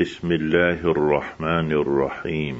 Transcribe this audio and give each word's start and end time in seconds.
بسم 0.00 0.32
الله 0.32 0.80
الرحمن 0.90 1.72
الرحيم. 1.72 2.56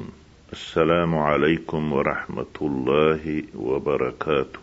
السلام 0.53 1.15
عليكم 1.15 1.93
ورحمة 1.93 2.55
الله 2.61 3.43
وبركاته. 3.55 4.59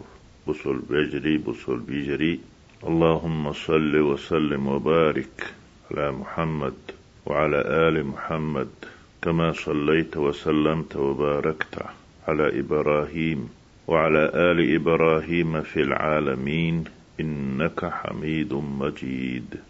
بصل 0.46 0.79
بجري 0.90 1.38
بصل 1.38 1.79
بجري. 1.80 2.40
اللهم 2.88 3.53
صل 3.53 3.96
وسلم 3.96 4.66
وبارك 4.66 5.53
على 5.90 6.12
محمد 6.12 6.74
وعلى 7.27 7.61
آل 7.89 8.07
محمد 8.07 8.68
كما 9.23 9.52
صليت 9.52 10.16
وسلمت 10.16 10.96
وباركت 10.96 11.75
على 12.29 12.61
إبراهيم 12.61 13.48
وعلى 13.89 14.25
آل 14.34 14.75
إبراهيم 14.75 15.61
في 15.62 15.80
العالمين 15.82 16.84
إنك 17.20 17.84
حميد 17.84 18.54
مجيد. 18.54 19.61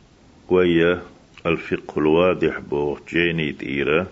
ويا 0.48 1.02
الفقه 1.46 1.98
الواضح 1.98 2.58
بو 2.58 2.98
جيني 3.08 3.52
تيرا 3.52 4.06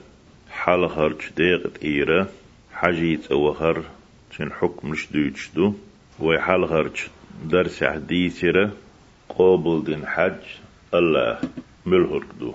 حال 0.51 0.85
هرج 0.85 1.21
ديغ 1.37 1.69
تيرا 1.69 2.27
حجيت 2.73 3.33
أوهر 3.33 3.83
شن 4.37 4.53
حكم 4.53 4.95
شدو 4.95 5.75
وي 6.21 6.39
حال 6.41 6.65
هرج 6.65 6.97
درس 7.45 7.85
حديثرة 7.85 8.73
قابل 9.29 9.85
دين 9.85 10.07
حج 10.07 10.43
الله 10.95 11.39
ملهرك 11.87 12.55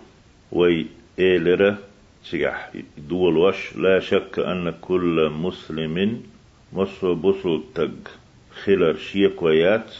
وي 0.52 0.86
إيلرة 1.20 1.78
سيح 2.24 2.72
دول 2.98 3.38
وش 3.38 3.76
لا 3.76 4.00
شك 4.00 4.40
أن 4.40 4.74
كل 4.82 5.30
مسلم 5.30 6.24
مصر 6.74 7.14
بصل 7.14 7.64
تق 7.76 8.12
خلر 8.64 8.96
شيكويات 8.98 9.94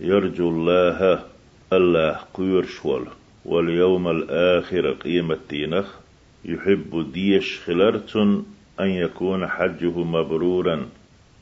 يرجو 0.00 0.48
الله 0.48 1.24
الله 1.72 2.18
قير 2.34 2.66
شوال 2.66 3.06
واليوم 3.48 4.08
الآخر 4.08 4.92
قيمة 4.92 5.38
دينخ 5.50 5.86
يحب 6.44 7.12
ديش 7.12 7.60
خلرتن 7.60 8.42
أن 8.80 8.88
يكون 8.88 9.46
حجه 9.46 10.04
مبرورا. 10.04 10.88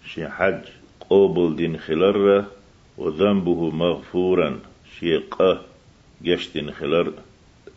شي 0.07 0.29
حج 0.29 0.61
قوبل 1.01 1.57
دين 1.57 1.77
خلر 1.77 2.45
وذنبه 2.99 3.71
مغفورا. 3.71 4.59
شي 4.99 5.17
قه 5.17 5.61
دين 6.55 6.71
خلر 6.71 7.13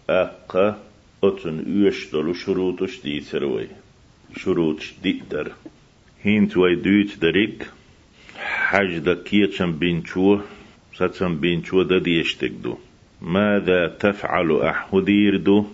أقه 0.10 0.76
أتن 1.24 1.86
يشتل 1.86 2.36
شروطش 2.36 3.02
دي 3.04 3.22
سروي. 3.22 3.68
شروط 4.38 4.84
دي 5.04 5.22
در. 5.32 5.52
هين 6.24 6.50
توي 6.50 6.76
دوت 6.76 7.20
دريك. 7.22 7.68
حج 8.36 8.98
دا 8.98 9.14
كيتشن 9.14 9.72
بينشو 9.72 10.40
ستشن 10.94 11.36
بينشو 11.36 11.84
دا 11.84 12.00
دو. 12.64 12.78
ماذا 13.22 13.88
تفعل 13.88 14.62
أحودير 14.62 15.38
دو 15.38 15.66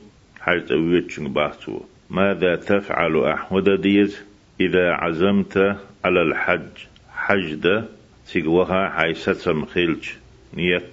حج 0.42 0.74
ويتشن 0.74 1.34
باتو 1.34 1.80
ماذا 2.10 2.56
تفعل 2.56 3.26
أحود 3.26 3.82
ديز؟ 3.82 4.22
إذا 4.62 4.92
عزمت 4.92 5.58
على 6.06 6.22
الحج 6.22 6.78
حج 7.16 7.54
دا 7.54 7.86
تيقوها 8.28 8.90
حي 8.90 9.14
ستم 9.14 9.66
خيلج 9.66 10.10
نيت 10.54 10.92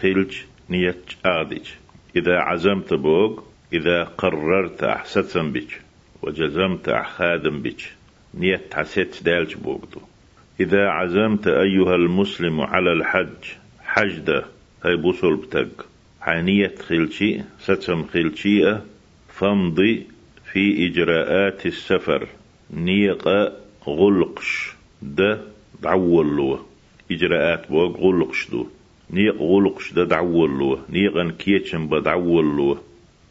خيلج 0.00 0.36
نيت 0.70 1.12
أغدج 1.26 1.68
إذا 2.16 2.38
عزمت 2.38 2.94
بوغ 2.94 3.40
إذا 3.72 4.04
قررت 4.04 4.82
أحسن 4.82 5.52
بك 5.52 5.80
وجزمت 6.22 6.88
أحخادم 6.88 7.62
بك 7.62 7.92
نيت 8.34 8.74
حسيت 8.74 9.22
دالج 9.22 9.54
بوغدو. 9.54 10.00
إذا 10.60 10.88
عزمت 10.88 11.46
أيها 11.46 11.94
المسلم 11.94 12.60
على 12.60 12.92
الحج 12.92 13.44
حجدة 13.84 14.44
هاي 14.84 14.96
بوصل 14.96 15.36
بتق 15.36 15.86
حانية 16.20 16.74
خلشي 16.88 17.40
ستم 17.60 18.04
خلشي 18.04 18.78
فامضي 19.28 20.06
في 20.52 20.86
إجراءات 20.86 21.66
السفر 21.66 22.28
نيق 22.70 23.28
غلقش 23.88 24.72
ده 25.02 25.40
دعول 25.82 26.36
له 26.36 26.58
إجراءات 27.10 27.68
بوغ 27.70 27.96
غلقش 27.96 28.50
دو 28.50 28.66
نيق 29.10 29.36
غلقش 29.42 29.92
ده 29.92 30.04
دعول 30.04 30.58
له 30.58 30.78
نيقن 30.90 31.30
كيتشن 31.30 31.86
بدعول 31.86 32.56
له 32.56 32.78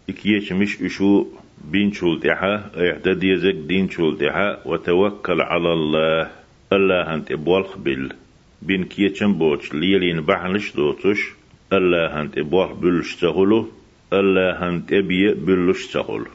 إكيش 0.10 0.52
مش 0.52 0.82
إشو 0.82 1.26
بين 1.72 1.92
شول 1.94 2.20
تحا 2.20 2.70
إعداد 2.78 3.24
يزك 3.24 3.54
دين 3.56 3.90
شول 3.90 4.18
تحا 4.18 4.58
وتوكل 4.66 5.42
على 5.42 5.74
الله 5.74 6.32
الله 6.74 7.16
هنت 7.16 7.32
إبوالخ 7.32 7.78
بل 7.78 8.10
بين 8.62 8.84
كيتشن 8.84 9.34
بوش 9.34 9.74
ليلين 9.74 10.22
بحنش 10.22 10.76
دوتش 10.76 11.20
الله 11.74 12.22
هنت 12.22 12.38
إبوالخ 12.38 12.72
بلش 12.72 13.16
تغلو 13.16 13.70
الله 14.14 14.70
هنت 14.70 14.94
إبي 14.94 15.34
بلش 15.34 15.88
تغلو 15.94 16.28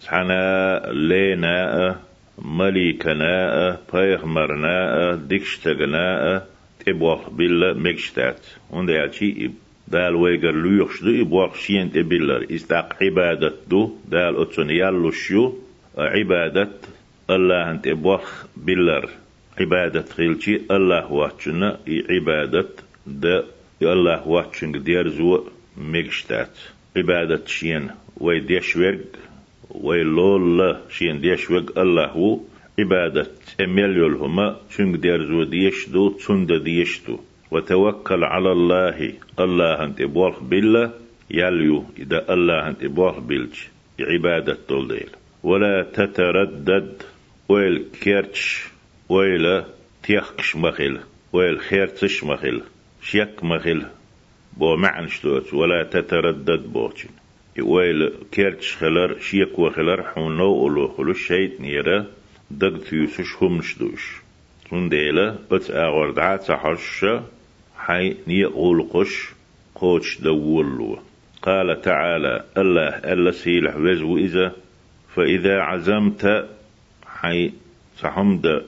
سحنا 0.00 0.82
لينا 0.92 1.96
مليكنا 2.38 3.78
بيغمرنا 3.92 5.14
ديكشتغنا 5.14 6.42
إبوالخ 6.88 7.30
بل 7.30 7.78
مكشتات 7.78 8.46
وندي 8.70 8.98
عشي 8.98 9.50
دال 9.88 10.14
ويجر 10.14 10.52
لويخش 10.52 11.02
دو 11.02 11.20
إبواق 11.22 11.54
شين 11.54 11.92
تبلر 11.92 12.46
استاق 12.50 12.96
عبادة 13.02 13.54
دو 13.70 13.96
دال 14.08 14.40
أتسون 14.42 14.70
يالوشيو 14.70 15.58
عبادة 15.98 16.68
الله 17.30 17.70
أنت 17.70 17.86
إبواق 17.86 18.24
بلر. 18.56 19.08
عبادة 19.60 20.04
خيلشي 20.16 20.60
الله 20.70 21.12
واتشنا 21.12 21.78
عبادة 22.10 22.68
دا 23.80 23.92
الله 23.92 24.28
واتشن 24.28 24.72
دير 24.72 25.08
زو 25.08 25.44
ميغشتات 25.76 26.58
عبادة 26.96 27.46
شين 27.46 27.90
وي 28.20 28.40
ديش 28.40 28.76
ورق 28.76 29.12
وي 29.70 30.02
لول 30.02 30.76
شين 30.90 31.20
ديش 31.20 31.50
ورق 31.50 31.78
الله 31.78 32.06
هو 32.06 32.40
عبادة 32.78 33.30
أميل 33.60 34.14
هما 34.14 34.56
شنك 34.70 34.96
دير 34.96 35.24
زو 35.24 35.42
ديش 35.42 35.88
دو 35.88 36.08
تسند 36.08 36.52
ديش 36.52 37.00
دو 37.06 37.18
وتوكل 37.50 38.24
على 38.24 38.52
الله 38.52 39.12
الله 39.40 39.84
أنت 39.84 40.02
بوالخ 40.02 40.42
بالله 40.42 40.90
يليو 41.30 41.84
إذا 41.98 42.34
الله 42.34 42.68
أنت 42.68 42.84
بوالخ 42.84 43.18
بيلج 43.18 43.56
عبادة 44.00 44.58
تولديل 44.68 45.10
ولا 45.42 45.82
تتردد 45.82 47.02
ويل 47.48 47.84
كيرتش 48.02 48.64
ويل 49.08 49.62
تيخش 50.02 50.56
مخيل 50.56 50.98
ويل 51.32 51.60
خيرتش 51.60 52.24
مخيل 52.24 52.62
شيك 53.02 53.44
مخيل 53.44 53.86
بو 54.56 54.76
معنش 54.76 55.22
دوت 55.22 55.54
ولا 55.54 55.82
تتردد 55.82 56.72
بوچن 56.72 57.10
ويل 57.58 58.12
كيرتش 58.32 58.76
خلر 58.76 59.18
شيك 59.18 59.58
وخلر 59.58 60.02
حونو 60.02 60.54
أولو 60.62 60.88
خلو 60.88 61.12
شيط 61.12 61.60
نيرا 61.60 62.06
دق 62.50 62.78
تيوسش 62.78 63.42
همش 63.42 63.78
دوش 63.78 64.16
تنديلا 64.70 65.38
بس 65.50 65.70
أغور 65.70 66.10
دعات 66.10 66.50
حشة 66.50 67.24
حي 67.76 68.16
نيقول 68.26 68.88
قش 68.92 69.28
قوش 69.74 70.20
دولو. 70.20 70.98
قال 71.42 71.80
تعالى 71.82 72.44
الله 72.58 72.88
ألا 72.88 73.30
سيلح 73.30 73.76
وزو 73.76 74.16
إذا 74.16 74.52
فإذا 75.14 75.60
عزمت 75.60 76.48
حي 77.06 77.52
صحمد 77.98 78.66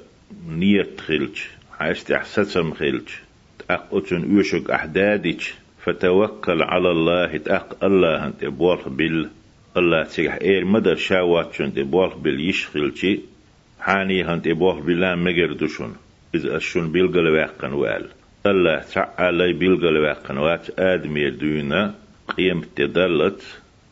نيت 0.49 1.01
خلج 1.01 1.39
حي 1.79 1.91
استحسسم 1.91 2.75
خلج 2.75 3.09
تأقوتن 3.77 4.37
يوشك 4.37 4.71
أحدادك 4.71 5.43
فتوكل 5.85 6.63
على 6.63 6.91
الله 6.91 7.37
تأق 7.37 7.85
الله 7.85 8.27
أنت 8.27 8.45
بوالخ 8.45 8.89
بال 8.89 9.31
الله 9.77 10.03
تسيح 10.03 10.39
إير 10.43 10.65
مدر 10.65 10.97
شاوات 10.97 11.55
شن 11.55 11.75
تبوالخ 11.75 12.17
بال 12.17 12.41
يشخلشي 12.49 13.21
حاني 13.81 14.25
هنت 14.25 14.49
بوالخ 14.49 14.79
بلا 14.79 15.15
مجردشون 15.15 15.97
إذا 16.35 16.57
أشون 16.57 16.93
بيلقل 16.93 17.29
واقن 17.29 17.73
وال. 17.73 18.09
الله 18.47 18.79
تعالى 18.95 19.53
بيلقل 19.53 19.97
واقن 19.99 20.39
وات 20.39 20.81
آدمي 20.81 21.31
دونا 21.31 21.95
قيم 22.37 22.61
تدلت 22.77 23.43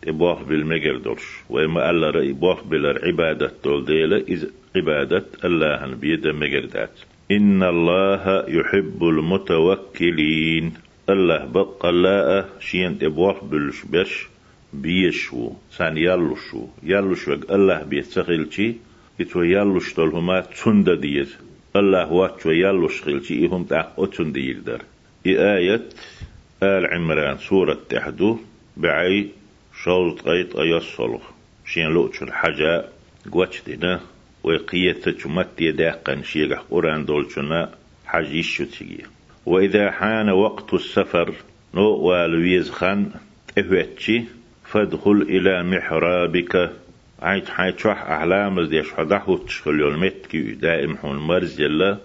تبوح 0.03 0.43
بالمجردرش 0.43 1.25
وما 1.51 1.91
الله 1.91 2.11
رأي 2.11 2.33
بوح 2.33 2.65
بالعبادة 2.65 3.53
تولديلة 3.63 4.17
إذ 4.17 4.47
عبادة 4.77 5.25
الله 5.45 5.87
بيد 5.87 6.29
مجردات 6.29 6.91
إن 7.31 7.63
الله 7.63 8.45
يحب 8.49 9.05
المتوكلين. 9.05 10.75
الله 11.11 11.45
بقى 11.45 11.93
لا 11.93 12.45
شين 12.61 12.99
تبوح 12.99 13.45
بالش 13.45 13.85
بش 13.85 14.29
بيشو 14.73 15.53
سان 15.71 15.97
يالوشو. 15.97 16.67
يالوشو 16.83 17.33
الله 17.33 17.83
بيتسخيل 17.83 18.53
شي 18.53 18.75
يتو 19.21 19.43
يالوش 19.43 19.93
تولهما 19.93 20.41
تسند 20.41 20.91
ديز. 20.91 21.37
الله 21.77 22.13
واتشو 22.13 22.51
يالوش 22.51 23.03
خيلشي 23.03 23.47
إهم 23.47 23.65
تاق 23.65 23.95
أتسند 23.99 24.37
يقدر 24.37 24.83
آية 25.27 25.83
آل 26.63 26.87
عمران 26.87 27.39
سورة 27.39 27.79
تحدو 27.89 28.39
بعي 28.77 29.29
شوط 29.85 30.29
غيط 30.29 30.57
أيصلغ 30.57 31.21
شين 31.67 31.87
لوتش 31.87 32.23
الحاجة 32.23 32.85
قواتش 33.33 33.63
دينا. 33.67 34.01
وقية 34.43 34.93
تجمت 34.93 35.61
يداقن 35.61 36.23
شيغ 36.23 36.55
قرآن 36.71 37.05
دولشنا 37.05 37.71
حجيش 38.07 38.59
تيجي 38.59 39.05
وإذا 39.47 39.91
حان 39.91 40.31
وقت 40.31 40.75
السفر 40.75 41.35
نو 41.75 41.83
والويز 41.83 42.71
خان 42.71 43.11
تهوتشي 43.57 44.23
فادخل 44.65 45.27
إلى 45.29 45.63
محرابك. 45.63 46.71
عيت 47.23 47.49
حيت 47.49 47.79
شح 47.79 48.03
أحلام 48.03 48.61
ديش 48.61 48.93
حدحو 48.93 49.37
تشخل 49.37 49.81
يول 49.81 49.99
متكي 49.99 50.43
دائم 50.43 50.97
حون 50.97 51.17
مرز 51.17 51.61
يلا. 51.61 51.99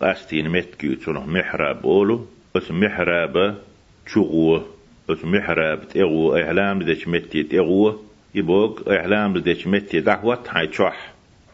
قاستين 0.00 0.48
متكي 0.48 0.94
تنه 0.94 1.26
محراب 1.26 1.86
أولو. 1.86 2.26
بس 2.54 2.70
محراب 2.70 3.58
تشغوه 4.06 4.66
بس 5.08 5.24
محراب 5.24 5.88
تغو. 5.88 6.36
أحلام 6.36 6.82
ديش 6.82 7.08
متي 7.08 7.42
تغو. 7.42 7.98
يبوك 8.34 8.88
أحلام 8.88 9.38
ديش 9.38 9.66
متي 9.66 10.00
دعوت 10.00 10.48
حيت 10.48 10.74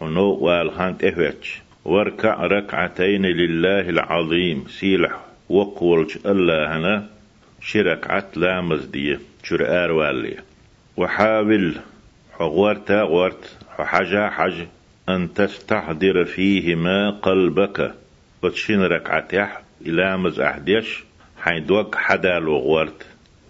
شح 0.00 0.06
حنو 0.06 0.30
والخان 0.30 0.98
تهوتش 0.98 1.62
واركع 1.84 2.46
ركعتين 2.46 3.26
لله 3.26 3.88
العظيم. 3.88 4.64
سيلح. 4.68 5.20
وقولش 5.48 6.16
الله 6.26 6.76
هنا 6.76 7.06
شرك 7.60 8.10
عت 8.10 8.36
لامز 8.36 8.84
دي 8.84 9.18
شر 9.44 9.84
آروالي 9.84 10.36
وحاول. 10.96 11.74
حغورت 12.38 12.90
غورت. 12.90 13.56
حاجة 13.78 14.30
حج 14.30 14.64
أن 15.08 15.34
تستحضر 15.34 16.24
فيهما 16.24 17.10
قلبك. 17.10 17.94
بتشين 18.42 18.82
ركعتيح. 18.82 19.62
إلى 19.86 20.16
مز 20.16 20.40
أحديش 20.40 21.04
حين 21.42 21.66
دوق 21.66 21.94
حدا 21.94 22.38
لغورت 22.40 23.06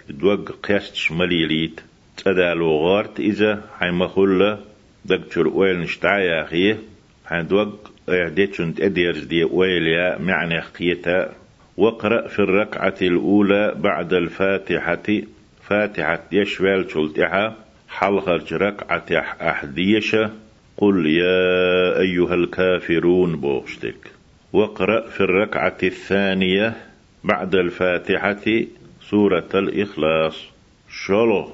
دوق 0.09 0.51
قيست 0.63 1.13
مليليت. 1.13 1.81
تدا 2.17 2.55
لغورت 2.55 3.21
إذا 3.21 3.63
حين 3.79 3.95
مخلة 3.95 4.68
دكتور 5.09 5.49
ويل 5.49 5.81
نشتعي 5.81 6.43
أخيه 6.43 6.79
حين 7.27 7.47
دوق 7.47 7.91
اعديتشن 8.09 8.75
اديرز 8.81 9.25
دي 9.25 9.45
ويليا 9.45 10.19
معنى 10.19 10.61
قيتا 10.61 11.33
واقرأ 11.77 12.29
في 12.29 12.39
الركعة 12.39 12.95
الأولى 13.03 13.75
بعد 13.77 14.13
الفاتحة 14.13 15.23
فاتحة 15.63 16.23
يشوال 16.33 16.91
شلتها 16.91 17.57
حلقة 17.89 18.45
ركعة 18.53 19.07
أحديشة. 19.41 20.31
قل 20.77 21.07
يا 21.07 22.01
أيها 22.01 22.35
الكافرون 22.35 23.37
بوشتك. 23.37 24.11
واقرأ 24.53 25.09
في 25.11 25.21
الركعة 25.21 25.79
الثانية 25.83 26.77
بعد 27.25 27.55
الفاتحة 27.55 28.65
سورة 29.11 29.49
الإخلاص. 29.55 30.45
شلو؟ 30.91 31.53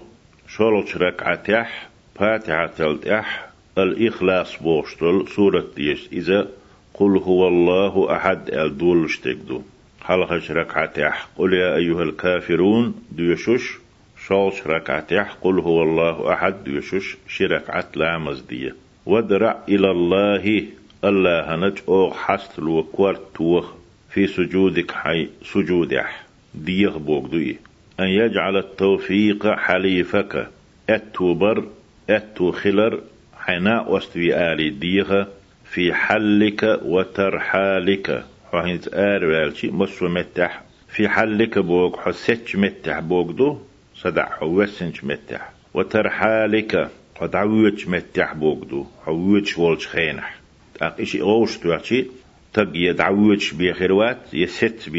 شلو 0.48 0.84
ركعة 0.96 1.66
فاتحة 2.14 2.74
الإح 2.80 3.48
الإخلاص 3.78 4.62
بوشتل 4.62 5.24
سورة 5.36 5.64
ديش 5.76 6.08
إذا 6.12 6.48
قل 6.94 7.16
هو 7.18 7.48
الله 7.48 8.16
أحد 8.16 8.50
الدول 8.54 9.04
اشتكدو 9.04 9.62
حلقة 10.02 10.42
ركعتيح 10.50 11.28
قل 11.38 11.54
يا 11.54 11.76
أيها 11.76 12.02
الكافرون 12.02 12.94
ديشوش 13.12 13.78
شوش 14.26 14.66
ركعتيح 14.66 15.32
قل 15.42 15.58
هو 15.58 15.82
الله 15.82 16.32
أحد 16.32 16.64
ديشوش 16.64 17.16
شركعت 17.28 17.96
لامز 17.96 18.40
دي 18.40 18.72
ودرع 19.06 19.58
إلى 19.68 19.90
الله 19.90 20.66
الله 21.04 21.56
نج 21.56 21.78
أو 21.88 22.10
حست 22.12 22.58
الوكوار 22.58 23.18
توخ 23.34 23.72
في 24.10 24.26
سجودك 24.26 24.90
حي 24.90 25.28
سجودح 25.42 26.24
ديغ 26.54 26.98
بوغدوي. 26.98 27.56
أن 28.00 28.04
يجعل 28.08 28.56
التوفيق 28.56 29.46
حليفك. 29.46 30.48
أتوبر 30.90 31.64
أتو 32.10 32.52
خلر 32.52 33.00
حنا 33.36 33.80
واستوي 33.80 34.52
آلي 34.52 34.70
ديغة 34.70 35.28
في 35.64 35.94
حلك 35.94 36.80
وترحالك. 36.84 38.24
حوهنت 38.52 38.88
آر 38.94 39.24
والشي 39.24 39.70
مسو 39.70 40.08
متح. 40.08 40.62
في 40.88 41.08
حلك 41.08 41.58
بوك 41.58 41.96
حسيتش 42.00 42.56
متح 42.56 43.00
بوك 43.00 43.30
دو 43.30 43.58
صدع 43.94 44.28
حوسنش 44.30 45.04
متح. 45.04 45.52
وترحالك 45.74 46.90
حدعويتش 47.20 47.88
متح 47.88 48.34
بوك 48.34 48.64
دو 48.64 48.86
حويتش 49.06 49.58
والش 49.58 49.86
خينح. 49.86 50.36
تاق 50.74 51.00
إشي 51.00 51.22
غوش 51.22 51.58
توحشي 51.58 52.06
تق 52.52 52.70
يدعويتش 52.74 53.52
بيخيروات 53.52 54.18
يست 54.32 54.90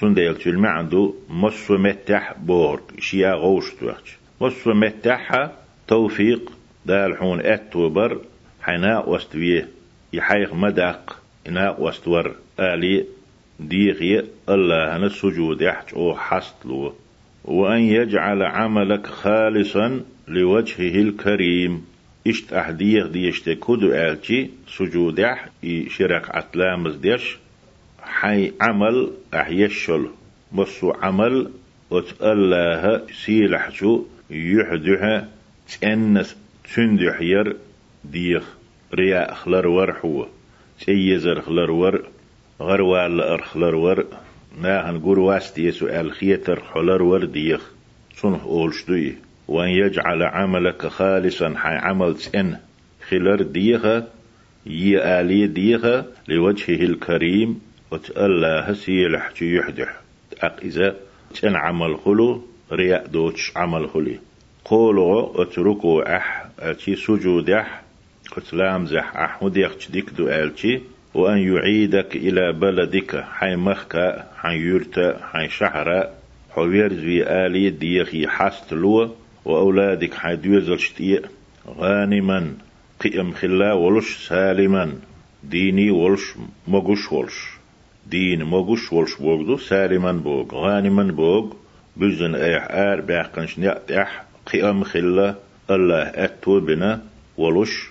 تون 0.00 0.14
ديل 0.14 0.34
تلمع 0.34 0.68
عنده 0.68 1.14
مسو 1.28 1.78
متح 1.78 2.32
بورك 2.38 3.00
شيا 3.00 3.32
غوش 3.32 3.74
توحش 3.74 4.16
مسو 4.40 4.74
متح 4.74 5.50
توفيق 5.88 6.52
دال 6.86 7.16
حون 7.16 7.40
اتوبر 7.40 8.20
حناء 8.62 9.10
وستوية. 9.10 9.68
يحيق 10.12 10.54
مدق 10.54 11.16
إناء 11.48 11.82
وستور. 11.82 12.34
آلي 12.60 13.04
ديغي 13.60 14.24
الله 14.48 14.96
هن 14.96 15.04
السجود 15.04 15.60
يحج 15.60 15.94
أو 15.96 16.14
حستلو 16.14 16.94
وأن 17.44 17.80
يجعل 17.80 18.42
عملك 18.42 19.06
خالصا 19.06 20.00
لوجهه 20.28 21.02
الكريم. 21.02 21.84
إشت 22.26 22.52
أحديغ 22.52 23.06
ديشت 23.06 23.50
كدو 23.50 23.92
آلتي 23.92 24.50
سجود 24.68 25.18
يح 25.18 25.48
شرك 25.88 26.30
عتلامز 26.30 26.96
ديش 26.96 27.38
حي 28.02 28.52
عمل 28.60 29.10
أحيشل 29.34 30.08
مصو 30.52 30.90
عمل 30.90 31.50
وتألاه 31.90 33.02
سيلحشو 33.24 34.04
يحدها 34.30 35.28
تأنس 35.68 36.36
تندح 36.74 37.20
ير 37.20 37.56
ديخ 38.04 38.44
رياء 38.94 39.34
خلر 39.34 39.66
ورحو 39.66 40.26
تيزر 40.86 41.40
خلر 41.40 41.70
ور 41.70 42.08
غروال 42.60 43.20
أرخلر 43.20 43.74
ور 43.74 44.04
ما 44.62 44.90
هنقول 44.90 45.18
واستي 45.18 45.70
سؤال 45.70 46.12
خيتر 46.12 46.62
خلر 46.74 47.02
ور 47.02 47.24
ديخ 47.24 47.70
صنح 48.16 48.42
أولشدوي 48.42 49.14
وأن 49.48 49.68
يجعل 49.68 50.22
عملك 50.22 50.86
خالصا 50.86 51.54
حي 51.56 51.74
عمل 51.74 52.16
تن 52.16 52.56
خلر 53.08 53.42
ديخ 53.42 53.86
يي 54.66 55.20
آلي 55.20 55.46
ديخ 55.46 56.04
لوجهه 56.28 56.82
الكريم 56.82 57.60
وتألا 57.90 58.72
سيلح 58.74 59.32
يحدح 59.42 60.00
أق 60.40 60.60
إذا 60.62 60.96
تن 61.40 61.56
عمل 61.56 61.96
خلو 62.04 62.42
رياء 62.72 63.06
دوتش 63.06 63.52
عمل 63.56 63.88
خلي 63.88 64.18
قولوا 64.64 65.42
اتركوا 65.42 66.16
أح 66.16 66.46
أتي 66.58 66.96
سجودح 66.96 67.82
قتلام 68.36 68.86
زح 68.86 69.16
أحمد 69.16 69.56
يخش 69.56 69.90
دو 69.90 70.28
ألتي 70.28 70.80
وأن 71.14 71.38
يعيدك 71.38 72.16
إلى 72.16 72.52
بلدك 72.52 73.24
حي 73.32 73.56
مخكا 73.56 74.26
حي 74.36 74.58
يرتا 74.58 75.20
حي 75.32 75.48
شحرا 75.48 76.04
حوير 76.50 76.92
زي 76.94 77.22
آلي 77.22 77.70
ديخي 77.70 78.26
حاست 78.26 78.72
لو 78.72 79.14
وأولادك 79.44 80.14
حي 80.14 80.36
شتيء 80.76 81.22
غانما 81.68 82.54
قيم 83.00 83.32
خلا 83.32 83.72
ولش 83.72 84.28
سالما 84.28 84.92
ديني 85.44 85.90
ولش 85.90 86.34
مغش 86.68 87.12
ولش 87.12 87.58
دين 88.06 88.44
مغش 88.44 88.92
ولش 88.92 89.14
بوغدو 89.14 89.56
سالما 89.56 90.12
بوغ 90.12 90.54
غانما 90.54 91.02
بوغ 91.02 91.52
بزن 91.96 92.34
أيح 92.34 92.66
آر 92.70 93.00
باقنش 93.00 93.58
نيأتح 93.58 94.24
قيم 94.52 94.84
خلا 94.84 95.34
الله 95.70 96.02
أتو 96.02 96.60
بنا 96.60 97.02
ولش 97.36 97.90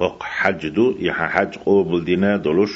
وق 0.00 0.22
حج 0.22 0.68
دو 0.68 0.96
يح 0.98 1.22
حج 1.22 1.56
قوبل 1.56 2.04
دينا 2.04 2.36
دولش 2.36 2.72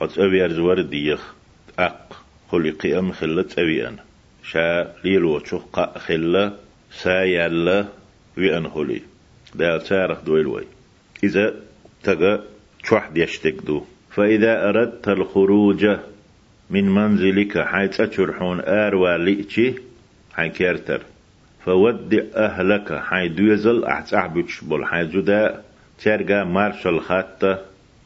حت 0.00 0.18
أبيار 0.18 0.52
زوار 0.52 0.80
ديخ 0.80 1.34
أق 1.78 2.22
خلي 2.50 2.70
قيام 2.70 3.12
خلت 3.12 3.58
أبيان 3.58 3.96
شا 4.42 4.92
ليلو 5.04 5.42
قا 5.72 5.98
خلا 5.98 6.52
سايالا 6.90 7.86
ويان 8.38 8.68
خلي. 8.68 9.02
دال 9.54 9.80
تارخ 9.80 10.20
دويلوي 10.20 10.64
إذا 11.24 11.54
تغا 12.02 12.44
تشوح 12.82 13.08
ديشتك 13.08 13.54
دو. 13.66 13.84
فإذا 14.10 14.68
أردت 14.68 15.08
الخروج 15.08 15.86
من 16.70 16.94
منزلك 16.94 17.58
حيث 17.58 18.00
أتشرحون 18.00 18.60
آر 18.60 18.94
والئتي 18.94 19.74
حي 20.34 20.48
كيرتر. 20.48 21.02
فودع 21.66 22.22
أهلك. 22.34 22.92
حي 22.92 23.28
دوزل 23.28 23.84
أحتاح 23.84 24.26
بول 24.62 24.86
حي 24.86 25.06
زدا 25.06 25.62
ترجع 26.02 26.44
مارشال 26.44 27.00
خاتة 27.00 27.58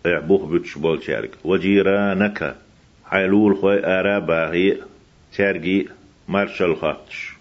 اعبوه 0.07 0.47
بول 0.77 1.01
ترجع 1.01 1.31
وجيرانك. 1.45 2.57
حي 3.05 3.27
لول 3.27 3.57
خوي 3.57 3.87
آرابا 3.87 4.51
هي 4.53 4.77
ترجي 5.37 5.89
مارشال 6.29 6.77
خاتش 6.77 7.33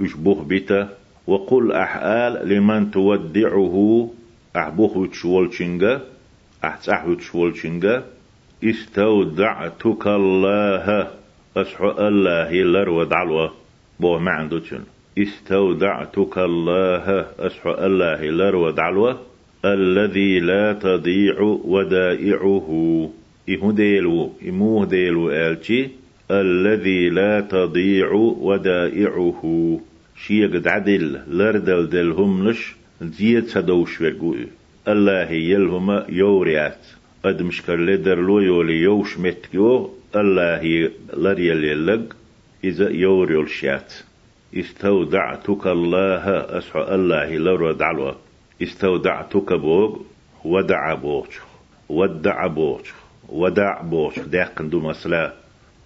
يشبوه 0.00 0.44
بيتا 0.44 0.88
وقل 1.26 1.72
أحآل 1.72 2.48
لمن 2.48 2.90
تودعه. 2.90 4.10
أحبوه 4.56 5.06
بتشولشنجا 5.06 6.00
أحتاح 6.64 7.06
بتشولشنجا 7.06 8.04
استودعتك 8.64 10.06
الله. 10.06 11.10
أسحو 11.56 11.90
الله 11.90 12.50
لر 12.52 12.88
ودعلوه 12.88 13.52
بو 14.00 14.18
ما 14.18 14.30
عنده 14.30 14.58
استودعتك 15.18 16.38
الله 16.38 17.26
أسحو 17.38 17.70
الله 17.70 18.30
لر 18.30 18.70
دعلوة 18.70 19.18
الذي 19.64 20.40
لا 20.40 20.72
تضيع 20.72 21.40
ودائعه. 21.64 22.68
إهديلو 23.48 24.32
ديلو 24.84 25.30
آلتي 25.30 25.88
الذي 26.30 27.10
لا 27.10 27.40
تضيع 27.40 28.12
ودائعه. 28.40 29.42
شيق 30.26 30.68
عدل 30.68 31.20
لردل 31.28 31.88
دل 31.88 32.10
هملش 32.12 32.76
زيد 33.02 33.46
سدوش 33.46 34.00
ورقوي 34.00 34.46
الله 34.88 35.30
يلهما 35.30 36.06
يوريات. 36.08 36.86
قد 37.24 37.42
مشكر 37.42 37.76
لدر 37.76 38.20
لو 38.20 38.38
يولي 38.38 38.80
يوش 38.82 39.18
متكيو 39.18 39.90
الله 40.16 40.90
لريال 41.14 41.64
يلق 41.64 42.16
إذا 42.64 42.90
يوري 42.90 43.40
الشات 43.40 43.92
استودعتك 44.56 45.66
الله 45.66 46.24
أسحو 46.58 46.80
الله 46.80 47.36
لو 47.36 47.72
دعلوه 47.72 48.16
استودعتك 48.62 49.52
بوغ 49.52 49.98
ودع 50.44 50.94
بوغ 50.94 51.26
ودع 51.88 52.46
بوغ 52.46 52.80
ودع 53.28 53.82
بوغ 53.82 54.12
داقن 54.18 54.68
دو 54.68 54.80
مسلا 54.80 55.34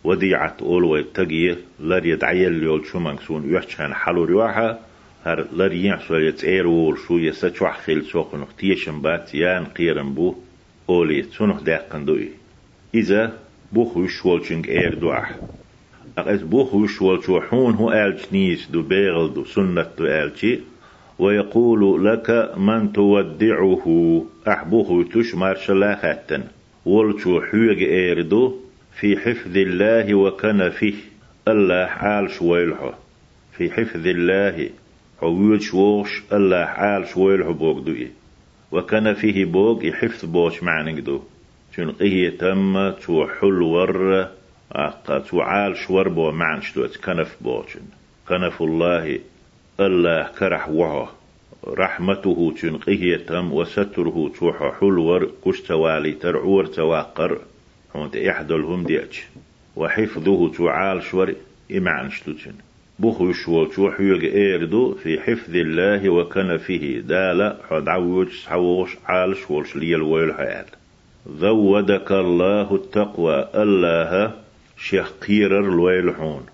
وديعت 0.04 0.62
أول 0.62 0.85
ويتقي 0.85 1.57
لر 1.81 2.07
يدعيل 2.07 2.62
يول 2.62 2.87
شو 2.87 2.99
منكسون 2.99 3.54
يحشان 3.54 3.95
حلو 3.95 4.25
رواحة 4.25 4.78
هر 5.25 5.47
لر 5.52 5.73
ينحسو 5.73 6.14
يتعير 6.14 6.66
وول 6.66 6.99
شو 6.99 7.19
يسچوح 7.19 7.78
خيل 7.78 8.04
سوق 8.04 8.35
نختيشن 8.35 9.00
بات 9.00 9.35
يان 9.35 9.64
قيرن 9.64 10.14
بو 10.14 10.35
أولي 10.88 11.23
تسونخ 11.23 11.62
داقن 11.62 12.04
دوي 12.04 12.28
إذا 12.95 13.38
بوخ 13.73 13.97
وشولشنك 13.97 14.69
إير 14.69 14.95
دواح 14.95 15.37
أقس 16.19 16.42
بوخ 16.42 16.75
وشولشو 16.75 17.40
حون 17.40 17.75
هو 17.75 17.92
آلش 17.92 18.23
نيس 18.33 18.66
دو 18.66 18.83
بيغل 18.83 19.35
دو 19.35 19.45
سنة 19.45 19.87
دو 19.99 20.07
آلشي 20.07 20.59
ويقول 21.19 22.04
لك 22.04 22.54
من 22.57 22.92
تودعه. 22.92 23.85
أحبوه 24.49 25.04
تشمر 25.04 25.54
شلاخاتن 25.54 26.42
ولشو 26.87 27.40
حوغ 27.40 27.78
إيردو 27.78 28.57
في 29.00 29.16
حفظ 29.16 29.57
الله 29.57 30.14
وكنفه 30.14 30.95
الله 31.49 31.87
حال 31.87 32.31
شويلحو. 32.31 32.90
في 33.57 33.71
حفظ 33.71 34.07
الله. 34.07 34.71
حويل 35.23 35.62
شوش 35.62 36.23
الله 36.33 36.64
حال 36.64 37.07
شويلحو 37.09 37.52
بوغدوي 37.52 38.09
وكنفه 38.73 39.45
بوغ 39.45 39.85
يحفظ 39.85 40.25
بوش 40.25 40.62
معنقدو 40.62 41.21
شن 41.76 41.90
قيه 41.90 42.31
تم 42.31 42.90
تو 42.90 43.26
حلور 43.26 44.28
أقا 44.72 45.18
تو 45.18 45.40
عال 45.40 45.76
شور 45.76 46.08
بو 46.08 46.30
معنشتوت 46.30 46.96
كنف 46.96 47.36
بوشن 47.40 47.80
كنف 48.28 48.62
الله 48.62 49.18
الله 49.80 50.28
كرح 50.38 50.68
وها 50.68 51.12
رحمته 51.66 52.54
تنقيه 52.62 53.16
تم 53.16 53.52
وستره 53.52 54.32
توح 54.38 54.80
حلور 54.80 55.30
كشتوالي 55.44 56.12
ترعور 56.12 56.66
تواقر 56.66 57.38
هونت 57.96 58.16
إحدلهم 58.16 58.84
ديتش 58.84 59.22
وحفظه 59.76 60.52
تعال 60.52 61.02
شور 61.02 61.34
إمعن 61.72 62.10
شتوتن 62.10 62.54
بوخ 62.98 63.32
شو 63.32 63.64
توح 63.64 64.00
إيردو 64.00 64.94
في 64.94 65.20
حفظ 65.20 65.54
الله 65.54 66.08
وكنفه. 66.08 67.02
دالا 67.06 67.56
حد 67.70 67.88
عوج 67.88 68.28
حوش 68.46 68.96
عال 69.06 69.36
شورش 69.36 69.76
ليل 69.76 70.02
ويل 70.02 70.34
حيال. 70.34 70.64
ذودك 71.28 72.12
الله 72.12 72.74
التقوى. 72.74 73.48
الله 73.54 74.41
شيخ 74.82 75.12
قيرر 75.26 75.60
الويلحون 75.60 76.46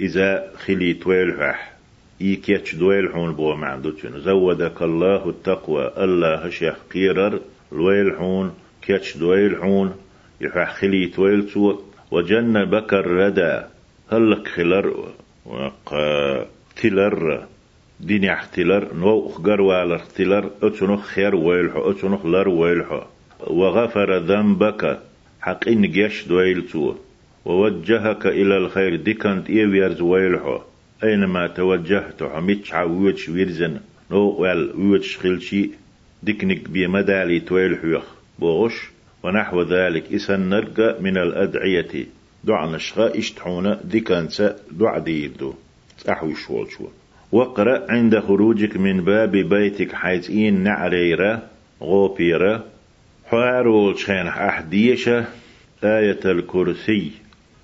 إذا 0.00 0.52
خليت 0.56 1.06
ويلحح 1.06 1.72
إيكيتش 2.20 2.74
دويلحون 2.74 3.34
بو 3.34 3.54
معدوتين 3.54 4.20
زودك 4.20 4.82
الله 4.82 5.28
التقوى. 5.28 5.92
الله 5.98 6.50
شيخ 6.50 6.74
قيرر 6.94 7.40
الويلحون 7.72 8.54
كيتش 8.82 9.16
دويلحون 9.16 9.94
يحح 10.40 10.74
خليت 10.74 11.18
ويلتو 11.18 11.78
وجنبك 12.10 12.94
الردى. 12.94 13.62
هلك 14.12 14.48
خلر 14.48 15.12
وقا 15.46 16.46
تلر 16.76 17.46
دين 18.00 18.24
اختلر 18.24 18.94
نو 18.94 19.26
اخجر 19.28 19.60
والر 19.60 19.98
تلر 19.98 20.50
اتنخ 20.62 21.06
خير 21.06 21.34
ويلحو 21.34 21.90
اتنخ 21.90 22.26
لر 22.26 22.48
ويلحو 22.48 23.00
وغفر 23.40 24.18
ذنبك. 24.18 24.98
حق 25.40 25.68
إن 25.68 25.90
جيش 25.90 26.28
دويلتو 26.28 26.94
ووجهك 27.44 28.26
إلى 28.26 28.56
الخير 28.56 28.96
دي 28.96 29.14
كانت 29.14 29.50
إيويرز 29.50 30.00
ويلحو. 30.00 30.58
أينما 31.04 31.46
توجهت 31.46 32.22
حميتش 32.22 32.74
عويتش 32.74 33.28
ويرزن 33.28 33.80
نو 34.10 34.18
وال 34.18 34.72
ويتش 34.76 35.18
خلشي 35.18 35.70
ديكنك 36.22 36.68
بمدالي 36.68 37.40
تويلحوخ 37.40 38.04
بوغش 38.38 38.90
ونحو 39.22 39.62
ذلك 39.62 40.12
إسن 40.14 40.40
نرقى 40.48 40.96
من 41.02 41.18
الأدعية. 41.18 42.06
دع 42.44 42.64
نشغى 42.66 43.18
اشتحونا 43.18 43.80
دي 43.84 44.00
كانت 44.00 44.56
دع 44.70 44.98
ديردو 44.98 45.54
أحوي 46.08 46.34
شوال 46.34 46.70
شو 46.70 46.88
واقرأ 47.32 47.92
عند 47.92 48.18
خروجك 48.18 48.76
من 48.76 49.04
باب 49.04 49.30
بيتك 49.30 49.92
حيث 49.92 50.30
إن 50.30 50.62
نعريرة 50.62 51.42
غوبيرة 51.82 52.64
حارول 53.26 53.98
شين 53.98 54.26
أحديشة 54.26 55.24
آية 55.84 56.20
الكرسي. 56.24 57.10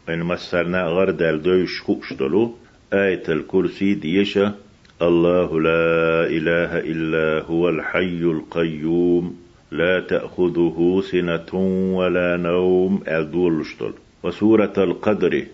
إن 0.09 0.23
مسرنا 0.23 0.83
غرد 0.87 1.23
الدوش 1.23 1.83
دلو 2.21 2.55
آية 2.93 3.23
الكرسي 3.29 3.95
ديشة 3.95 4.55
الله 5.03 5.61
لا 5.61 6.27
إله 6.27 6.79
إلا 6.79 7.45
هو 7.47 7.69
الحي 7.69 8.23
القيوم 8.23 9.37
لا 9.71 10.01
تأخذه 10.01 11.03
سنة 11.11 11.55
ولا 11.97 12.37
نوم 12.37 13.03
أدولشتل 13.07 13.93
وسورة 14.23 14.73
القدر 14.79 15.45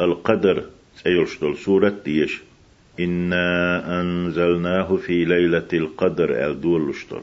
القدر 0.00 0.64
سيلشتل 0.96 1.56
سورة 1.56 1.94
ديش 2.04 2.42
إنا 3.00 4.00
أنزلناه 4.00 4.96
في 4.96 5.24
ليلة 5.24 5.68
القدر 5.72 6.50
أدولشتل 6.50 7.20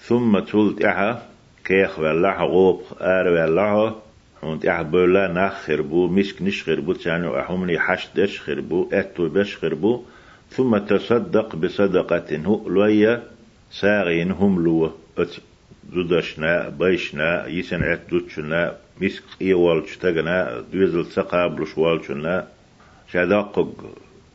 ثم 0.00 0.38
تلت 0.38 0.84
إحا 0.84 1.22
كيخ 1.64 1.98
والله 1.98 2.44
غوب 2.44 2.82
آر 3.00 3.28
والله 3.28 3.96
هونت 4.44 4.66
إح 4.66 4.82
بولا 4.82 5.28
نخر 5.32 5.82
بو 5.82 6.08
مسك 6.08 6.42
نشخر 6.42 6.80
بو 6.80 6.92
تاني 6.92 7.40
أحمني 7.40 7.78
حش 7.78 8.08
دشخر 8.16 8.60
بو 8.60 8.88
أتو 8.92 9.28
بشخر 9.28 9.74
بو 9.74 10.02
ثم 10.50 10.78
تصدق 10.78 11.56
بصدقة 11.56 12.42
هو 12.44 12.68
لويا 12.68 13.22
ساغين 13.70 14.30
هم 14.30 14.64
لو 14.64 14.92
زودشنا 15.92 16.68
بيشنا 16.68 17.46
يسن 17.46 17.82
عت 17.82 18.00
دوتشنا 18.10 18.76
مسك 19.00 19.22
إيوال 19.42 19.84
تشتغنا 19.84 20.64
دوزل 20.72 21.04
سقابل 21.06 21.66
شوالشنا 21.66 22.46
شاداقق 23.12 23.70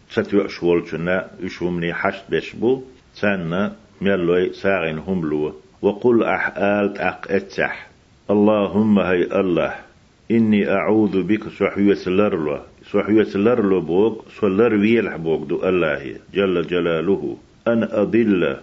ستوع 0.09 0.47
شوالشنا 0.47 1.27
يشومني 1.39 1.93
حش 1.93 2.15
بشبو 2.29 2.83
تانا 3.21 3.75
ميلوي 4.01 4.53
ساغين 4.53 4.97
هم 4.97 5.29
لو 5.29 5.53
وقل 5.81 6.23
أحآلت 6.23 6.97
أق 6.97 7.25
اتح 7.29 7.87
اللهم 8.29 8.99
هي 8.99 9.23
الله 9.23 9.84
إني 10.31 10.71
أعوذ 10.71 11.23
بك 11.23 11.49
سحوية 11.49 12.03
لرلو 12.07 12.59
سحوية 12.91 13.31
لرلو 13.35 13.81
بوك 13.81 14.25
سولر 14.39 14.73
ويلح 14.73 15.15
بوك 15.15 15.47
دو 15.49 15.69
الله 15.69 16.15
جل 16.33 16.67
جلاله. 16.67 17.37
أن 17.67 17.83
أضل 17.83 18.57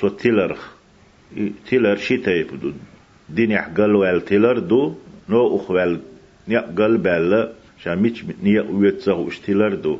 سو 0.00 0.08
تلرخ 0.08 0.72
تلر 1.70 1.96
شتايب 1.96 2.60
دو 2.60 2.72
دين 3.28 3.52
قل 3.52 3.94
وال 3.94 4.68
دو 4.68 4.94
نو 5.28 5.56
أخوال 5.56 6.00
قل 6.78 6.96
بال 6.96 7.52
شاميش 7.84 8.24
نيا 8.42 8.62
ويتسغ 8.62 9.28
اشتلر 9.28 9.74
دو. 9.74 9.98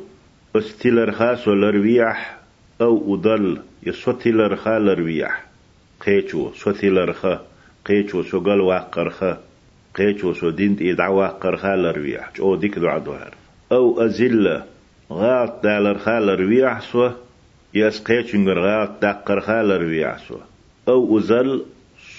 استلر 0.55 1.11
خا 1.11 1.35
سولر 1.35 1.75
ويح 1.77 2.37
أو 2.81 3.15
أضل 3.15 3.59
يسوتلر 3.83 4.55
خا 4.55 4.79
لر 4.79 5.27
قيچو 6.05 6.51
سوتيلر 6.53 7.13
خا 7.13 7.41
قيچو 7.85 8.23
سوغل 8.23 8.61
واقر 8.61 9.09
خا. 9.09 9.37
دين 10.43 10.77
إدعا 10.81 11.09
واقر 11.09 11.57
خا 11.57 11.75
لرويح 11.75 12.31
جو 12.35 12.55
ديك 12.55 12.79
دو 12.79 12.87
عدوهر 12.87 13.33
أو 13.71 14.05
أزلة 14.05 14.63
غاط 15.11 15.63
دالر 15.63 15.97
خا 15.97 16.19
لرويح 16.19 16.81
سو 16.81 17.09
يس 17.73 18.03
قيچنگر 18.03 18.59
غاط 18.59 19.01
داقر 19.01 19.39
خا 19.39 19.63
لرويح 19.63 20.17
سو 20.17 20.37
أو 20.87 21.17
أزل 21.17 21.61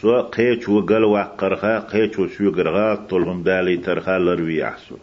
سو 0.00 0.20
قيچو 0.20 0.80
قل 0.80 1.04
واقر 1.04 1.56
خا 1.56 1.78
قيچو 1.78 2.26
سوغر 2.26 2.68
غاط 2.68 3.10
طولهم 3.10 3.42
دالي 3.42 3.76
ترخا 3.76 4.18
لرويح 4.18 4.76
سو 4.78 4.96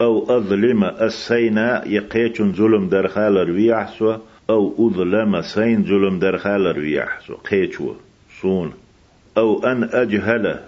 أو 0.00 0.36
أظلم 0.36 0.84
السينا 0.84 1.82
يقيچن 1.86 2.52
ظلم 2.52 2.88
درخا 2.88 3.30
لرويح 3.30 3.88
سو 3.98 4.16
أو 4.50 4.88
أظلم 4.88 5.42
سين 5.42 5.84
ظلم 5.84 6.18
درخا 6.18 6.58
لرويح 6.58 7.20
سو 7.26 7.34
قيچو 7.34 7.94
صون 8.42 8.72
أو 9.38 9.64
أن 9.64 9.84
أجهل 9.84 10.67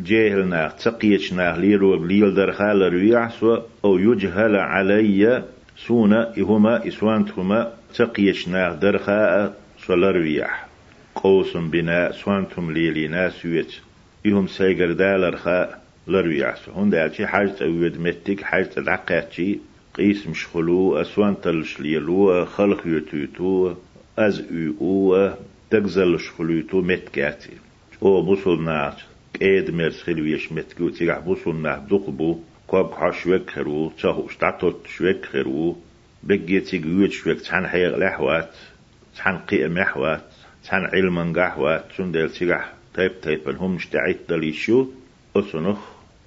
جاهلنا 0.00 0.68
تقيتنا 0.68 1.56
ليرو 1.58 2.04
ليل 2.04 2.34
در 2.34 2.52
خال 2.52 2.92
ريحسوا 2.92 3.58
أو 3.84 3.98
يجهل 3.98 4.56
علي 4.56 5.44
سونا 5.76 6.32
إهما 6.38 6.88
إسوانتهما 6.88 7.72
تقيتنا 7.94 8.74
در 8.74 8.98
خاء 8.98 9.54
ريح 9.90 10.66
قوس 11.14 11.56
بنا 11.56 12.12
سوانتهم 12.12 12.72
ليلي 12.72 13.08
ناس 13.08 13.44
يوت 13.44 13.80
إهم 14.26 14.46
سيقر 14.46 14.92
دالر 14.92 15.36
خاء 15.36 15.82
لريحسوا 16.08 16.74
هون 16.74 16.90
دالشي 16.90 17.26
حاجة 17.26 17.54
أود 17.62 18.00
متك 18.00 18.40
حاجة 18.42 18.70
العقاتشي 18.76 19.58
قيس 19.94 20.26
مش 20.26 20.46
خلو 20.46 20.96
أسوان 21.00 21.40
تلش 21.40 21.80
ليلو 21.80 22.44
خلق 22.44 22.86
يتوتو 22.86 23.74
أز 24.18 24.44
أو 24.80 25.30
تغزل 25.70 26.20
شخلوتو 26.20 26.80
متكاتي. 26.80 27.50
أو 28.02 28.22
بوصل 28.22 28.64
ناس 28.64 29.11
قيد 29.40 29.70
مرس 29.70 30.02
خلويش 30.02 30.52
متكو 30.52 30.88
تيغح 30.88 31.18
بوصل 31.18 31.62
ناس 31.62 31.80
دقبو 31.90 32.38
كواب 32.66 32.92
حشوك 32.92 33.50
خرو 33.50 33.92
تاهو 34.02 34.26
اشتعطوت 34.26 34.86
شوك 34.86 35.24
خرو 35.24 35.76
بقيتي 36.22 36.78
قويت 36.78 37.12
شوك 37.12 37.40
تحن 37.40 37.66
حيغ 37.66 37.96
لحوات 37.98 38.50
تحن 39.16 39.38
قيم 39.38 39.74
محوات 39.74 40.24
تحن 40.64 40.84
علما 40.92 41.32
قحوات 41.36 41.84
تندل 41.96 42.30
تيغح 42.30 42.72
تايب 42.94 43.20
تايب 43.20 43.48
هم 43.48 43.76
اشتعيت 43.76 44.18
دليشو 44.28 44.86
أسنخ 45.36 45.78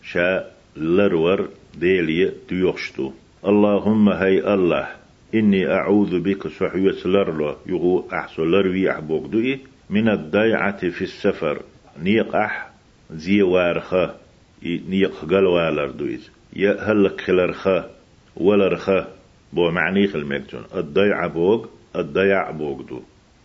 شا 0.04 0.52
لرور 0.78 1.50
ديلي 1.78 2.32
ديوشتو 2.50 3.12
اللهم 3.46 4.10
هي 4.10 4.54
الله 4.54 4.88
إني 5.36 5.68
أعوذ 5.68 6.20
بك 6.20 6.48
صحوة 6.48 7.02
لرلو 7.06 7.56
يغو 7.66 8.08
أحسو 8.14 8.44
لروي 8.44 8.92
أحبوك 8.92 9.26
دوئي 9.26 9.60
من 9.90 10.10
الضيعة 10.10 10.90
في 10.90 11.02
السفر. 11.02 11.62
نيق 12.04 12.36
أح 12.36 12.75
زي 13.12 13.42
وارخا 13.42 14.16
نيق 14.64 15.26
قلوالر 15.26 15.92
دوئيز 15.92 16.30
يا 16.56 16.92
هلك 16.92 17.22
خلرخا 17.22 17.90
ولرخا 18.36 19.08
بو 19.54 19.72
معني 19.72 20.08
خلمكتون 20.08 20.64
الضيعة 20.76 21.28
بوغ 21.28 21.66
الضيع 21.96 22.52
بوغ 22.52 22.82
دو. 22.82 23.02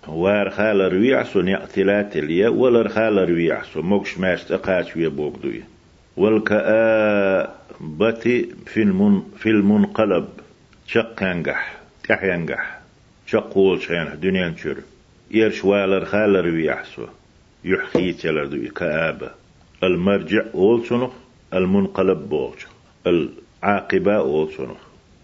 وار 0.09 0.51
خال 0.51 0.93
ريعسو 0.93 1.41
نيقتلات 1.41 2.17
اليا 2.17 2.49
ولر 2.49 2.91
ريع 3.25 3.63
سو 3.63 3.83
موكش 3.83 4.19
ماست 4.19 4.53
اقاش 4.53 4.97
ويا 4.97 5.09
بوغ 5.09 5.37
دوئي 5.37 5.63
والكآبة 6.17 7.51
في 8.67 8.83
المن 8.83 9.23
في 9.39 9.49
المنقلب 9.49 10.29
شق 10.87 11.23
ينجح 11.23 11.79
تح 12.09 12.25
ينجح 12.25 12.81
شقول 13.27 13.83
شين 13.83 14.21
دنيا 14.21 14.49
نشر 14.49 14.77
يرش 15.31 15.65
والر 15.65 16.05
خالر 16.05 16.47
ويحسو 16.47 17.07
يحخي 17.65 18.13
تلردو 18.13 18.69
كآبة 18.69 19.40
المرجع 19.85 20.43
أول 20.55 20.87
سنخ 20.87 21.11
المنقلب 21.55 22.29
بوغ 22.29 22.55
العاقبة 23.07 24.17
أول 24.17 24.53
سنخ 24.53 24.79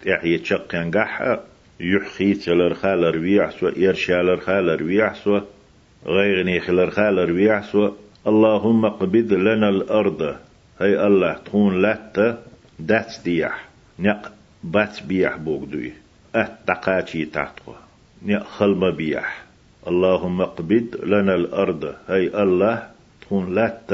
تحيي 0.05 0.45
شق 0.45 0.75
ينجح 0.75 1.39
يحخي 1.81 2.35
تلر 2.35 2.75
خالر 2.75 3.19
ويحسو 3.19 3.69
يرشالر 3.77 4.37
خالر 4.37 4.83
ويحسو 4.83 5.41
غيرني 6.07 6.61
خلر 6.61 6.91
خالر 6.91 7.33
ويحسو 7.33 7.91
اللهم 8.27 8.87
قبض 8.87 9.33
لنا 9.33 9.69
الأرض. 9.69 10.37
هي 10.81 11.07
الله 11.07 11.33
تكون 11.33 11.83
لات 11.83 12.39
دات 12.79 13.15
ديح 13.25 13.69
نق 13.99 14.33
بات 14.65 15.03
بيح 15.03 15.37
بوغدوي 15.37 15.93
أت 16.35 16.53
تقاتي 16.67 17.25
تحتوا 17.25 17.75
نق 18.23 18.47
خلما 18.47 18.91
بيح 18.91 19.45
اللهم 19.87 20.41
اقبض 20.41 21.01
لنا 21.05 21.35
الأرض. 21.35 21.95
هي 22.09 22.43
الله 22.43 22.89
تكون 23.21 23.55
لات. 23.55 23.91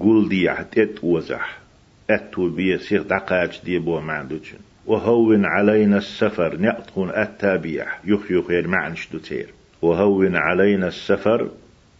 قول 0.00 0.28
ديح 0.28 0.62
تت 0.62 0.98
وزح. 1.02 1.64
اتو 2.10 2.48
بيه 2.48 2.76
سيغ 2.76 3.02
دقاج 3.02 3.60
دي 3.64 3.78
بو 3.78 4.00
معندوشن 4.00 4.58
وهون 4.86 5.44
علينا 5.44 5.98
السفر 5.98 6.60
نقطون 6.60 7.10
التابيح 7.10 8.00
يخ 8.04 8.30
يخير 8.30 8.68
معنش 8.68 9.06
تير 9.06 9.48
وهون 9.82 10.36
علينا 10.36 10.88
السفر 10.88 11.50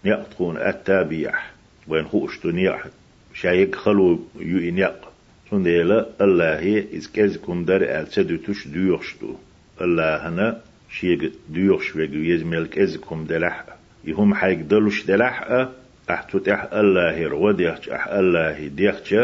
نقطون 0.04 0.56
التابيح 0.56 1.50
وين 1.88 2.04
خوش 2.04 2.47
نياحت 2.47 2.90
شايك 3.35 3.75
خلو 3.75 4.21
يؤنيق 4.40 5.09
سنديلا 5.50 6.06
الله 6.21 6.59
هي 6.59 6.85
إزكازكم 6.97 7.64
در 7.64 8.00
ألسدو 8.00 8.37
تش 8.37 8.68
ديوخشتو 8.68 9.35
الله 9.80 10.28
هنا 10.28 10.61
شيك 10.90 11.33
ديوخش 11.49 11.97
ويجو 11.97 12.18
يزملك 12.18 12.78
إزكم 12.78 13.25
دلح. 13.25 13.64
يهم 14.04 14.35
حيك 14.35 14.59
دلوش 14.59 15.06
دلح. 15.06 15.68
أحتو 16.11 16.39
تح 16.39 16.69
الله 16.73 17.29
روديخش 17.29 17.89
أح 17.89 18.09
الله 18.09 18.69
ديخش 18.69 19.14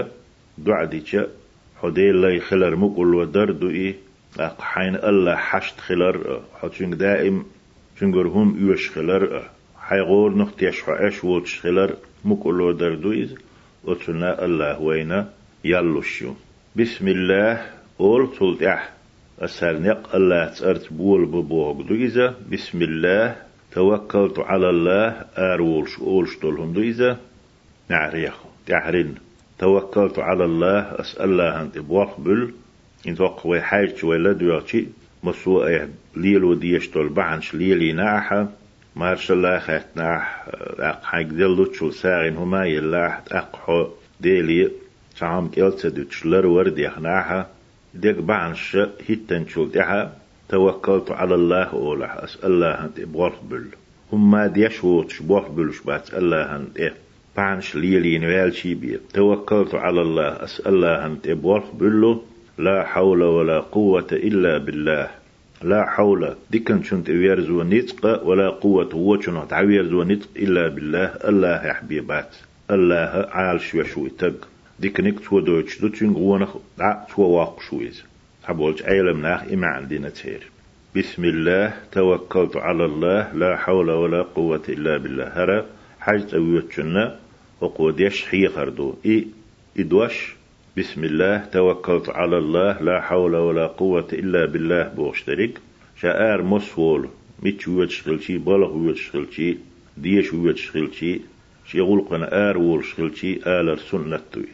دعديش 0.59 1.17
حدي 1.83 2.11
الله 2.11 2.39
خلر 2.39 2.77
مقل 2.77 3.15
ودر 3.15 3.51
دوئي. 3.51 3.95
حين 4.61 4.97
الله 4.97 5.37
حشت 5.37 5.81
خلر 5.81 6.41
حتشنك 6.63 6.95
دائم 6.95 7.45
شنقر 8.01 8.27
هم 8.27 8.69
يوش 8.69 8.91
خلر. 8.91 9.43
حيغور 9.79 10.35
نختيش 10.39 10.83
حاش 10.83 11.25
ووتش 11.25 11.61
خلر 11.61 11.97
مقل 12.25 12.61
ودر 12.61 12.95
دوئي. 12.95 13.29
وتنا 13.85 14.45
الله 14.45 14.81
وينا 14.81 15.29
يلوشو 15.65 16.35
بسم 16.77 17.09
الله. 17.09 17.67
أول 18.01 18.33
تلتح 18.39 18.93
أسرنق 19.41 20.15
الله 20.15 20.45
تأرت 20.47 20.93
بول 20.93 21.27
ببوغ 21.27 21.83
دويزا 21.83 22.35
بسم 22.53 22.83
الله. 22.83 23.50
توكلت 23.73 24.39
على 24.39 24.71
الله 24.71 25.09
أرولش 25.39 25.99
أولش 25.99 26.37
دولهم 26.43 26.73
دويزا 26.73 27.17
نعريخ 27.89 28.35
تعرين 28.67 29.15
توكلت 29.59 30.19
على 30.19 30.45
الله 30.45 30.79
أسأل 30.81 31.31
الله 31.31 31.63
أنت 31.63 31.79
بوقبل 31.79 32.53
إن 33.09 33.15
توقع 33.15 33.61
حاجة 33.61 33.95
ولا 34.03 34.33
دواتي 34.33 34.89
مسوء 35.23 35.89
ليل 36.17 36.45
وديش 36.45 36.89
دول 36.91 37.09
بعنش 37.09 37.55
ليلي 37.55 37.93
ناحا 37.93 38.49
مارش 38.97 39.31
الله 39.31 39.59
خات 39.59 39.87
ناح 39.97 40.45
أق 40.79 41.05
حق 41.05 41.23
دلو 41.23 41.65
تشول 41.65 41.95
ساغن 41.95 42.37
هما 42.37 42.67
يلاح 42.67 43.21
أقحو 43.31 43.87
ديلي 44.21 44.71
شعام 45.15 45.49
كيلت 45.49 45.87
دوتش 45.87 46.27
لر 46.27 46.47
ورد 46.47 46.79
يخناحا 46.79 47.47
ديك 47.95 48.17
بعنش 48.17 48.77
هيتن 49.07 49.47
تشول 49.47 49.71
ديها. 49.71 50.20
توكلت 50.51 51.11
على 51.11 51.35
الله 51.35 51.73
أولح 51.73 52.17
أسأل 52.17 52.53
الله 52.53 52.85
أنت 52.85 53.01
بل 53.51 53.65
هما 54.13 54.47
ديش 54.47 54.85
ووتش 54.85 55.23
بلش 55.23 55.81
بات 55.81 56.15
الله 56.15 56.57
أنت. 56.57 56.77
إيه 56.77 56.95
بعنش 57.37 57.77
ليلي 57.77 58.19
نوال 58.19 58.55
شي 58.55 58.99
توكلت 59.15 59.75
على 59.75 60.01
الله 60.01 60.45
أسأل 60.45 60.75
الله 60.75 61.07
أنت 61.07 61.29
بل 61.29 62.19
لا 62.59 62.85
حول 62.85 63.23
ولا 63.23 63.61
قوة 63.61 64.07
إلا 64.13 64.59
بالله. 64.59 65.11
لا 65.63 65.87
حول. 65.87 66.35
ديكن 66.51 66.83
شنت 66.83 67.11
ويرزو 67.11 67.63
نطق 67.63 68.27
ولا 68.27 68.49
قوة 68.49 68.95
وشنو 68.95 69.45
تعويرزو 69.45 70.03
نطق 70.03 70.29
إلا 70.37 70.69
بالله. 70.69 71.07
الله 71.25 71.67
يا 71.67 71.73
حبيبات 71.73 72.37
الله 72.71 73.27
عال 73.31 73.61
شو 73.61 73.83
شو 73.83 74.09
تق. 74.09 74.49
ديكنك 74.81 75.21
تو 75.21 75.41
دوتش 75.41 75.81
دوتشن 75.81 76.13
غونخ 76.13 76.57
دع 76.79 76.93
تو 76.93 77.23
واق 77.23 77.61
شويز 77.71 78.10
حبولج 78.51 78.83
عيلم 78.83 79.23
ناخ 79.23 79.43
إما 79.53 79.67
عندنا 79.67 80.09
تير 80.09 80.43
بسم 80.97 81.25
الله 81.25 81.75
توكلت 81.93 82.57
على 82.57 82.85
الله 82.85 83.33
لا 83.33 83.57
حول 83.57 83.91
ولا 83.91 84.23
قوة 84.23 84.63
إلا 84.69 84.97
بالله. 84.97 85.25
هرا 85.25 85.67
حاجة 86.01 86.35
ويوتشنا 86.35 87.17
وقود 87.61 88.01
يشحي 88.01 88.49
خردو. 88.49 88.95
إي 89.07 89.27
إدوش 89.79 90.35
بسم 90.77 91.05
الله 91.05 91.45
توكلت 91.53 92.09
على 92.09 92.39
الله 92.39 92.83
لا 92.83 93.01
حول 93.01 93.37
ولا 93.37 93.67
قوة 93.67 94.09
إلا 94.13 94.47
بالله. 94.47 94.89
بوشترك 94.97 95.59
شعار 96.01 96.43
مسول 96.43 97.09
ميتش 97.43 97.69
ويتشغل 97.69 98.23
شي 98.23 98.39
بلغ 98.39 98.77
ويتشغل 98.77 99.27
شي 99.33 99.57
ديش 99.97 100.35
ويتشغل 100.35 100.95
شي 100.95 101.21
شيغول 101.67 102.01
قنا 102.01 102.51
آر 102.51 102.59
ويتشغل 102.59 103.17
شي 103.17 103.41
آلر 103.47 103.77
سنة 103.77 104.45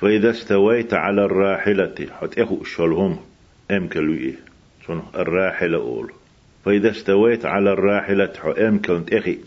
فإذا 0.00 0.30
استويت 0.30 0.94
على 0.94 1.24
الراحلة 1.24 1.94
حت 2.20 2.38
إخو 2.38 2.64
شلهم. 2.64 3.29
أم 3.70 3.88
كلوئي 3.88 4.34
سنه 4.86 5.02
الراحلة 5.14 5.78
أول. 5.78 6.12
فإذا 6.64 6.90
استويت 6.90 7.46
على 7.46 7.72
الراحلة 7.72 8.32
حو 8.42 8.52
كنت 8.86 9.14
إخي 9.14 9.38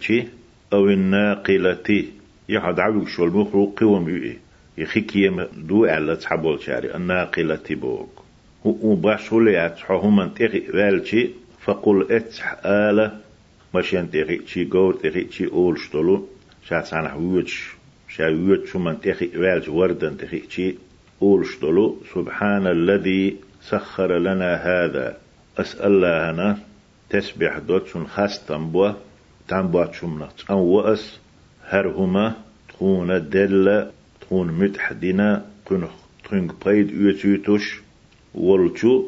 أو 0.73 0.85
الناقلة 0.89 2.05
يحد 2.49 2.79
عبك 2.79 3.07
شو 3.07 3.25
المخلوق 3.25 3.79
قوم 3.79 4.09
يؤي. 4.09 4.37
يخيكي 4.77 5.47
دو 5.57 5.85
على 5.85 6.15
تحبول 6.15 6.61
شاري. 6.61 6.95
الناقلة 6.95 7.55
تبوك 7.55 8.23
وباشولي 8.65 9.65
أتحهم 9.65 10.15
من 10.15 10.33
تغي 10.33 10.63
والشي 10.73 11.29
فقل 11.65 12.07
أتح 12.11 12.57
آلة 12.65 13.19
مشان 13.75 14.11
تغي 14.11 14.41
شي 14.45 14.65
قول 14.65 14.97
تغي 14.97 15.27
شي 15.31 15.47
أول 15.47 15.79
شتولو. 15.79 16.27
شات 16.69 16.85
سانح 16.85 17.15
ويوتش. 17.15 17.73
شا 18.09 18.27
ويوتش 18.27 18.75
من 18.75 19.01
تغي 19.01 19.31
والش 19.35 19.67
وردن 19.69 20.17
تغي 20.17 20.43
شي 20.49 20.75
أول 21.21 21.45
شتولو. 21.45 21.97
سبحان 22.15 22.67
الذي 22.67 23.35
سخر 23.69 24.17
لنا 24.17 24.55
هذا. 24.55 25.17
أسأل 25.57 25.85
الله 25.85 26.29
أنا 26.29 26.57
تسبح 27.09 27.57
دوتشن 27.57 28.05
خاص 28.05 28.45
تنبوة. 28.45 28.95
تنبوة 29.47 29.91
شمنا 29.91 30.29
أن 30.49 30.55
وأس. 30.55 31.19
هرهما 31.63 32.33
تكون 32.69 33.29
دل. 33.29 33.87
تون 34.29 34.47
متحدنا 34.51 35.45
قنخ 35.65 35.91
تنق 36.29 36.55
قيد 36.65 36.91
يتيتوش 36.91 37.81
والتو 38.35 39.07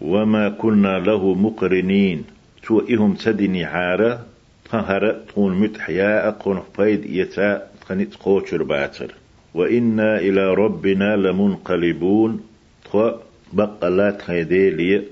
وما 0.00 0.48
كنا 0.48 0.98
له 0.98 1.34
مقرنين. 1.34 2.24
تو 2.66 2.80
إهم 2.90 3.14
تدني 3.14 3.66
حارة. 3.66 4.26
تهر 4.70 5.20
تون 5.34 5.60
متحياء 5.60 6.30
قنخ 6.30 6.62
قيد 6.78 7.04
يتا. 7.04 7.62
تخنت 7.80 8.14
قوشر 8.14 8.62
باتر. 8.62 9.14
وإنا 9.54 10.18
إلى 10.18 10.54
ربنا 10.54 11.16
لمنقلبون. 11.16 12.40
تخ 12.84 13.25
بقى 13.52 13.90
لا 13.90 14.10
تخيدي 14.10 14.70
لي 14.70 15.02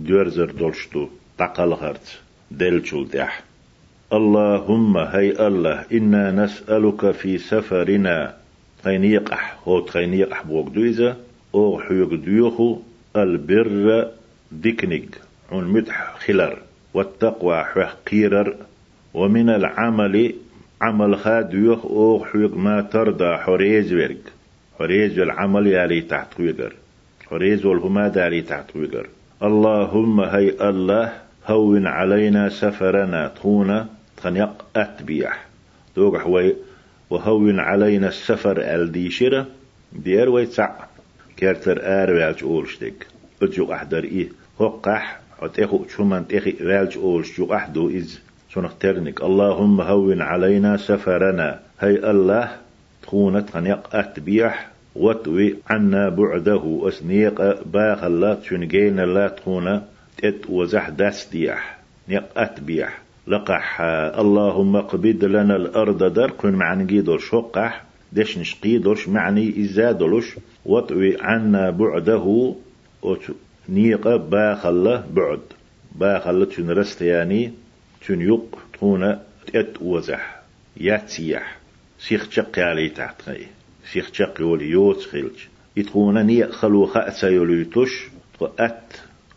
دورزر 0.00 0.50
دولشتو 0.50 1.08
تقل 1.38 1.72
هرت 1.72 2.18
دلشول 2.50 3.08
دح 3.08 3.42
اللهم 4.12 4.96
هي 4.96 5.46
الله 5.46 5.84
إنا 5.92 6.30
نسألك 6.30 7.10
في 7.10 7.38
سفرنا. 7.38 8.34
خينيقح 8.84 9.56
هو 9.68 9.86
خينيقح 9.86 10.46
بوك 10.46 10.68
دويزة 10.68 11.16
أو 11.54 11.80
حيوك 11.80 12.14
ديوخو 12.14 12.78
البر 13.16 14.10
ديكنيك 14.52 15.18
عن 15.52 15.64
مدح 15.64 16.16
خلر 16.26 16.58
والتقوى 16.94 17.64
حوح 17.64 17.94
قيرر. 18.10 18.56
ومن 19.14 19.50
العمل 19.50 20.34
عمل 20.80 21.16
خاد 21.16 21.54
يخ 21.54 21.84
أو 21.86 22.24
حيوك 22.24 22.56
ما 22.56 22.80
ترضى 22.80 23.36
حريز 23.36 23.92
ورق. 23.92 24.24
حريز 24.78 25.18
العمل 25.18 25.66
يالي 25.66 26.00
تحت 26.00 26.40
ويقر. 26.40 26.72
حريز 27.30 27.66
والهما 27.66 28.08
دالي 28.08 28.42
تحت 28.42 28.76
ويقر. 28.76 29.06
اللهم 29.42 30.20
هي 30.20 30.50
الله 30.68 31.12
هون 31.46 31.86
علينا 31.86 32.48
سفرنا 32.48 33.28
تخونا 33.28 33.86
تخنيق 34.16 34.64
أتبيح. 34.76 35.46
دوغ 35.96 36.18
حوي 36.18 36.54
وهون 37.10 37.60
علينا 37.60 38.08
السفر 38.08 38.56
ألديشرة 38.58 39.46
دير 39.92 40.28
ويتسع. 40.28 40.70
كارتر 41.36 41.80
آر 41.82 42.10
والج 42.12 42.44
أولشتك. 42.44 43.06
أجو 43.42 43.72
أحضر 43.72 44.04
إيه. 44.04 44.28
هقح 44.60 45.20
أتخو 45.40 45.84
شمان 45.96 46.28
تخي 46.28 46.54
والج 46.60 46.98
أولش 46.98 47.38
جو 47.38 47.54
أحدو 47.54 47.90
إز. 47.90 48.20
سنخترنك 48.54 49.22
اللهم 49.22 49.80
هون 49.80 50.22
علينا 50.22 50.76
سفرنا. 50.76 51.60
هي 51.80 52.10
الله 52.10 52.48
تخونت 53.02 53.50
خنيق 53.50 53.96
أتبيح. 53.96 54.73
وتوي 54.96 55.56
عنا 55.66 56.08
بعده 56.08 56.88
أسنيق 56.88 57.62
باخ 57.66 58.04
الله 58.04 58.34
تشنجين 58.34 59.00
الله 59.00 59.28
تخونا 59.28 59.84
تت 60.16 60.40
وزح 60.48 60.88
داس 60.88 61.28
ديح 61.32 61.78
نيق 62.08 62.24
أتبيح 62.36 63.04
لقح. 63.26 63.80
اللهم 64.18 64.76
قبض 64.76 65.24
لنا 65.24 65.56
الأرض 65.56 66.12
در 66.12 66.30
كن 66.30 66.52
معني 66.52 66.84
جيدور 66.84 67.18
شقح. 67.18 67.84
دش 68.12 68.38
نشقي 68.38 68.78
دورش 68.78 69.08
معني 69.08 69.60
إزادولش 69.60 70.36
وطوي 70.66 71.16
عنا 71.20 71.70
بعده 71.70 72.54
نيقة 73.68 74.16
باخلة 74.16 75.04
بعد. 75.12 75.40
باخلة 75.94 76.44
تن 76.44 76.70
رستياني 76.70 77.52
تن 78.06 78.20
يق 78.20 78.58
تكون 78.72 79.18
تأت 79.52 79.82
وزح. 79.82 80.42
ياتسيح 80.76 81.56
سيخ 81.98 82.28
تشقي 82.28 82.62
علي 82.62 82.88
تحت 82.88 83.28
غي. 83.28 83.46
سيخ 83.92 84.10
تشقي 84.10 84.44
ولي 84.44 84.70
يوت 84.70 85.00
خلج 85.00 85.38
نيق 85.98 86.50
خلو 86.50 86.86
خأسا 86.86 87.28
يلويتوش 87.28 88.08
أت 88.42 88.92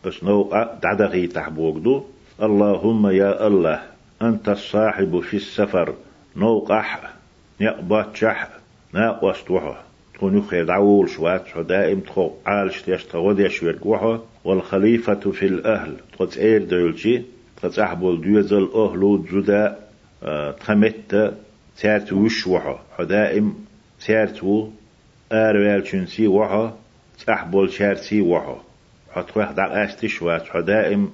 أسنو 0.05 0.49
دعدغي 0.83 1.27
تحبوغدو 1.27 2.03
اللهم 2.41 3.07
يا 3.07 3.47
الله 3.47 3.81
أنت 4.21 4.49
الصاحب 4.49 5.19
في 5.19 5.37
السفر 5.37 5.93
نوقح 6.35 7.13
نقبات 7.61 8.15
شح 8.15 8.49
ناقوس 8.93 9.43
توحه 9.43 9.83
تكون 10.13 10.37
يخي 10.37 10.63
دعول 10.63 11.09
شوات 11.09 11.47
شو 11.47 11.61
دائم 11.61 11.99
تخو 11.99 12.31
عالش 12.45 12.81
تيش 12.81 13.03
تغود 13.03 13.39
يشوير 13.39 13.77
قوحه 13.81 14.19
والخليفة 14.43 15.31
في 15.31 15.45
الأهل 15.45 15.95
تقص 16.13 16.37
إير 16.37 16.63
دولشي 16.63 17.21
تقص 17.61 17.79
أحبول 17.79 18.21
ديوزل 18.21 18.69
أهلو 18.75 19.23
جدا 19.23 19.77
تخمت 20.59 21.33
سيرت 21.75 22.13
وشوحه 22.13 22.79
دائم 22.99 23.66
سيرتو 23.99 24.69
آروال 25.31 25.87
شنسي 25.87 26.27
وحه 26.27 26.73
تحبول 27.27 27.71
شارسي 27.71 28.21
وحه 28.21 28.57
حتخوح 29.11 29.51
دع 29.51 29.83
أستشوات 29.85 30.57
دائم 30.57 31.11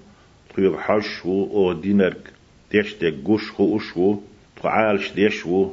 تخيب 0.49 0.75
حشو 0.75 1.43
أو 1.43 1.73
دينرك 1.73 2.33
ديش 2.71 2.95
دي 2.95 3.11
قوش 3.25 3.51
خو 3.51 3.77
أشو 3.77 4.19
تعالش 4.63 5.11
ديشو 5.11 5.69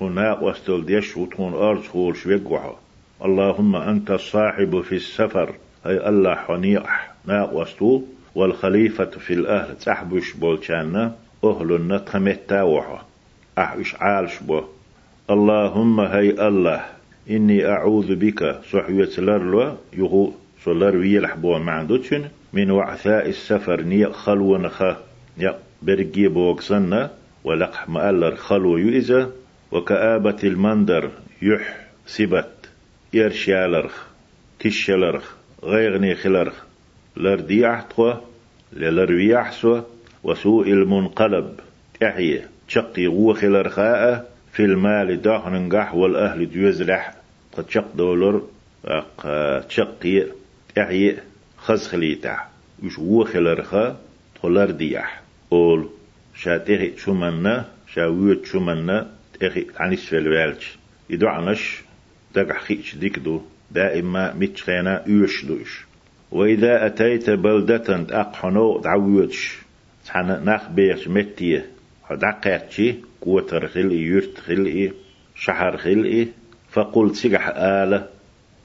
تناق 0.00 0.42
وستل 0.42 0.86
ديشو 0.86 1.26
تون 1.26 1.54
أرز 1.54 1.86
خول 1.86 2.16
شويقوحو 2.16 2.74
اللهم 3.24 3.76
أنت 3.76 4.10
الصاحب 4.10 4.80
في 4.80 4.94
السفر 4.94 5.54
أي 5.86 6.08
الله 6.08 6.34
حنيح 6.34 7.10
ناق 7.26 7.54
وستو 7.54 8.02
والخليفة 8.34 9.04
في 9.04 9.34
الأهل 9.34 9.78
تحبش 9.78 10.32
بولشانا 10.32 11.14
أهل 11.44 11.88
نتخمتا 11.88 12.62
وحو 12.62 12.96
أحوش 13.58 13.94
عالش 13.94 14.38
بو. 14.38 14.62
اللهم 15.30 16.00
هي 16.00 16.30
الله 16.30 16.84
إني 17.30 17.66
أعوذ 17.66 18.14
بك 18.14 18.60
صحوة 18.70 19.10
لرلو 19.18 19.74
يغو 19.92 20.34
سولر 20.64 20.96
ويلح 20.96 21.34
بو 21.36 21.58
معندوتشن 21.58 22.24
من 22.52 22.70
وعثاء 22.70 23.28
السفر 23.28 23.82
نيق 23.82 24.12
خلو 24.12 24.56
نخا 24.56 24.96
نيق 25.38 25.56
برقي 25.82 26.26
بوكسنا 26.28 27.10
ولقح 27.44 27.88
مألر 27.88 28.36
خلو 28.36 28.76
يؤذى 28.76 29.26
وكآبة 29.72 30.36
المندر 30.44 31.10
يح 31.42 31.86
سبت 32.06 32.70
إرشالرخ 33.14 34.06
كشلرخ 34.58 35.34
غيغني 35.64 36.14
خلرخ 36.14 36.64
لردي 37.16 37.70
أحتوى 37.70 38.20
للروي 38.72 39.36
أحسوى 39.36 39.84
وسوء 40.24 40.68
المنقلب 40.68 41.60
تحية 42.00 42.48
تشقي 42.68 43.06
غو 43.06 43.34
خلرخاء 43.34 44.31
في 44.52 44.64
المال 44.64 45.22
داخن 45.22 45.68
والأهل 45.94 46.50
ديوزلح 46.50 47.14
قد 47.52 47.70
شق 47.70 47.96
دولر 47.96 48.42
تشقي 49.68 50.26
تحية 50.74 51.24
خزخليتا 51.56 52.36
وش 52.84 52.98
غو 52.98 53.24
خلرخا 53.24 53.96
تخلر 54.34 54.70
ديح 54.70 55.22
أول 55.52 55.88
شاتيخي 56.34 56.96
شمنا 56.96 57.64
شاويت 57.94 58.46
شمنا 58.46 59.10
تيخي 59.40 59.66
عنيس 59.76 60.04
في 60.04 60.18
الوالش 60.18 60.76
يدو 61.10 61.26
عنش 61.26 61.82
دقح 62.34 62.60
خيش 62.60 62.96
ديكدو. 62.96 63.42
دائما 63.70 64.34
متخينا 64.34 65.04
يوش 65.06 65.44
دوش 65.44 65.86
وإذا 66.30 66.86
أتيت 66.86 67.30
بلدة 67.30 68.06
أقحنو 68.20 68.80
دعويتش 68.80 69.58
تحنا 70.06 70.38
ناخ 70.38 70.70
بيش 70.70 71.08
متية. 71.08 71.66
دقاتشي 72.10 72.94
قوتر 73.22 73.68
خلقي 73.68 73.96
يرت 73.96 74.38
خلقي 74.38 74.90
شحر 75.34 75.76
خلقي 75.76 76.26
فقلت 76.70 77.14
سيقح 77.14 77.48
آلة 77.56 78.08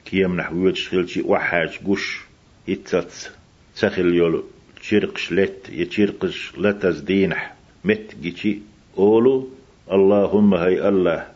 كيم 0.04 0.36
نحويتش 0.36 0.88
خلشي 0.88 1.22
وحاج 1.22 1.78
قش 1.86 2.20
يتساتس 2.68 3.30
سخل 3.74 4.14
يولو 4.14 4.44
تشيرقش 4.80 5.32
لت 5.32 5.68
يتشيرقش 5.70 6.52
لتز 6.58 7.00
دينح 7.00 7.54
مت 7.84 8.14
جيشي 8.22 8.58
أولو 8.98 9.48
اللهم 9.92 10.54
هي 10.54 10.88
الله 10.88 11.26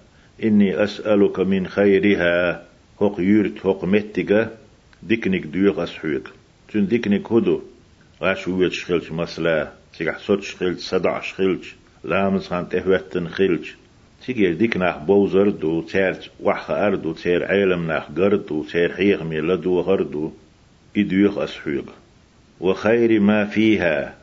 إني 0.44 0.84
أسألك 0.84 1.40
من 1.40 1.66
خيرها. 1.66 2.66
هق 3.00 3.16
يرت 3.18 3.66
هق 3.66 3.84
متجا 3.84 4.56
ديكنك 5.02 5.46
ديوغ 5.46 5.82
أسحوك 5.82 6.30
تون 6.72 6.86
ديكنك 6.86 7.32
هدو 7.32 7.62
غاش 8.22 8.48
ويت 8.48 8.72
شخلش 8.72 9.10
مسلا. 9.10 9.72
تيجح 9.98 10.18
صوت 10.18 10.42
شخلش 10.42 10.80
صدع 10.80 11.20
شخلش 11.20 11.74
لامز 12.04 12.48
خان 12.48 12.68
تهوتن 12.68 13.28
خلش 13.28 13.76
تيجي 14.26 14.52
ديك 14.52 14.76
ناخ 14.76 14.98
بوزر 14.98 15.48
دو 15.48 15.82
تير 15.82 16.30
وح 16.40 16.70
أردو 16.70 17.12
تير 17.12 17.44
عالم 17.44 17.86
ناخ 17.86 18.04
قردو 18.16 18.64
تير 18.64 18.92
حيغ 18.92 19.24
ميلدو 19.24 19.80
غردو 19.80 20.32
إدويغ 20.96 21.44
أسحوك 21.44 21.88
وخير 22.60 23.20
ما 23.20 23.44
فيها 23.44 24.14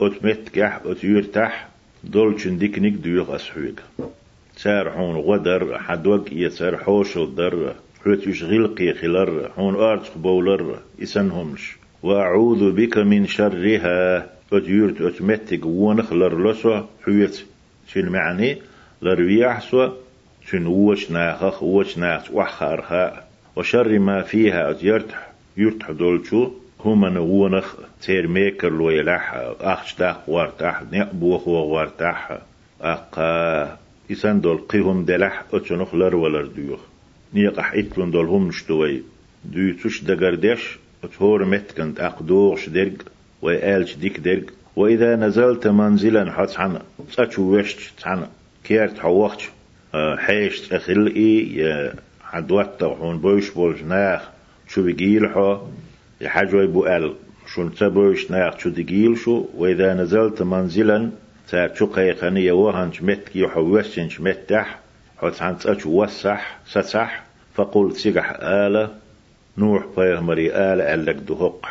أتمتكح 0.00 0.80
أتيرتح 0.84 1.68
دولشن 2.04 2.58
ديكنيك 2.58 2.94
ديوغ 2.94 3.36
أسحوك 3.36 3.80
سار 4.56 4.90
حون 4.90 5.16
غدر 5.16 5.78
حدوك 5.78 6.32
يسار 6.32 6.76
حوش 6.76 7.18
در 7.18 7.74
حوت 8.04 8.26
يشغلقي 8.26 8.94
خلر 8.94 9.50
حون 9.56 9.74
أرتخ 9.74 10.18
بولر 10.18 10.78
إسنهمش 11.02 11.76
وأعوذ 12.02 12.72
بك 12.72 12.98
من 12.98 13.26
شرها 13.26 14.26
أتيرت 14.52 15.00
أتمتك 15.00 15.66
ونخلر 15.66 16.50
لسو 16.50 16.82
حوت 17.04 17.44
شن 17.88 18.08
معني؟ 18.08 18.58
لرويح 19.02 19.60
سو 19.60 19.88
شن 20.50 20.66
وش 20.66 21.10
ناخخ 21.10 21.62
وش 21.62 21.98
ناخ 21.98 22.30
وحخارها 22.32 23.24
وشر 23.56 23.98
ما 23.98 24.22
فيها 24.22 24.70
أتيرتح 24.70 25.30
يرتح 25.56 25.90
دولشو 25.90 26.50
هما 26.84 27.10
نغونخ 27.10 27.74
تير 28.02 28.28
ميكر 28.28 28.72
لو 28.72 28.90
يلح 28.90 29.34
أخش 29.60 29.94
تاح 29.94 30.28
وارتاح 30.28 30.82
نقبوخ 30.92 31.48
وارتاح 31.48 32.38
أقا 32.80 33.78
إسان 34.12 34.40
دول 34.40 34.58
قيهم 34.58 35.04
دلح 35.04 35.44
أتشنخ 35.52 35.94
لر 35.94 36.16
ولر 36.16 36.46
ديوخ 36.46 36.80
نيقح 37.34 37.72
إتلون 37.74 38.10
دول 38.10 38.26
هم 38.26 38.48
نشتوي 38.48 39.02
ديو 39.44 39.74
تش 39.74 40.02
دقردش 40.02 40.78
أتهور 41.04 41.44
متكنت 41.44 42.00
أقدوغش 42.00 42.68
درق. 42.68 42.98
ويالش 43.42 43.94
ديك 43.94 44.20
درق 44.20 44.44
وإذا 44.76 45.16
نزلت 45.16 45.66
منزلا 45.66 46.32
حتى 46.32 46.58
عن 46.58 46.78
تشو 47.16 47.56
وشت 47.56 48.06
عن 48.06 48.26
كيرت 48.64 48.98
حوختش 48.98 49.50
حيشت 50.16 50.72
أخلقي 50.72 51.38
يا 51.54 51.94
عدوات 52.32 52.82
وحون 52.82 53.18
بوش 53.18 53.50
بولش 53.50 53.82
ناخ 53.82 54.22
شو 54.68 54.82
بيجيلحو 54.82 55.58
يحجوا 56.20 56.62
يبو 56.62 56.84
قال 56.84 57.14
شون 57.54 57.74
تبوش 57.74 58.30
ناق 58.30 58.58
شو 58.58 58.68
دقيل 58.68 59.18
شو؟ 59.18 59.46
وإذا 59.54 59.94
نزلت 59.94 60.42
منزلا 60.42 61.10
تا 61.48 61.74
شو 61.74 61.86
قيقنية 61.86 62.52
وهنش 62.52 63.02
متكي 63.02 63.42
وحوشنش 63.42 64.20
متح 64.20 64.78
حوت 65.18 65.42
عن 65.42 65.58
تأش 65.58 65.86
وسح 65.86 66.58
ستح 66.66 67.24
فقلت 67.54 67.96
سيقح 67.96 68.36
آلة 68.42 68.94
نوح 69.58 69.86
بيغمري 69.96 70.52
آلة 70.54 70.94
ألك 70.94 71.14
دهق 71.14 71.66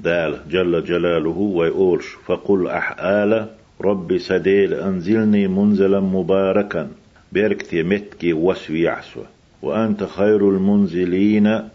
دال 0.00 0.38
جل 0.50 0.84
جلاله 0.84 1.38
ويقولش 1.38 2.06
فقل 2.26 2.66
أح 2.66 2.96
آلة 3.00 3.48
ربي 3.80 4.18
سديل 4.18 4.74
أنزلني 4.74 5.48
منزلا 5.48 6.00
مباركا. 6.00 6.90
بيركتي 7.32 7.82
متكي 7.82 8.32
وسوي 8.32 8.80
يعسو. 8.80 9.20
وأنت 9.62 10.04
خير 10.04 10.50
المنزلين. 10.50 11.68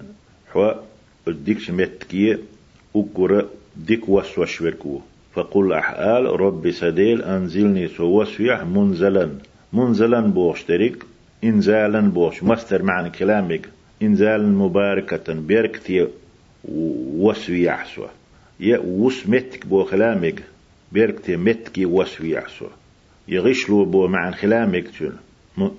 حو 0.51 0.71
الديكش 1.27 1.71
متكي 1.71 2.37
أقرأ 2.95 3.45
ديك 3.77 4.09
وسوى 4.09 4.45
شوكو 4.45 5.01
فقل 5.33 5.73
أحآل 5.73 6.39
ربي 6.41 6.71
سديل 6.71 7.21
أنزلني 7.21 7.87
سو 7.87 8.21
وسويح 8.21 8.63
منزلا. 8.63 9.29
منزلا 9.73 10.19
بوشترك 10.19 11.03
إنزالا 11.43 11.99
بوش. 11.99 12.43
مستر 12.43 12.83
معنى 12.83 13.09
كلامك. 13.09 13.69
إنزالا 14.01 14.47
مباركة. 14.47 15.33
بيركتي 15.33 16.07
وسوي 16.63 17.63
يحسو 17.63 18.05
يا 18.59 18.77
وسمتك 18.77 19.65
بو 19.65 19.85
كلامك 19.85 20.43
بيركتي 20.91 21.35
متكي 21.35 21.85
وسوي 21.85 22.29
يحسو 22.31 22.65
يغشلو 23.27 23.85
بو 23.85 24.07
معنى 24.07 24.35
كلامك 24.35 24.85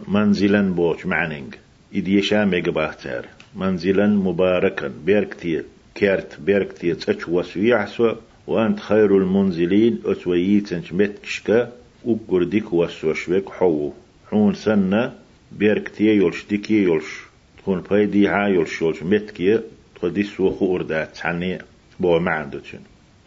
منزلا 0.08 0.74
بوش 0.74 1.06
معنينك 1.06 1.58
إدي 1.94 2.22
شامك 2.22 2.68
باهتار 2.68 3.26
منزلا 3.56 4.06
مباركا 4.06 4.92
بيركتي 5.06 5.62
كارت 5.94 6.40
بيركتي 6.40 6.94
تسوي 6.94 7.34
وسوي 7.34 7.68
يحسو 7.68 8.14
وأنت 8.46 8.80
خير 8.80 9.18
المنزلين 9.18 10.00
أتوييتنش 10.04 10.92
متكشكا 10.92 11.72
أقر 12.06 12.42
ديك 12.44 12.72
وسوشوك 12.72 13.52
حو. 13.52 13.92
حون 14.30 14.54
سنة 14.54 15.12
بيركتي 15.52 16.04
يولش 16.04 16.44
ديكي 16.50 16.82
يولش. 16.82 17.20
تكون 17.58 17.80
بايدي 17.90 18.28
ها 18.28 18.46
يولش 18.46 18.82
يولش 18.82 19.02
متكي 19.02 19.60
تخدي 20.04 20.22
سوخو 20.22 20.76
أردات 20.76 21.18
عني 21.26 21.58
بو 22.00 22.18
معندتشن 22.18 22.78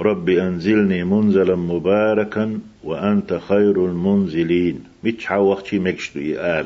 ربي 0.01 0.41
أنزلني 0.41 1.03
منزلا 1.03 1.55
مباركا 1.55 2.59
وأنت 2.83 3.33
خير 3.33 3.85
المنزلين 3.85 4.83
مش 5.03 5.25
حوختي 5.25 5.79
مكشتو 5.79 6.19
إيال 6.19 6.65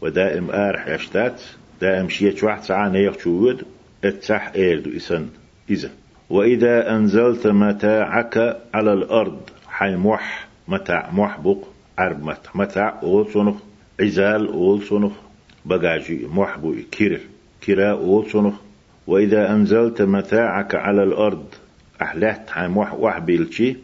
ودائم 0.00 0.50
آرح 0.50 0.88
يشتات 0.88 1.42
دائم 1.80 2.08
شيء 2.08 2.44
واحد 2.44 2.62
ساعة 2.62 2.88
نيخشود 2.88 3.62
اتسح 4.04 4.52
إيردو 4.56 4.96
إسن 4.96 5.26
إذا 5.70 5.90
وإذا 6.30 6.96
أنزلت 6.96 7.46
متاعك 7.46 8.60
على 8.74 8.92
الأرض. 8.92 9.40
حي 9.68 9.96
موح 9.96 10.48
متاع 10.68 11.10
محبق 11.12 11.58
عرب 11.98 12.24
متاع 12.24 12.52
متاع 12.54 13.00
أول 13.02 13.32
صنخ. 13.32 13.54
عزال 14.00 14.46
أول 14.46 14.82
صنخ. 14.82 15.12
بقاجي 15.64 16.26
محبو 16.26 16.74
كير 16.90 17.20
كرا 17.66 17.90
أول 17.90 18.30
صنخ. 18.30 18.54
وإذا 19.06 19.50
أنزلت 19.50 20.02
متاعك 20.02 20.74
على 20.74 21.02
الأرض 21.02 21.44
أحلحت 22.02 22.50
حي 22.50 22.68
موح 22.68 22.94
وحبيلشي 22.94 23.76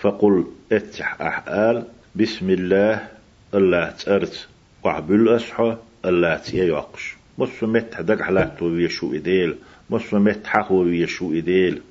فقل 0.00 0.46
اتح 0.72 1.20
أحقال 1.20 1.84
بسم 2.14 2.50
الله 2.50 3.08
الله 3.54 3.90
تأرت 3.90 4.48
وحبيل 4.84 5.28
أسحى 5.28 5.76
الله 6.04 6.36
تيقش 6.36 7.16
مصمت 7.38 7.94
حدق 7.94 8.22
حلاك 8.22 8.62
ويشو 8.62 9.14
إديل 9.14 9.54
مصمت 9.90 10.46
حق 10.46 10.72
ويشو 10.72 11.32
إديل 11.32 11.82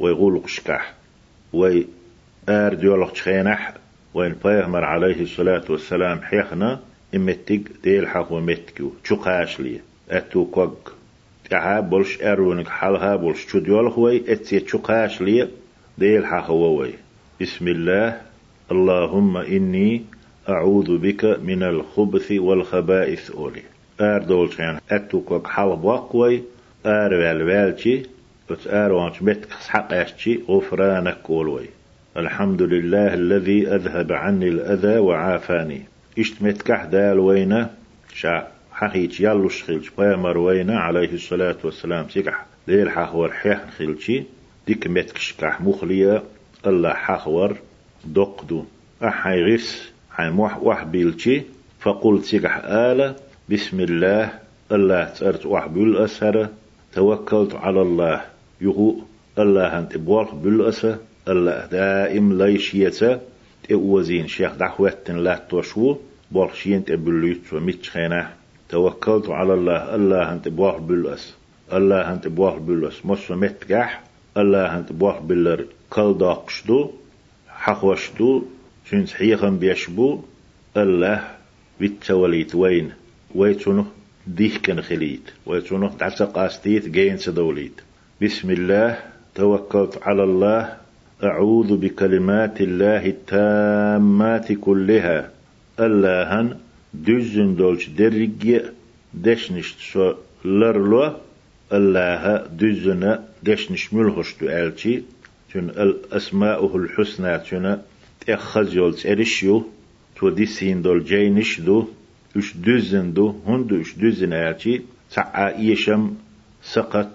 ويقول 0.00 0.42
قشكح 0.42 0.94
وي 1.52 1.86
آر 2.48 2.74
ديولق 2.74 3.12
تخينح 3.12 3.74
وين 4.14 4.34
بيغمر 4.44 4.84
عليه 4.84 5.22
الصلاة 5.22 5.64
والسلام 5.70 6.22
حيخنا 6.22 6.80
إمتك 7.14 7.60
ديل 7.84 8.08
حق 8.08 8.32
ومتكو 8.32 8.90
تشقاش 9.04 9.60
لي. 9.60 9.80
أتو 10.10 10.44
كوك 10.44 10.94
تعا 11.52 11.80
بولش 11.80 12.22
أرونك 12.22 12.68
حالها 12.68 13.16
بولش 13.16 13.46
شو 13.46 13.58
ديولق 13.58 13.98
وي 13.98 14.32
أتي 14.32 14.60
تشقاش 14.60 15.20
لي 15.20 15.48
ديل 15.98 16.26
حق 16.26 16.50
وي 16.50 16.94
بسم 17.40 17.68
الله. 17.68 18.20
اللهم 18.70 19.36
إني 19.36 20.02
أعوذ 20.48 20.98
بك 20.98 21.24
من 21.24 21.62
الخبث 21.62 22.32
والخبائث 22.32 23.30
أولي 23.30 23.62
آر 24.00 24.22
دولشان 24.22 24.78
أتو 24.90 25.20
كوك 25.20 25.46
حال 25.46 25.76
بوقوي 25.76 26.42
آر 26.86 27.14
والوالشي 27.14 28.02
وتآروانش 28.50 29.20
بيتك 29.20 29.52
حق 29.52 29.88
يشتي 29.92 30.40
غفرانك 30.48 31.16
قولوي 31.24 31.68
الحمد 32.16 32.62
لله 32.62 33.14
الذي 33.14 33.68
أذهب 33.68 34.12
عني 34.12 34.48
الأذى 34.48 34.98
وعافاني 34.98 35.82
إشت 36.18 36.42
متكح 36.42 36.84
دال 36.84 37.18
وينا 37.18 37.70
شا 38.82 38.88
حقيت 38.88 39.20
يالو 39.20 39.48
شخيلش 39.48 39.90
بيامر 39.98 40.38
وينا 40.38 40.80
عليه 40.80 41.12
الصلاة 41.12 41.56
والسلام. 41.64 42.08
سيكح 42.08 42.46
ديل 42.66 42.90
حخور 42.90 43.32
حيح 43.32 43.70
خيلشي 43.70 44.22
ديك 44.66 44.86
متكش 44.86 45.34
كح 45.38 45.60
مخليا 45.60 46.22
الله 46.66 46.92
حخور 46.92 47.56
دقدو. 48.04 48.64
أحي 49.04 49.42
غس 49.42 49.92
حي 50.10 50.30
موح 50.30 50.62
وح 50.62 50.84
بيلشي 50.84 51.42
فقلت 51.80 52.24
سيكح 52.24 52.60
آلة 52.64 53.16
بسم 53.50 53.80
الله. 53.80 54.32
الله 54.72 55.04
تأرت 55.04 55.46
وح 55.46 55.66
بيل 55.66 55.96
أسهر 55.96 56.48
توكلت 56.92 57.54
على 57.54 57.82
الله. 57.82 58.20
يغو 58.60 59.02
الله 59.38 59.78
أنت 59.78 59.96
بوالخ 59.96 60.34
بالأسة 60.34 60.98
الله 61.28 61.66
دائم 61.66 62.42
ليشيتا 62.42 63.20
تأوزين 63.68 64.28
شيخ 64.28 64.54
دعوتن 64.54 65.16
لا 65.16 65.46
توشو 65.50 65.96
بوالخ 66.30 66.54
شين 66.54 66.84
تبلوت 66.84 67.52
ومتشخينه 67.52 68.41
توكلت 68.72 69.28
على 69.28 69.54
الله. 69.54 69.94
الله 69.94 70.32
أنت 70.32 70.48
بوالخ 70.48 70.76
بالأس 70.76 71.34
الله 71.72 72.12
أنت 72.12 72.28
بوالخ 72.28 72.56
بالأس 72.56 73.06
مصر 73.06 73.36
متقح 73.36 74.02
الله 74.36 74.78
أنت 74.78 74.92
بوالخ 74.92 75.20
بالر 75.28 75.64
كل 75.90 76.18
داقشدو 76.18 76.90
حقوشدو 77.48 78.42
شين 78.90 79.08
حيخم 79.08 79.58
بيشبو. 79.58 80.20
الله 80.76 81.20
بيتوليت 81.80 82.54
وين؟ 82.54 82.92
ويتونو 83.34 83.84
ديك 84.26 84.60
كان 84.60 84.80
خليت. 84.82 85.26
ويتونو 85.46 85.88
تعسق 85.88 86.38
استيت 86.38 86.88
جين 86.88 87.16
سدوليت. 87.16 87.80
بسم 88.22 88.50
الله. 88.50 88.98
توكلت 89.34 89.98
على 90.02 90.24
الله. 90.24 90.76
أعوذ 91.24 91.76
بكلمات 91.76 92.60
الله 92.60 93.06
التامات 93.06 94.52
كلها. 94.52 95.30
اللهن 95.80 96.56
دزن 96.94 97.54
دولش 97.54 97.88
درج 97.88 98.60
دشنشت 99.24 99.78
سو 99.92 100.14
لرلو 100.44 101.02
الله 101.72 102.22
دزن 102.60 103.02
دشنش 103.46 103.92
ملهشتو 103.92 104.46
ألتي 104.48 105.02
تن 105.50 105.66
الأسماء 105.84 106.76
الحسنى 106.76 107.38
تن 107.38 107.66
تأخذ 108.20 108.74
يول 108.76 108.94
ترشيو 108.94 109.64
تو 110.16 110.28
ديسين 110.28 110.82
دول 110.82 111.04
جينش 111.04 111.60
دو 111.60 111.88
اش 112.36 112.48
دزن 112.66 113.12
دو 113.12 113.26
هندو 113.46 113.80
اش 113.80 113.90
دزن 114.02 114.32
ألتي 114.32 114.82
سعى 115.10 115.48
إيشم 115.58 116.14
سقط 116.62 117.12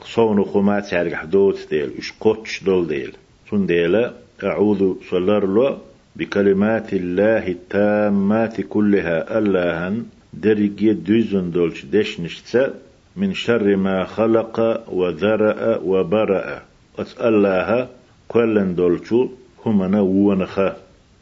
قصون 0.00 0.44
خمات 0.44 0.84
سارق 0.84 1.14
حدود 1.14 1.56
ديل 1.70 1.90
إش 1.98 2.12
قوتش 2.20 2.64
دول 2.64 2.86
ديل 2.86 3.12
تون 3.48 3.66
ديلا 3.66 4.14
أعوذ 4.42 4.94
صلر 5.10 5.46
له 5.46 5.78
بكلمات 6.16 6.92
الله 6.92 7.48
التامات 7.48 8.60
كلها. 8.60 9.38
اللهن 9.38 10.04
درجي 10.32 10.92
دوزن 10.92 11.50
دولش 11.50 11.84
دش 11.84 12.20
نشتسا 12.20 12.74
من 13.16 13.34
شر 13.34 13.76
ما 13.76 14.04
خلق 14.04 14.84
وذرأ 14.92 15.78
وبرأ. 15.78 16.62
أسألها 16.98 17.88
كلن 18.28 18.74
دولشو 18.74 19.28
هما 19.66 20.00
ونخا 20.00 20.76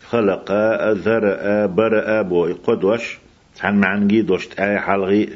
خلق 0.08 0.52
ذرأ 0.92 1.66
برأ 1.66 2.22
بو 2.22 2.54
قدوش 2.66 3.18
عن 3.60 3.80
معنجي 3.80 4.22
دوش 4.22 4.46
تاي 4.46 4.78
حلغي. 4.78 5.28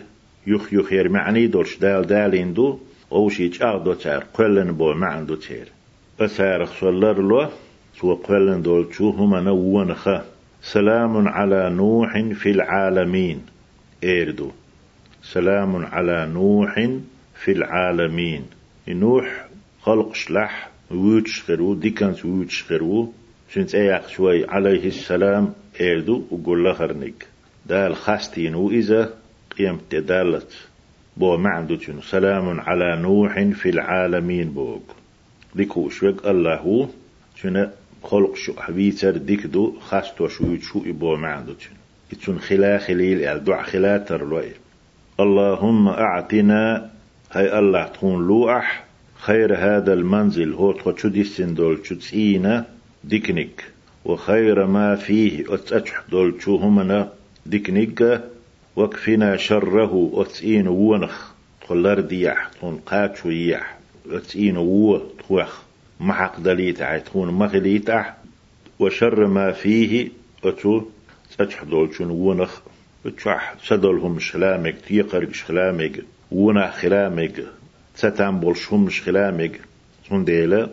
يخ 0.46 0.72
يخ 0.72 0.92
معني 0.92 1.46
دوش 1.46 1.78
دال 1.78 2.06
دالين 2.06 2.54
دو. 2.54 2.78
أو 3.12 3.28
شيء 3.28 3.52
أغدو 3.62 3.92
تار 3.94 4.24
قلن 4.34 4.72
بو 4.72 4.94
ما 4.94 5.06
عنده 5.06 5.36
تير. 5.36 5.68
أسارخ 6.20 6.80
صلر 6.80 7.22
له 7.22 7.50
سو 8.00 8.14
قلن 8.14 8.62
دول 8.62 8.94
شو 8.94 9.10
هما 9.10 9.40
نوونخا 9.40 10.24
سلام 10.62 11.28
على 11.28 11.70
نوح 11.70 12.18
في 12.34 12.50
العالمين. 12.50 13.42
إيردو. 14.04 14.50
سلام 15.22 15.86
على 15.86 16.26
نوح 16.26 16.74
في 17.34 17.52
العالمين. 17.52 18.44
نوح 18.88 19.48
خلق 19.82 20.14
شلح 20.14 20.70
ويتش 20.90 21.42
خرو 21.42 21.74
ديكانس 21.74 22.24
ويتش 22.24 22.62
خرو. 22.62 23.12
شنت 23.52 23.74
اياق 23.74 24.08
شوي 24.08 24.46
عليه 24.48 24.86
السلام 24.86 25.52
إيردو 25.80 26.22
وقول 26.30 26.70
لخرنك 26.70 27.26
دال 27.66 27.96
خاستين 27.96 28.54
وإذا 28.54 29.14
قيمت 29.58 29.94
دالت 29.94 30.52
بو 31.16 31.36
معندوتن 31.36 32.00
سلام 32.00 32.60
على 32.60 33.02
نوح 33.02 33.40
في 33.40 33.68
العالمين 33.68 34.48
بوغ 34.50 34.80
ديكو 35.54 35.88
شوك 35.88 36.26
الله 36.26 36.88
شنو؟ 37.36 37.68
خلق 38.06 38.36
شو 38.36 38.52
حبيتر 38.60 39.16
ديكدو 39.16 39.74
خاستو 39.80 40.28
شو 40.28 40.58
شو 40.60 40.82
إبو 40.86 41.16
معندوتن 41.16 41.74
يتون 42.12 42.38
خلا 42.38 42.78
خليل 42.78 43.20
يعني 43.20 43.40
دع 43.40 43.62
خلا 43.62 43.98
ترلوئ 43.98 44.50
اللهم 45.20 45.88
أعطنا 45.88 46.90
هاي 47.32 47.58
الله 47.58 47.84
تكون 47.86 48.26
لوح 48.26 48.84
خير 49.14 49.56
هذا 49.56 49.92
المنزل 49.92 50.52
هو 50.52 50.72
تخو 50.72 51.08
دي 51.08 51.22
دول 51.38 51.82
تسينا 51.82 52.64
ديكنيك 53.04 53.64
وخير 54.04 54.66
ما 54.66 54.96
فيه 54.96 55.54
أتأتح 55.54 56.02
دول 56.10 56.34
همنا 56.48 57.12
ديكنيك 57.46 58.20
وكفنا 58.76 59.36
شره 59.36 60.10
أتسين 60.14 60.68
ونخ 60.68 61.32
تخلر 61.60 62.00
ديح 62.00 62.48
تكون 62.48 62.76
قاتشو 62.86 63.30
يح 63.30 63.78
أتسين 64.10 64.56
وو 64.56 64.98
تخوخ 65.18 65.65
محق 66.00 66.40
دليت 66.40 66.82
تكون 66.82 67.28
مغليت 67.30 67.90
وشر 68.78 69.26
ما 69.26 69.52
فيه 69.52 70.08
أتو 70.44 70.82
تأتح 71.38 71.62
دول 71.62 71.90
ونخ 72.00 72.60
تشح 73.16 73.54
سدلهم 73.64 74.18
شلامك 74.18 74.76
تيقرق 74.88 75.32
شلامك 75.32 76.04
ونا 76.32 76.70
خلامك 76.70 77.44
ستام 77.94 78.40
بولشهم 78.40 78.88
شلامك. 78.88 79.60
سون 80.08 80.24
ديلا 80.24 80.70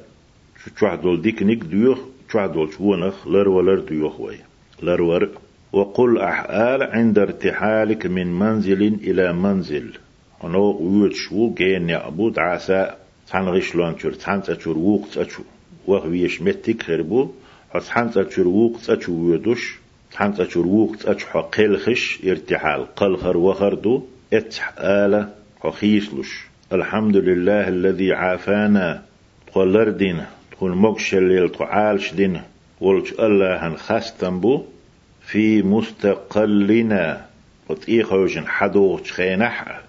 شو 0.64 0.72
تشح 0.72 0.96
دول 0.96 1.22
ديك 1.22 1.44
نيك 1.44 1.64
ديوخ 1.64 2.00
تشح 2.30 2.46
دول 2.46 2.74
شونخ 2.74 3.28
لر 3.28 3.50
ولر 3.50 3.80
ديوخ 3.80 4.20
وي. 4.20 4.38
لر 4.84 5.02
ور 5.02 5.30
وقل 5.74 6.18
أحآل 6.18 6.84
عند 6.84 7.20
ارتحالك 7.20 8.06
من 8.06 8.28
منزل 8.40 8.82
إلى 8.84 9.34
منزل. 9.34 9.98
أنو 10.44 10.78
ويوت 10.82 11.14
شو 11.14 11.54
جين 11.54 11.90
يعبود 11.90 12.40
عسى 12.40 12.96
تحن 13.28 13.48
غشلون 13.48 14.00
شور 14.00 14.14
تحن 14.14 14.42
تشور 14.42 14.78
ووق 14.78 15.08
تشو 15.14 15.44
وهويش 15.88 16.42
متك 16.42 16.84
خربو 16.84 17.32
حتحن 17.74 18.12
تشور 18.12 18.48
ووق 18.48 18.78
تشو 18.88 19.12
ويدوش 19.14 19.84
حمت 20.16 20.40
أشور 20.40 20.68
وقت 20.68 21.06
أشحى 21.06 21.40
قلخش 21.40 22.20
ارتحال 22.26 22.96
قلخر 22.96 23.38
وخردو 23.38 24.04
اتح 24.34 24.74
آلة 24.78 25.30
حخيسلش 25.60 26.32
الحمد 26.74 27.18
لله 27.18 27.68
الذي 27.68 28.14
عافانا 28.14 29.04
تقول 29.48 29.98
دين 29.98 30.24
تقول 30.52 30.76
مقش 30.76 31.14
الليل 31.16 31.50
تعالش 31.50 32.14
دين 32.14 32.42
ولش 32.82 33.12
الله 33.14 33.68
هن 33.68 34.40
بو 34.40 34.64
في 35.22 35.62
مستقلنا 35.62 37.26
قد 37.70 37.80
إيخوشن 37.90 38.48
حدو 38.48 38.98
خينح 38.98 39.82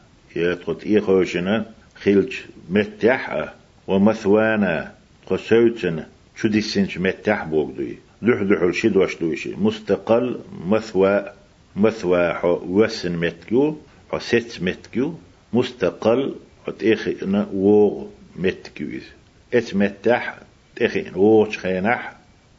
قد 0.67 0.79
إيخوشن 0.87 1.65
خلج 2.05 2.33
متح 2.71 3.53
ومثوانا 3.87 4.95
قسوتن 5.27 6.05
شو 6.37 6.49
دي 6.49 6.61
سنش 6.61 6.99
متح 6.99 7.45
بوغدوي 7.45 7.97
لح 8.23 8.41
لح 8.43 8.63
الشد 8.63 8.97
واش 8.97 9.17
دوشي 9.17 9.55
مستقل 9.57 10.41
مثوى 10.67 11.25
مثوى 11.77 12.41
وسن 12.45 13.17
متكيو 13.17 13.77
ست 14.19 14.63
متكيو 14.63 15.15
مستقل 15.53 16.35
تيخي 16.79 17.17
ووغ 17.53 18.07
متكيو 18.37 19.01
ات 19.55 19.77
متح 19.77 20.39
تيخي 20.77 21.05
ووغ 21.17 21.51
خينح 21.51 22.17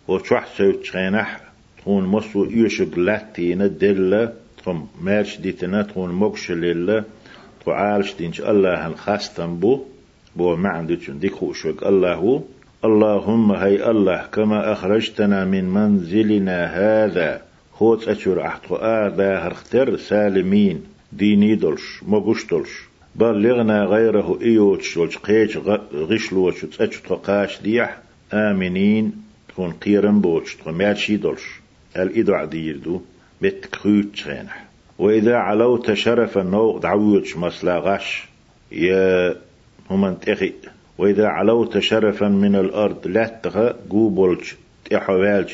وشوح 0.07 0.47
سوت 0.57 0.87
خينح 0.87 1.41
تكون 1.77 2.05
مصو 2.05 2.45
يوشق 2.45 2.99
لاتينا 2.99 3.67
دلة 3.67 4.33
تكون 4.57 4.87
مارش 5.01 5.37
ديتنا 5.37 5.81
تكون 5.83 6.11
مقش 6.11 6.51
لله 6.51 7.03
تعالش 7.65 8.13
دينش 8.13 8.41
الله 8.41 8.87
هنخاستن 8.87 9.55
بو 9.55 9.81
بو 10.35 10.55
ما 10.55 10.69
عندك 10.69 11.09
ديك 11.09 11.33
خوشوك 11.33 11.83
الله 11.83 12.13
هو. 12.13 12.41
اللهم 12.85 13.51
هي 13.51 13.91
الله 13.91 14.27
كما 14.33 14.71
أخرجتنا 14.73 15.45
من 15.45 15.65
منزلنا 15.65 16.65
هذا. 16.65 17.41
خوت 17.73 18.07
أشور 18.07 18.45
أحطو 18.45 18.75
آذا 18.75 19.97
سالمين. 19.97 20.83
ديني 21.13 21.55
دلش 21.55 22.03
مغش 22.07 22.45
دلش 22.51 22.73
بلغنا 23.15 23.83
غيره 23.83 24.39
إيوتش 24.41 24.97
ولش 24.97 25.17
قيش 25.17 25.57
غشلوش 25.93 26.65
تأتش 26.65 27.01
تقاش 27.01 27.61
ديح. 27.61 27.97
آمنين 28.33 29.11
تكون 29.49 29.71
قيرن 29.71 30.21
بوش 30.21 30.55
تكون 30.55 30.73
ماشي 30.73 31.17
دلش 31.17 31.45
الإدو 31.97 32.33
عديردو 32.33 33.01
بتكخوت 33.41 34.15
شينح. 34.15 34.64
وإذا 34.99 35.35
علوت 35.35 35.93
شرفا 35.93 36.79
دعوتش 36.83 37.37
مسلا 37.37 37.77
غش 37.77 38.27
يا 38.71 39.35
هم 39.89 40.05
انتخي 40.05 40.53
وإذا 40.97 41.27
علوت 41.27 41.79
شرفا 41.79 42.27
من 42.27 42.55
الأرض 42.55 43.07
لا 43.07 43.39
تغى 43.43 43.75
قوبولج 43.89 44.53
تحوالج 44.89 45.53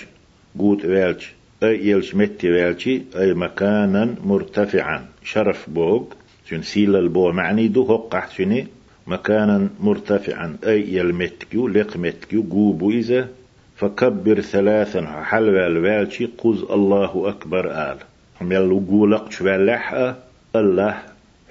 قوت 0.59 0.85
والج 0.85 1.23
أي 1.63 1.87
يلج 1.87 2.15
متي 2.15 2.51
والجي 2.51 3.03
أي 3.15 3.33
مكانا 3.33 4.15
مرتفعا. 4.23 5.05
شرف 5.23 5.69
بوغ 5.69 6.03
شن 6.49 6.61
سيل 6.61 6.95
البو 6.95 7.31
معني 7.31 7.67
دو 7.67 7.83
هقع 7.83 8.27
شني 8.27 8.67
مكانا 9.07 9.69
مرتفعا. 9.79 10.57
أي 10.65 10.95
يلمتكيو 10.95 11.67
لقمتكيو 11.67 12.41
قوبو 12.41 12.91
إذا. 12.91 13.29
فكبر 13.75 14.41
ثلاثا 14.41 15.23
حلوى 15.23 15.67
الوالشي 15.67 16.25
قز 16.25 16.63
الله 16.63 17.29
أكبر 17.29 17.71
آل. 17.71 17.97
هم 18.41 18.51
يلو 18.51 18.81
قولق 18.89 19.31
شوالح 19.31 20.13
الله 20.55 20.97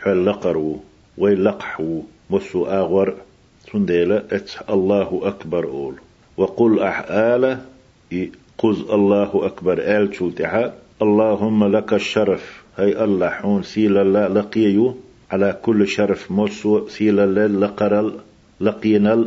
حلقرو 0.03 0.81
ويلقحو 1.18 2.03
مسو 2.31 2.66
آغور 2.66 3.14
تنديلا 3.72 4.24
ات 4.33 4.50
الله 4.70 5.20
أكبر 5.22 5.64
أول 5.64 5.94
وقل 6.37 6.81
أحآلة 6.81 7.61
قز 8.59 8.81
الله 8.90 9.46
أكبر 9.46 9.79
آل 9.79 10.14
شلتها 10.14 10.74
اللهم 11.03 11.64
لك 11.76 11.92
الشرف 11.92 12.62
هي 12.76 13.05
الله 13.05 13.29
حون 13.29 13.62
سيل 13.62 13.98
الله 13.98 14.29
لقيو 14.29 14.96
على 15.31 15.59
كل 15.62 15.88
شرف 15.88 16.31
مصو 16.31 16.88
سيل 16.88 17.20
الله 17.20 17.46
لقرل 17.46 18.12
لقينا 18.61 19.24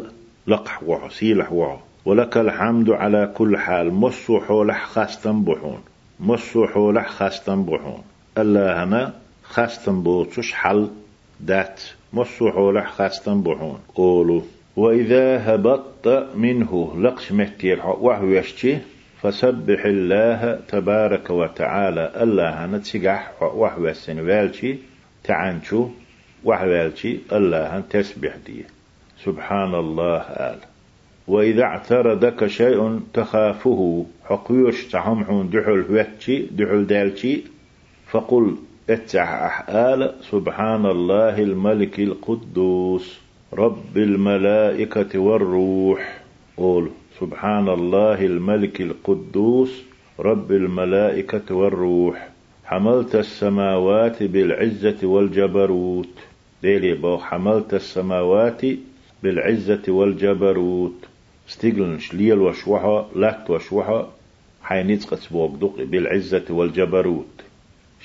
لقح 0.47 0.83
وعو 0.83 1.09
سيلح 1.09 1.51
وعو 1.51 1.77
ولك 2.05 2.37
الحمد 2.37 2.89
على 2.89 3.31
كل 3.37 3.57
حال 3.57 3.93
مصو 3.93 4.39
حولح 4.39 4.85
خاستن 4.85 5.43
بحون 5.43 5.81
مصو 6.23 6.67
حولح 6.67 7.07
خاستن 7.07 7.63
بحون 7.65 8.03
الله 8.37 8.83
هنا 8.83 9.13
خاستن 9.43 10.03
بوتش 10.03 10.53
حل 10.53 10.87
دات. 11.39 11.81
مصوحو 12.13 12.71
لح 12.71 12.91
خاستن 12.91 13.41
بحون 13.41 13.79
قولوا 13.95 14.41
وإذا 14.75 15.55
هبطت 15.55 16.27
منه 16.35 16.93
لقش 16.99 17.31
مهتير 17.31 17.79
وهو 17.85 18.27
يشتي 18.27 18.79
فسبح 19.21 19.85
الله 19.85 20.59
تبارك 20.67 21.29
وتعالى 21.29 22.11
الله 22.23 22.65
نتسجح 22.65 23.31
وهو 23.41 23.87
السنوالشي 23.87 24.75
تعنشو 25.23 25.89
وحوالشي 26.43 27.19
الله 27.31 27.83
تسبح 27.89 28.35
دي 28.45 28.65
سبحان 29.25 29.75
الله 29.75 30.21
آل. 30.21 30.59
وإذا 31.27 31.63
اعترضك 31.63 32.47
شيء 32.47 32.99
تخافه. 33.13 34.05
حقيوش 34.25 34.85
تحمحون 34.85 35.49
دحل 35.49 35.85
هوتشي 35.89 36.41
دحل 36.41 36.87
دالشي. 36.87 37.41
فقل 38.11 38.55
اتح 38.89 39.29
أحآل 39.33 40.13
سبحان 40.31 40.85
الله 40.85 41.39
الملك 41.39 41.99
القدوس 41.99 43.19
رب 43.53 43.97
الملائكة 43.97 45.19
والروح. 45.19 46.21
قول 46.57 46.89
سبحان 47.19 47.69
الله 47.69 48.25
الملك 48.25 48.81
القدوس 48.81 49.83
رب 50.19 50.51
الملائكة 50.51 51.55
والروح. 51.55 52.29
حملت 52.65 53.15
السماوات 53.15 54.23
بالعزة 54.23 55.07
والجبروت. 55.07 56.15
ديلي 56.63 56.93
بو 56.93 57.17
حملت 57.17 57.73
السماوات 57.73 58.61
بالعزة 59.23 59.83
والجبروت. 59.87 61.12
استقلن 61.53 61.99
شليل 61.99 62.39
وشوحة 62.39 63.07
لات 63.15 63.49
وشوحة 63.49 64.07
حينيت 64.63 65.05
قد 65.05 65.19
بالعزة 65.77 66.45
والجبروت 66.49 67.41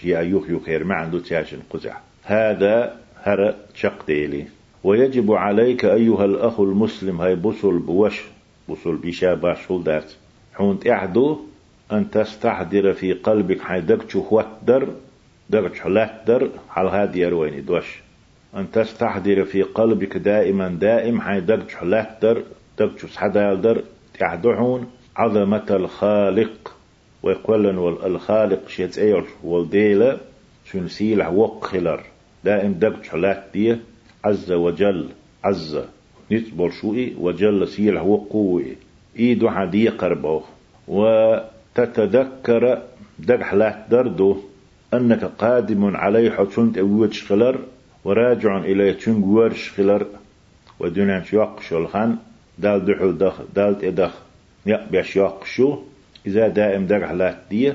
شي 0.01 0.19
أيوخ 0.19 0.51
يخير 0.51 0.85
ما 0.85 0.95
عنده 0.95 1.21
تياشن 1.21 1.59
قزع 1.71 1.97
هذا 2.25 2.97
هر 3.23 3.55
شق 3.75 4.07
ديلي 4.07 4.45
ويجب 4.85 5.33
عليك 5.33 5.85
أيها 5.85 6.25
الأخ 6.25 6.61
المسلم 6.61 7.21
هاي 7.21 7.35
بصل 7.35 7.79
بوش 7.79 8.23
بصل 8.69 8.97
بيشا 8.97 9.35
باشول 9.35 9.85
دارت 9.85 10.17
حونت 10.55 10.87
اعدو 10.87 11.39
أن 11.93 12.11
تستحضر 12.11 12.93
في 12.93 13.13
قلبك 13.13 13.61
حي 13.61 13.81
دقشو 13.81 14.23
خوتدر 14.23 14.89
دقشو 15.51 15.89
در 16.27 16.49
على 16.71 16.91
هذه 16.91 17.19
يرويني 17.19 17.61
دوش 17.61 18.01
أن 18.57 18.71
تستحضر 18.71 19.45
في 19.45 19.63
قلبك 19.63 20.17
دائما 20.17 20.69
دائم 20.69 21.21
حي 21.21 21.41
دقشو 21.41 21.85
در 22.79 22.87
دقشو 22.87 23.09
سحدالدر 23.09 23.83
تعدحون 24.15 24.87
عظمة 25.17 25.67
الخالق. 25.71 26.75
ويقولن 27.23 27.79
والخالق 27.79 28.69
شيت 28.69 28.99
إير 28.99 29.25
والديلة 29.45 30.19
شن 30.65 30.89
سيلح 30.89 31.29
وق 31.31 31.65
خلر 31.65 32.01
دائم 32.45 32.73
دق 32.73 33.03
حلات 33.03 33.45
دي 33.55 33.77
عز 34.25 34.53
وجل. 34.53 35.09
عز. 35.45 35.79
نتبول 36.33 36.73
شوئي 36.73 37.17
وجل 37.21 37.69
سيل 37.69 37.99
هو 37.99 38.17
قوي 38.17 38.77
إيدو 39.19 39.51
حدي 39.51 39.89
قربوه 39.89 40.43
وتتذكر 40.89 42.83
دق 43.19 43.43
حلات 43.43 43.87
دردو. 43.91 44.37
أنك 44.95 45.25
قادم 45.25 45.97
عليه 45.97 46.31
حتشنت 46.31 46.79
أوج 46.79 47.23
خلر. 47.23 47.59
وراجع 48.05 48.59
إلى 48.59 48.93
تشنجور 48.95 49.53
شخلر 49.53 50.07
ودنا 50.81 51.23
شوق 51.23 51.61
شلخان 51.61 52.17
دال 52.59 52.85
دحو 52.85 53.11
دخ 53.11 53.41
دال 53.55 53.79
تدخ 53.79 54.15
يا 54.67 54.87
بيش 54.91 55.19
شو؟ 55.45 55.79
إذا 56.27 56.49
دائم 56.49 56.87
دق 56.87 57.03
حلات 57.07 57.39
دي 57.51 57.73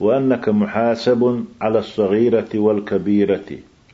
وأنك 0.00 0.48
محاسب 0.48 1.44
على 1.60 1.78
الصغيرة 1.78 2.48
والكبيرة. 2.54 3.50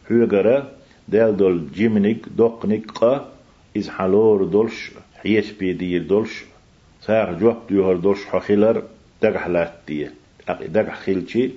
حيقرا 0.08 0.68
دال 1.08 1.36
دول 1.36 1.72
جيمنيك 1.74 2.28
دوقنيك 2.36 2.90
قا 2.90 3.32
إز 3.76 3.88
حلور 3.88 4.44
دولش 4.44 4.90
حيش 5.22 5.52
بيدير 5.52 6.02
دولش. 6.02 6.44
ساق 7.02 7.38
جواب 7.38 7.56
ديوهر 7.68 7.96
دولش 7.96 8.24
حخيلر 8.24 8.82
دق 9.22 9.36
حلات 9.36 9.72
دي 9.88 10.08
دق 10.48 10.92
خيلشي 10.92 11.50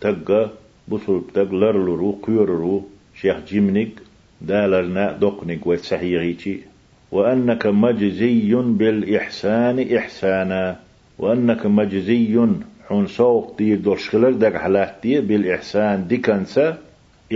تقا 0.00 0.50
بصل 0.88 1.22
تق 1.34 1.52
لرلرو 1.52 2.18
قيررو 2.22 2.88
شيخ 3.20 3.36
جيمنيك 3.48 3.94
دالرنا 4.40 5.12
دوقنيك 5.12 5.66
وتسحيغيتي 5.66 6.69
وأنك 7.12 7.66
مجزي 7.66 8.54
بالإحسان 8.54 9.96
إحسانا. 9.96 10.76
وأنك 11.18 11.66
مجزي 11.66 12.46
حون 12.88 13.06
سوق 13.06 13.58
دير 13.58 13.78
دوشخلر 13.78 14.30
دق 14.30 14.56
حلاتي 14.56 15.20
بالإحسان 15.20 16.06
ديكنسا 16.08 16.78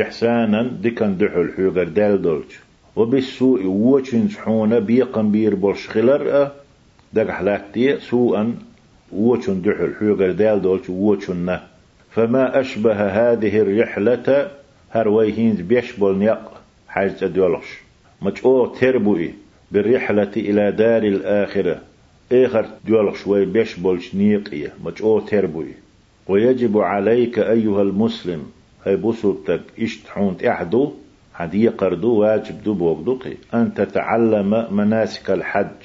إحسانا 0.02 0.62
ديكن 0.82 1.16
دحل 1.16 1.52
حيوغر 1.56 1.88
دال 1.88 2.22
دولش. 2.22 2.54
وبالسوء 2.96 3.62
ووچن 3.66 4.30
حونا 4.36 4.78
بيقن 4.78 5.30
بير 5.30 5.54
بولشخلر 5.54 6.50
دق 7.12 7.30
حلاتي 7.30 8.00
سوءا 8.00 8.54
ووچن 9.12 9.62
دحل 9.62 9.94
حيوغر 9.98 10.32
دال 10.32 10.62
دولش 10.62 10.90
ووچن 10.90 11.58
فما 12.10 12.60
أشبه 12.60 12.92
هذه 12.92 13.58
الرحلة 13.58 14.50
هرويهينز 14.92 15.60
بيشبول 15.60 16.18
نيق 16.18 16.50
حاجة 16.88 17.26
دولش 17.26 17.66
مجؤو 18.22 18.66
تربوئي 18.66 19.34
بالرحلة 19.72 20.32
إلى 20.36 20.72
دار 20.72 21.02
الآخرة. 21.02 21.80
إخر 22.32 22.66
دول 22.86 23.16
شوي 23.16 23.44
بيش 23.44 23.76
بولش 23.76 24.14
نيقية. 24.14 24.72
مجؤو 24.84 25.20
تربوي 25.20 25.74
ويجب 26.28 26.78
عليك 26.78 27.38
أيها 27.38 27.82
المسلم. 27.82 28.42
هاي 28.86 28.96
بوسوتك 28.96 29.60
اشتحون 29.80 30.36
تحدو 30.36 30.92
حدي 31.34 31.68
قردو 31.68 32.14
واجب 32.14 32.62
دو 32.62 32.74
بوغدوقي 32.74 33.34
أن 33.54 33.74
تتعلم 33.74 34.66
مناسك 34.70 35.30
الحج. 35.30 35.80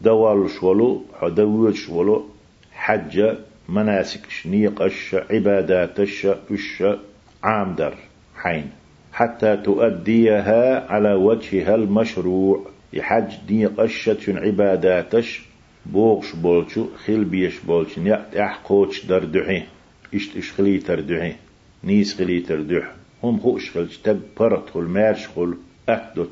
دوال 0.00 0.50
شولو. 0.50 1.04
دوال 1.22 1.76
شولو. 1.76 2.24
حج 2.72 3.36
مناسك 3.68 4.30
شنيق 4.30 4.82
الش. 4.82 5.14
عبادات 5.30 6.00
الش. 6.00 6.26
الش 6.50 6.84
عامدر 7.42 7.94
حين. 8.36 8.70
حتى 9.12 9.56
تؤديها 9.56 10.92
على 10.92 11.14
وجهها 11.14 11.74
المشروع. 11.74 12.75
يحج 12.96 13.30
دي 13.48 13.66
قشة 13.66 14.24
عباداتش 14.28 15.42
بوغش 15.86 16.32
بولشو 16.32 16.86
خيل 16.96 17.24
بيش 17.24 17.58
بولش 17.58 17.98
نيات 17.98 18.36
اح 18.36 18.54
قوش 18.64 19.06
در 19.06 19.24
دحي 19.24 19.62
إشت 20.14 20.36
اش 20.36 20.52
خلي 20.52 20.78
تردحي 20.78 21.32
نيس 21.84 22.14
خلي 22.18 22.40
تردح 22.40 22.86
هم 23.22 23.38
خوش 23.38 23.70
خلش 23.70 23.96
تب 24.04 24.20
برت 24.36 24.70
خل 24.70 24.86
مارش 24.96 25.28
خل 25.28 25.54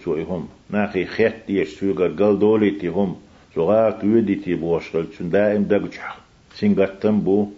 توي 0.04 0.22
هم. 0.22 0.48
ناخي 0.70 1.04
خيت 1.04 1.34
ديش 1.46 1.68
سوغر 1.68 2.08
قل 2.08 2.38
دولي 2.38 2.70
تي 2.70 2.88
هم. 2.88 3.16
سوغات 3.54 4.04
ويدي 4.04 4.34
تي 4.34 4.54
بوش 4.54 4.90
خلشن 4.90 5.30
دائم 5.30 5.62
دقجح 5.64 6.18
سنغتن 6.54 7.20
بو 7.20 7.48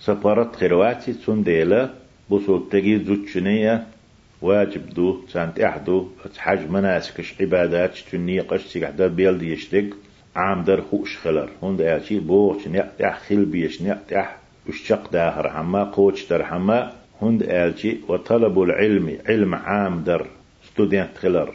سفرت 0.00 0.56
خرواتي 0.56 1.12
تون 1.12 1.42
ديلا 1.42 1.90
بوسو 2.30 2.58
تجي 2.58 3.04
زوتشنية. 3.04 3.86
واجب 4.42 4.90
دو 4.94 5.20
سانت 5.28 5.60
احدو 5.60 6.06
حج 6.38 6.70
مناسكش 6.70 7.34
عبادات 7.40 7.98
تنيقش 8.12 8.66
سيح 8.66 8.90
در 8.90 9.08
بيل 9.08 9.42
يشتق 9.42 9.84
عام 10.36 10.64
در 10.64 10.80
خوش 10.80 11.18
خلر. 11.18 11.48
هند 11.62 11.80
اعشي 11.80 12.20
بوش 12.20 12.68
نيقتح 12.68 13.18
خل 13.18 13.44
بيش 13.44 13.82
نيقتح 13.82 14.36
اشتق 14.68 15.10
داهر 15.10 15.48
حما 15.48 15.84
قوش 15.84 16.24
در 16.24 16.42
حما. 16.42 16.92
هند 17.22 17.42
اعشي 17.42 17.98
وطلب 18.08 18.58
العلم 18.58 19.16
علم 19.26 19.54
عام 19.54 20.02
در 20.02 20.26
ستودنت 20.64 21.18
خلر. 21.18 21.48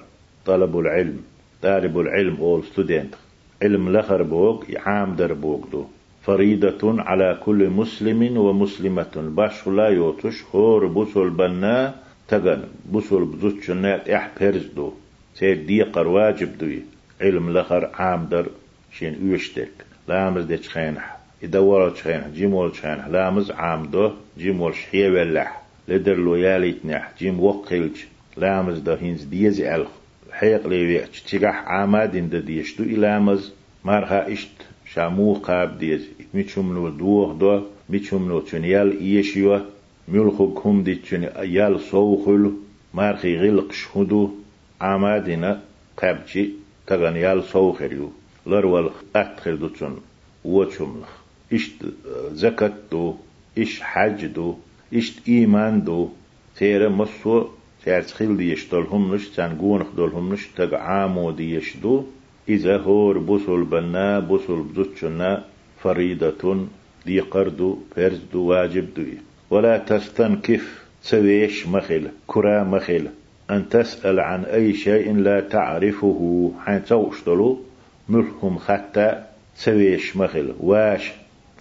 طلب 0.46 0.78
العلم 0.78 1.20
طالب 1.62 1.98
العلم 1.98 2.36
أول 2.40 2.64
ستودنت 2.64 3.14
علم 3.62 3.98
لخر 3.98 4.24
بوغ 4.24 4.64
عام 4.86 5.16
در 5.16 5.34
بوغ 5.34 5.70
دو. 5.72 5.86
فريدة 6.26 6.82
على 6.84 7.38
كل 7.46 7.70
مسلم 7.70 8.38
ومسلمة. 8.38 9.16
باش 9.36 9.68
لا 9.68 9.90
يوتش 9.90 10.44
هور 10.54 10.88
بوسل 10.88 11.30
بنا. 11.30 12.05
تغن 12.28 12.64
بوسول 12.86 13.26
بزوت 13.26 13.64
شنات 13.64 14.10
اح 14.10 14.30
بيرز 14.40 14.66
دو. 14.76 14.94
سيد 15.36 15.66
دي 15.66 15.84
قر 15.84 16.08
واجب 16.08 16.58
دوي. 16.58 16.82
علم 17.22 17.58
لخر 17.58 17.90
عام 17.94 18.26
در 18.26 18.46
شين 18.92 19.32
اوشتك 19.32 19.72
لامز 20.08 20.46
دي 20.46 20.58
تخينح 20.58 21.18
يدور 21.44 21.90
تخينح 21.90 22.28
جيمول 22.28 22.72
تخينح 22.72 23.08
لامز 23.08 23.52
عام 23.52 23.86
دو. 23.86 24.12
جيمول 24.38 24.76
شحية 24.76 25.10
ولح 25.10 25.62
لدر 25.88 26.16
لويالي 26.16 26.72
تنح. 26.72 27.12
جيم 27.20 27.40
وقلج. 27.40 27.98
لامز 28.38 28.80
دو 28.80 28.94
هينز 28.94 29.24
ديز 29.24 29.62
ألخ. 29.62 29.90
حيق 30.32 30.68
ليوي 30.68 31.02
تيغح 31.28 31.64
عامادين 31.68 32.30
دا 32.30 32.40
ديشتو. 32.40 32.84
إلامز 32.84 33.54
مارها 33.86 34.34
إشت. 34.34 34.58
شامو 34.94 35.34
قاب 35.34 35.78
ديز. 35.80 36.10
ميتشومنو 36.34 36.90
دوخ 36.90 37.34
دو. 37.34 37.62
ميتشومنو 37.90 38.40
تنيال 38.40 39.00
إيشيوه. 39.00 39.66
ملخو 40.08 40.54
كم 40.54 40.84
دي 40.84 40.96
تشني 40.96 41.30
يال 41.58 41.80
صوخل 41.80 42.52
مارخي 42.94 43.38
غلق 43.38 43.72
شهدو 43.72 44.30
عمادنا 44.82 45.62
قبجي 45.98 46.50
تغن 46.88 47.16
يال 47.16 47.44
صوخريو 47.44 48.12
لرول 48.48 48.90
أتخل 49.16 49.60
دو 49.60 49.68
تشن 49.68 49.96
وچملخ 50.46 51.12
إشت 51.54 51.86
زكاة 52.32 52.74
دو 52.92 53.16
إش 53.58 53.82
حج 53.82 54.26
دو 54.26 54.56
إشت 54.94 55.16
إيمان 55.28 55.84
دو 55.84 56.10
تيرا 56.58 56.90
مصو 56.90 57.48
تير 57.84 58.02
تخيل 58.02 58.38
دي 58.38 58.52
يشتلهم 58.52 59.16
نش 59.16 59.28
تان 59.36 59.58
قونخ 59.58 59.88
دولهم 59.98 60.34
نش 60.34 60.48
تق 60.58 60.74
عامو 60.74 61.32
دي 61.32 61.56
يشدو 61.56 62.04
إذا 62.50 62.78
هور 62.78 63.18
بوسل 63.18 63.64
بنا 63.64 64.20
بوسل 64.20 64.60
بزوتشنا 64.62 65.44
فريدة 65.84 66.58
دي 67.06 67.20
قردو 67.20 67.78
فرزدو 67.96 68.40
واجب 68.50 68.94
دوي 68.96 69.18
ولا 69.50 69.78
تستنكف 69.78 70.86
سويش 71.02 71.68
مخل 71.68 72.08
كرا 72.28 72.64
مخل. 72.64 73.08
أن 73.52 73.70
تسأل 73.70 74.20
عن 74.20 74.46
أي 74.46 74.74
شيء 74.74 75.16
لا 75.16 75.40
تعرفه 75.40 76.52
حين 76.66 76.86
توشتلو 76.86 77.60
ملهم 78.10 78.60
حتى 78.60 79.24
سويش 79.56 80.18
مخل. 80.18 80.54
واش 80.60 81.12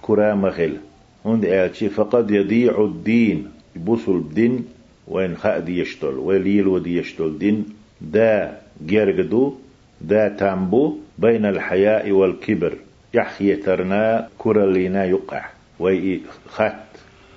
كرا 0.03 0.35
مخل. 0.35 0.77
هند 1.25 1.45
آتي 1.45 1.89
فقد 1.89 2.31
يضيع 2.31 2.85
الدين. 2.85 3.49
يبوسل 3.77 4.13
الدين 4.13 4.65
وين 5.09 5.37
خاد 5.37 5.69
يشتل. 5.69 6.15
وليل 6.19 6.67
ودي 6.67 6.99
يشتل 6.99 7.39
دين. 7.39 7.65
دا 8.01 8.61
جرجدو 8.87 9.55
دا 10.01 10.29
تامبو 10.29 10.99
بين 11.19 11.47
الحياء 11.47 12.11
والكبر. 12.11 12.73
يحيي 13.15 13.57
ترنا 13.57 14.29
كرلينا 14.39 15.05
يقع. 15.05 15.45
وي 15.81 16.21
خط. 16.49 16.73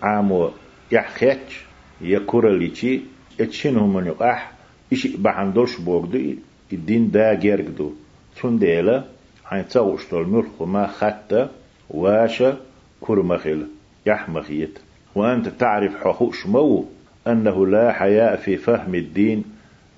عامو 0.02 0.52
يحخيتش 0.92 1.66
يكور 2.02 2.50
ليشي 2.50 3.02
اتشينو 3.40 3.88
من 3.88 4.06
يقح 4.06 4.52
إشي 4.94 5.18
بحندوش 5.18 5.80
بوغدو 5.80 6.34
الدين 6.74 7.12
دا 7.12 7.34
جيرجدو 7.34 7.92
تون 8.42 8.60
ديلا 8.60 9.04
حين 9.46 9.68
تاوشتو 9.68 10.22
الملخ 10.22 10.62
ما 10.62 10.88
خطة 10.88 11.50
واشا 11.90 12.58
كور 13.02 13.24
مخيل 13.24 13.68
يحمخيت. 14.06 14.80
وأنت 15.16 15.48
تعرف 15.48 15.96
حقوش 15.98 16.48
مو؟ 16.48 16.86
أنه 17.28 17.68
لا 17.68 17.92
حياء 17.92 18.36
في 18.36 18.58
فهم 18.58 18.96
الدين 18.96 19.44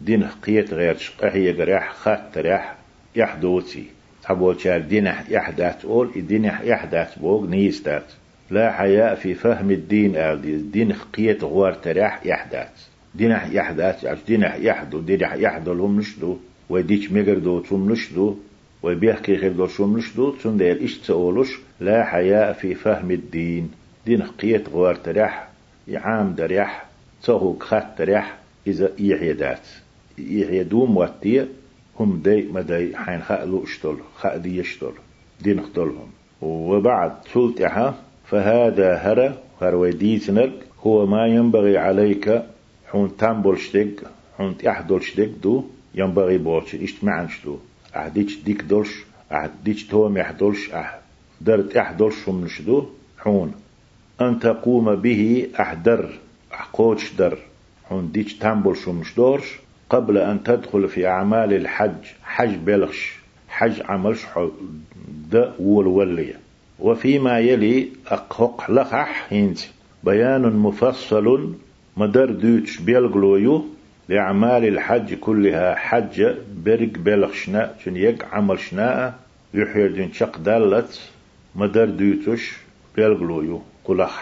دين 0.02 0.24
قيت 0.24 0.74
غير 0.74 0.98
شقهي 0.98 1.54
جريح 1.54 1.94
خات 1.94 2.38
ريح 2.38 2.76
يحدوتي. 3.16 3.86
تحبول 4.24 4.62
شار 4.62 4.82
دين 4.82 5.06
يحدث 5.30 5.86
أول 5.86 6.10
الدين 6.16 6.46
يحدث 6.46 7.20
بوغ 7.20 7.48
نيستات. 7.48 8.06
لا 8.52 8.72
حياء 8.72 9.16
في 9.16 9.34
فهم 9.34 9.72
الدين. 9.72 10.16
أردي 10.16 10.56
الدين 10.56 10.94
خقية 10.94 11.38
غوار 11.42 11.74
تريح 11.74 12.26
يحدث. 12.26 12.88
دين 13.16 13.32
يحدث 13.32 14.06
عش 14.06 14.18
دين 14.28 14.42
يحدو 14.42 15.00
دين 15.00 15.20
يحدو 15.22 15.74
لهم 15.74 16.00
نشدو. 16.00 16.38
وديش 16.70 17.12
مقردو 17.12 17.60
تم 17.60 17.92
نشدو. 17.92 18.38
وبيحكي 18.84 19.36
غير 19.36 19.52
دو 19.52 19.68
شو 19.68 19.98
نشدو. 19.98 20.32
تم 20.32 20.58
دير 20.58 20.82
إيش 20.82 20.98
تقولوش 20.98 21.60
لا 21.80 22.04
حياء 22.04 22.54
في 22.54 22.76
فهم 22.76 23.12
الدين. 23.12 23.72
دين 24.06 24.24
خقية 24.24 24.64
غوار 24.74 24.96
تريح 24.96 25.50
يعام 25.88 26.34
دريح 26.34 26.86
تهو 27.24 27.56
خات 27.60 27.88
تريح 27.98 28.38
إذا 28.68 28.92
إيحيدات 29.00 29.68
إيحيدوم 30.20 30.98
واتية 30.98 31.48
هم 32.00 32.22
دي 32.24 32.42
ما 32.42 32.62
دي 32.62 32.98
حين 32.98 33.22
خألو 33.22 33.64
اشتل 33.64 33.98
خأدي 34.16 34.58
يشتل 34.58 34.92
دين 35.42 35.60
اختلهم 35.60 36.08
وبعد 36.42 37.12
سلطها 37.34 37.96
فهذا 38.30 38.96
هرى 38.96 39.38
هروي 39.62 39.92
ديتنك 39.92 40.52
هو 40.84 41.06
ما 41.06 41.28
ينبغي 41.28 41.78
عليك 41.78 42.44
حون 42.88 43.18
تامبولشتك 43.18 44.04
حون 44.38 44.58
تحدولشتك 44.58 45.32
دو 45.44 45.64
ينبغي 45.96 46.38
بوش 46.38 46.76
إشت 46.76 47.04
معنشتو 47.04 47.58
أحديش 47.96 48.44
ديك 48.44 48.62
دولش 48.62 48.94
أحديش 49.32 49.88
توم 49.88 50.18
يحدولش 50.18 50.70
أح 50.70 51.00
درت 51.42 51.78
أحدولش 51.78 52.30
نشدو 52.30 52.86
حون. 53.18 53.54
أن 54.22 54.40
تقوم 54.40 54.96
به 54.96 55.48
أحدر 55.60 56.10
أحقوش 56.54 57.14
در 57.14 57.38
حون 57.90 58.12
ديش 58.12 58.34
تامبول 58.34 58.78
شمش 58.78 59.16
دورش 59.16 59.60
قبل 59.90 60.18
أن 60.18 60.44
تدخل 60.44 60.88
في 60.90 61.08
أعمال 61.08 61.54
الحج 61.54 62.04
حج 62.24 62.56
بلغش 62.56 63.20
حج 63.48 63.82
عملش 63.82 64.26
د 65.32 65.54
والولية 65.60 66.49
وفيما 66.82 67.40
يلي 67.40 67.88
أقهق 68.08 68.72
لخح 68.72 69.28
هينت 69.30 69.60
بيان 70.04 70.42
مفصل 70.42 71.54
مدر 71.98 72.32
دوتش 72.32 72.78
بيلغلويو 72.78 73.66
لأعمال 74.10 74.66
الحج 74.66 75.14
كلها 75.14 75.76
حج 75.76 76.36
برق 76.66 76.92
بلغشنا 76.98 77.76
شن 77.84 77.98
يق 77.98 78.26
عمل 78.32 78.60
شناء 78.60 79.20
يحيى 79.54 79.88
دين 79.88 80.14
شق 80.14 80.38
دالت 80.38 81.00
مدر 81.56 81.86
دوتش 81.86 82.54
بيلغلويو 82.96 83.62
قلخ. 83.86 84.22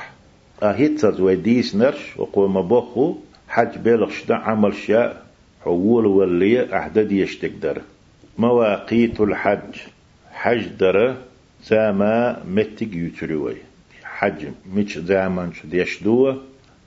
أهيتت 0.63 1.19
وديس 1.19 1.75
نرش 1.75 2.17
وقوم 2.17 2.61
بخو 2.61 3.15
حج 3.49 3.77
بلغش 3.77 4.25
دا 4.25 4.35
عمل 4.35 4.75
شاء 4.75 5.25
حول 5.63 6.05
ولي 6.05 6.77
أحدد 6.77 7.11
يشتقدر 7.11 7.81
مواقيت 8.37 9.21
الحج 9.21 9.73
حج 10.31 10.67
در 10.79 11.15
زاما 11.63 12.43
متك 12.47 12.95
يتروي. 12.95 13.55
حج 14.03 14.45
مش 14.73 14.97
زامان 14.97 15.53
شد 15.53 15.73
يشدو 15.73 16.35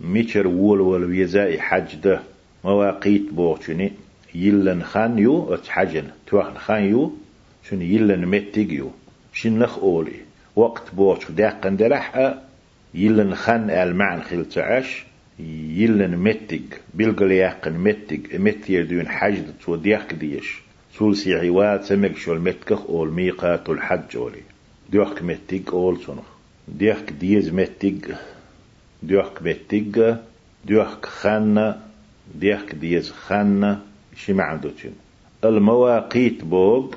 ميشر 0.00 0.46
وول 0.46 0.80
ول 0.80 1.04
ويزاي 1.04 1.60
حج 1.60 1.96
ده. 2.04 2.20
مواقيت 2.64 3.30
بوچني 3.32 3.92
يلن 4.34 4.82
خان 4.82 5.18
يو 5.18 5.54
اتحجن 5.54 6.04
توخن 6.26 6.58
خان 6.58 6.84
يو 6.84 7.12
شن 7.70 7.82
يلن 7.82 8.26
متك 8.26 8.72
يو. 8.72 8.90
شنخ 9.32 9.78
أولي. 9.78 10.20
وقت 10.56 10.94
بوچ 10.96 11.30
داقن 11.30 11.76
درح 11.76 12.34
يلن 12.94 13.34
خان 13.34 13.70
ألمعن 13.70 14.22
خيل 14.22 14.44
تعاش 14.44 15.04
يلن 15.76 16.16
متج 16.16 16.62
بيلقل 16.94 17.32
يقن 17.32 17.72
متج 17.72 18.36
متير 18.36 18.84
دون 18.84 19.08
حج 19.08 19.34
تو 19.64 19.76
ديش 19.76 20.60
سول 20.98 21.16
سيعيوات 21.16 21.84
سمك 21.84 22.16
شو 22.16 22.32
المتكخ 22.32 22.86
أول 22.90 23.12
ميقات 23.12 23.68
الحج 23.68 24.16
أولي. 24.16 24.49
ديوخ 24.90 25.22
متج 25.22 25.68
أول 25.72 25.98
سنخ 26.06 26.24
ديخ 26.68 26.98
ديز 27.20 27.52
متج 27.52 28.12
ديوخ 29.02 29.42
متج 29.42 30.14
ديوخ 30.64 31.06
خان 31.06 31.74
ديخ 32.34 32.64
ديز 32.74 33.10
خان 33.10 33.78
شي 34.16 34.32
معدوتين 34.32 34.92
المواقيت 35.44 36.44
بوب 36.44 36.94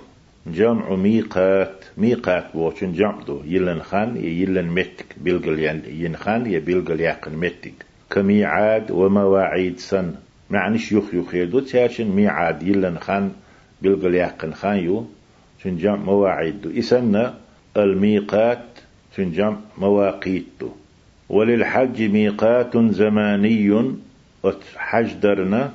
جمع 0.48 0.96
ميقات 0.96 1.86
ميقات 1.98 2.46
بوشن 2.54 2.94
جمع 2.94 3.22
دو 3.28 3.42
يلن 3.46 3.82
خان 3.82 4.18
يلن 4.18 4.68
متك 4.68 5.06
بيلقل 5.22 5.60
ين 5.88 6.16
خان 6.16 6.46
يبيلقل 6.46 7.00
يقن 7.02 7.36
متك 7.36 7.74
كميعاد 8.10 8.92
ومواعيد 8.92 9.80
سن 9.80 10.16
معنيش 10.50 10.92
يخ 10.92 11.14
يخ 11.14 11.36
يدو 11.36 11.60
تياشن 11.60 12.08
ميعاد 12.08 12.64
يلن 12.64 13.00
خان 13.00 13.32
بيلقل 13.82 14.16
يقن 14.16 14.54
خان 14.54 14.78
يو 14.78 15.06
تنجم 15.64 15.96
مواعيد 15.96 16.62
دو 16.62 16.70
إسن 16.80 17.34
الميقات 17.78 18.66
تنجم 19.16 19.56
مواقيت. 19.78 20.62
وللحج 21.30 22.02
ميقات 22.02 22.78
زماني 22.78 23.96
حج 24.78 25.14
درنا 25.14 25.74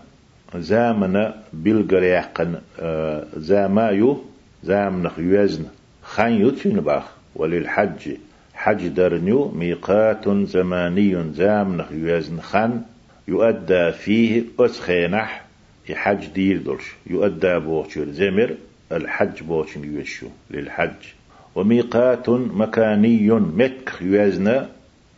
زامنا 0.57 1.43
بيلقل 1.53 2.03
يقن 2.03 2.55
آه، 2.81 3.25
زامايو 3.37 4.25
زامن 4.65 5.11
يوزن 5.19 5.65
خان 6.03 6.47
يتين 6.47 6.81
باخ؟ 6.81 7.05
وللحج 7.37 8.17
حج 8.55 8.89
درنيو 8.89 9.49
ميقات 9.49 10.29
زماني 10.29 11.33
زام 11.33 11.85
يوزن 11.91 12.41
خان 12.41 12.83
يؤدى 13.29 13.93
فيه 13.93 14.45
أسخينح 14.61 15.45
حج 15.93 16.27
دير 16.27 16.63
دولش. 16.63 16.85
يؤدى 17.07 17.59
بوشير 17.59 18.11
زمر 18.11 18.55
الحج 18.93 19.43
بوشن 19.43 19.95
يوشو 19.95 20.27
للحج. 20.51 21.18
وميقات 21.59 22.29
مكاني 22.31 23.31
متك 23.31 23.93
يوزن 24.01 24.67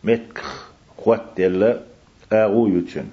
متك 0.03 0.41
خوات 0.97 1.39
يلا 1.39 1.79
آغو 2.33 2.67
يتن 2.67 3.05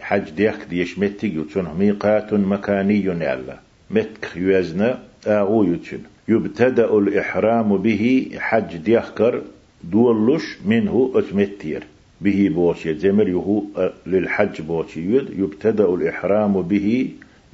حج 0.00 0.30
ديك 0.30 0.58
ديش 0.70 0.98
متك 0.98 1.24
يتن 1.24 1.66
ميقات 1.78 2.32
مكاني 2.32 3.04
يلا 3.04 3.58
متك 3.90 4.36
يوزن 4.36 4.94
آغو 5.26 5.64
يتن 5.64 5.98
يبتدأ 6.28 6.98
الإحرام 6.98 7.76
به 7.76 8.30
حج 8.38 8.76
ديخكر 8.76 9.42
دولش 9.84 10.44
منه 10.66 11.10
أتمتير 11.14 11.82
به 12.20 12.50
بوشي 12.54 12.94
زمر 12.94 13.28
يهو 13.28 13.62
للحج 14.06 14.60
بوشي 14.60 15.16
يبتدأ 15.16 15.94
الإحرام 15.94 16.62
به 16.62 17.10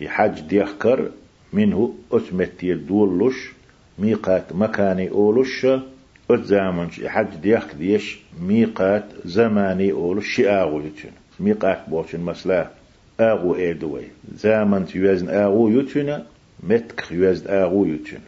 حج 0.06 0.40
ديخكر 0.40 1.10
منه 1.52 1.94
أتمتير 2.12 2.76
دولش 2.76 3.52
ميقات 4.00 4.52
مكاني 4.52 5.10
أولش 5.10 5.66
أتزامن 6.30 6.88
حج 7.06 7.26
ديخ 7.42 7.74
ديش 7.74 8.18
ميقات 8.42 9.04
زماني 9.24 9.92
أولش 9.92 10.36
شئاغو 10.36 10.80
يتن 10.80 11.10
ميقات 11.40 11.78
بوشن 11.88 12.20
مسلا 12.20 12.66
آغو 13.20 13.54
إيدوي. 13.54 14.02
زامن 14.34 14.86
تيوزن 14.86 15.28
آغو 15.28 15.68
يتن 15.68 16.22
متك 16.62 17.04
يوزد 17.10 17.46
آغو 17.46 17.84
يتن 17.84 18.18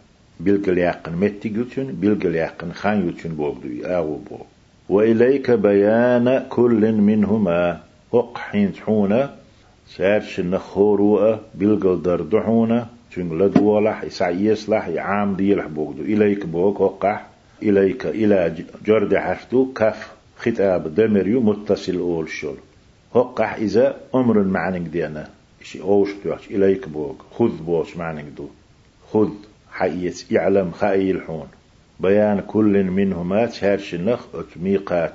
بلقل 0.41 0.79
يقن 0.79 1.13
متك 1.13 1.47
يتن 1.47 1.87
بلقل 2.01 2.35
يقن 2.35 2.73
خان 2.73 3.09
يتن 3.09 3.31
بوغدو 3.35 3.69
آغو 3.85 4.17
بو. 4.17 4.39
وإليك 4.89 5.51
بيان 5.51 6.47
كل 6.49 6.93
منهما 6.93 7.81
وق 8.13 8.39
حين 8.39 8.73
تحونا 8.73 9.35
سارش 9.97 10.41
نخوروا 10.41 11.37
بلقل 11.55 12.03
دردحونا 12.03 12.87
تن 13.15 13.39
لدولح 13.39 14.05
يسعي 14.05 14.45
يصلح 14.45 14.89
يعام 14.89 15.37
ديلح 15.37 15.67
بوغدو. 15.67 16.03
إليك 16.03 16.47
بوغ 16.47 16.83
وقح 16.83 17.27
إليك 17.63 18.07
إلى 18.07 18.55
جرد 18.87 19.15
حفتو 19.15 19.73
كف 19.73 20.13
خطاب 20.37 20.95
دمريو 20.95 21.41
متصل 21.41 21.97
أول 21.97 22.29
شول. 22.29 22.57
وقح 23.15 23.55
إذا 23.55 23.97
أمر 24.15 24.43
معنك 24.43 24.81
دينا 24.81 25.29
إشي 25.63 25.81
أوش 25.81 26.11
توش. 26.25 26.51
إليك 26.51 26.89
بوغ 26.89 27.15
خذ 27.31 27.63
بوش 27.63 27.97
معنك 27.97 28.25
دو. 28.37 28.49
خذ 29.13 29.31
حيث 29.71 30.33
يعلم 30.33 30.71
خائي 30.71 31.11
الحون. 31.11 31.49
بيان 32.01 32.41
كل 32.41 32.85
منهما 32.85 33.47
تشارش 33.47 33.95
النخ 33.95 34.27
ميقات 34.57 35.15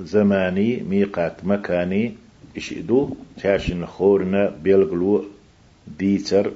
زماني 0.00 0.82
ميقات 0.90 1.44
مكاني. 1.44 2.14
إشدو 2.56 3.14
تشارش 3.36 3.72
النخورنا 3.72 4.54
بيلقلو 4.62 5.24
ديتر 5.98 6.52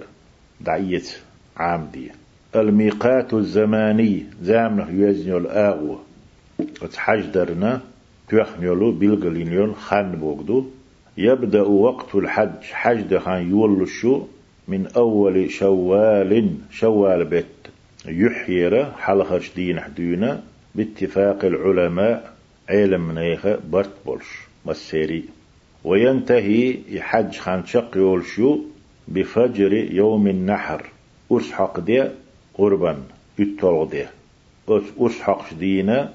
دعية 0.64 1.02
عامدية 1.56 2.10
الميقات 2.56 3.34
الزماني 3.34 4.24
زامنه 4.42 4.90
يوزنيو 4.90 5.38
الآغو 5.38 5.98
وتحجدرنا 6.82 7.80
توخنيولو 8.28 8.92
بيلقلينيون 8.92 9.74
خان 9.74 10.12
بوغدو 10.12 10.64
يبدأ 11.18 11.62
وقت 11.62 12.14
الحج 12.14 12.62
حج 12.62 13.00
دخان 13.00 13.50
يولشو 13.50 14.22
من 14.68 14.86
أول 14.86 15.50
شوال 15.50 16.54
شوال 16.70 17.24
بيت. 17.24 17.46
يحير 18.06 18.92
حلقة 18.92 19.40
دين 19.56 19.80
حدونا 19.80 20.42
باتفاق 20.74 21.44
العلماء 21.44 22.32
علم 22.68 23.18
نيخة 23.18 23.58
برت 23.70 23.90
بولش 24.06 24.26
مسيري. 24.66 25.24
وينتهي 25.84 26.78
حج 27.00 27.36
خان 27.36 27.66
شق 27.66 27.96
يولشو 27.96 28.60
بفجر 29.08 29.72
يوم 29.72 30.26
النحر. 30.26 30.86
أسحق 31.32 31.80
دي 31.80 32.08
قربا. 32.54 33.02
يتولغ 33.38 33.84
دي. 33.84 34.06
أسحق 34.98 35.54
دينا 35.54 36.12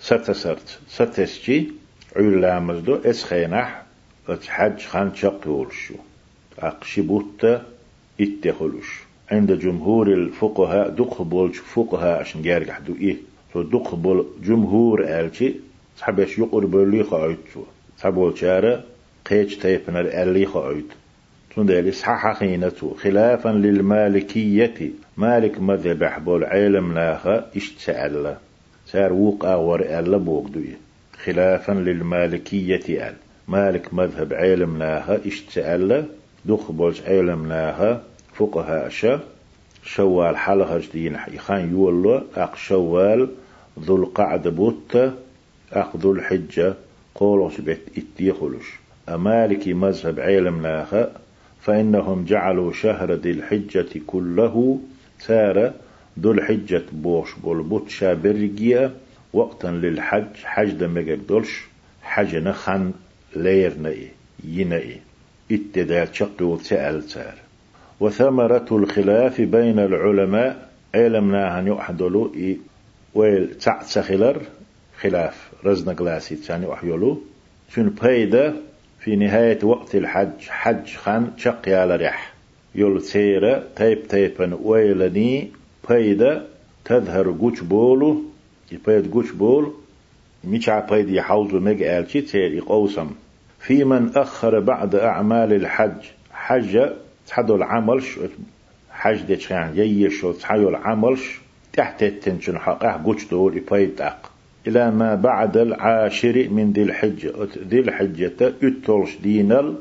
ستسرت 0.00 0.78
ستسجي 0.88 1.72
علامز 2.16 2.88
اسخينح 2.88 3.82
حج 4.48 4.80
خان 4.80 5.14
شق 5.14 5.70
شو 5.70 5.94
أقشبوت 6.58 7.60
اتخلوش 8.20 9.00
عند 9.30 9.52
جمهور 9.52 10.12
الفقهاء 10.12 10.88
دق 10.88 11.22
بول 11.22 11.52
فقهاء 11.52 12.20
عشان 12.20 12.42
جارح 12.42 12.78
دو 12.78 12.94
إيه. 12.94 13.16
تو 13.52 13.62
دق 13.62 13.94
بول 13.94 14.26
جمهور 14.42 15.04
آلتي 15.04 15.54
صحبش 15.98 16.38
يقر 16.38 16.66
بولي 16.66 17.04
خايت 17.04 17.38
شو 17.54 17.62
صحبول 17.98 18.38
شارة. 18.38 18.84
قيج 19.30 19.58
تيبنر 19.58 20.22
آلي 20.22 20.46
خايت 20.46 20.86
إصحاح 21.58 22.38
خينته 22.38 22.94
خلافا 23.00 23.48
للمالكية. 23.48 24.90
مالك 25.16 25.60
مذهب 25.60 26.02
أحبول 26.02 26.44
علم 26.44 26.94
لاها 26.94 27.46
اشتسأل 27.56 28.36
سار 28.86 29.12
وقع 29.12 29.54
ورئال 29.54 30.18
بوغدوية 30.18 30.78
خلافا 31.24 31.72
للمالكية 31.72 33.08
أل. 33.08 33.14
مالك 33.48 33.94
مذهب 33.94 34.32
علم 34.32 34.78
لاها 34.78 35.20
اشتسأل 35.26 36.04
دخ 36.44 36.70
بولش 36.70 37.02
علم 37.02 37.48
لاها 37.48 38.02
فقهاء 38.34 38.88
شا 38.88 39.20
شوال 39.82 40.36
حلقة 40.36 40.78
جدين 40.78 41.16
يخان 41.32 41.70
يولو. 41.70 42.22
أق 42.36 42.56
شوال 42.56 43.28
ذو 43.80 43.96
القعد 43.96 44.48
بوت. 44.48 44.96
أق 45.72 45.96
ذو 45.96 46.12
الحجة 46.12 46.74
قولوس 47.14 47.60
بيت 47.60 47.80
اتيخلش 47.96 48.66
أمالكي 49.08 49.74
مذهب 49.74 50.20
علم 50.20 50.62
لاها 50.62 51.10
فإنهم 51.68 52.24
جعلوا 52.24 52.72
شهر 52.72 53.12
ذي 53.12 53.30
الحجة 53.30 54.00
كله 54.06 54.80
سار 55.18 55.72
ذو 56.20 56.32
الحجة 56.32 56.82
بوش 56.92 57.34
بولبوت 57.34 57.88
شابرجيا 57.88 58.92
وقتا 59.32 59.66
للحج 59.66 60.34
حج 60.44 60.70
دمجك 60.70 61.18
دولش 61.28 61.64
حج 62.02 62.36
نخن 62.36 62.92
لير 63.36 63.74
نئي 63.78 64.08
ينئي 64.44 64.96
اتدال 65.52 66.16
شقل 66.16 66.58
سأل 66.62 67.02
سار. 67.02 67.34
وثمرة 68.00 68.66
الخلاف 68.72 69.40
بين 69.40 69.78
العلماء 69.78 70.68
علمنا 70.94 71.58
أن 71.58 71.66
يحدلوا 71.66 72.28
ويل 73.14 73.54
تعتسخلر 73.54 74.42
خلاف 75.00 75.50
رزنا 75.64 75.92
قلاسي 75.92 76.36
تاني 76.36 76.72
أحيولو 76.72 77.22
شن 77.74 77.88
بيدا 78.02 78.56
في 79.00 79.16
نهاية 79.16 79.58
وقت 79.64 79.94
الحج 79.94 80.48
حج 80.48 80.96
خان 80.96 81.30
شق 81.36 81.68
يا 81.68 81.96
ريح. 81.96 82.32
يول 82.74 83.02
سيرة 83.02 83.64
تيب 83.76 84.08
تيبا 84.08 84.58
ويلني 84.62 85.50
بيدا 85.88 86.46
تظهر 86.84 87.30
قوش 87.40 87.60
بولو. 87.60 88.22
يبيد 88.72 89.12
قوش 89.12 89.30
بول. 89.30 89.72
ميشع 90.44 90.80
بيد 90.80 91.10
يحوزو 91.10 91.60
ميج 91.60 91.82
آلشي 91.82 92.20
تير 92.20 92.52
يقوسم. 92.52 93.10
في 93.60 93.84
من 93.84 94.16
أخر 94.16 94.60
بعد 94.60 94.94
أعمال 94.94 95.52
الحج 95.52 96.04
حج 96.32 96.88
تحدو 97.26 97.56
العملش 97.56 98.18
حج 98.90 99.22
دي 99.22 99.36
تشان 99.36 99.72
ييشو 99.74 100.32
تحيو 100.32 100.68
العملش 100.68 101.40
تحت 101.72 102.02
التنشن 102.02 102.58
حقه 102.58 103.02
قوش 103.04 103.28
دول 103.28 103.56
يبيد 103.56 104.00
أق. 104.00 104.30
إلى 104.66 104.90
ما 104.90 105.14
بعد 105.14 105.56
العاشر 105.56 106.48
من 106.48 106.72
ذي 106.72 106.82
الحجة. 106.82 107.32
ذي 107.68 107.80
الحجة 107.80 108.54
اتولش 108.62 109.16
دينال 109.22 109.76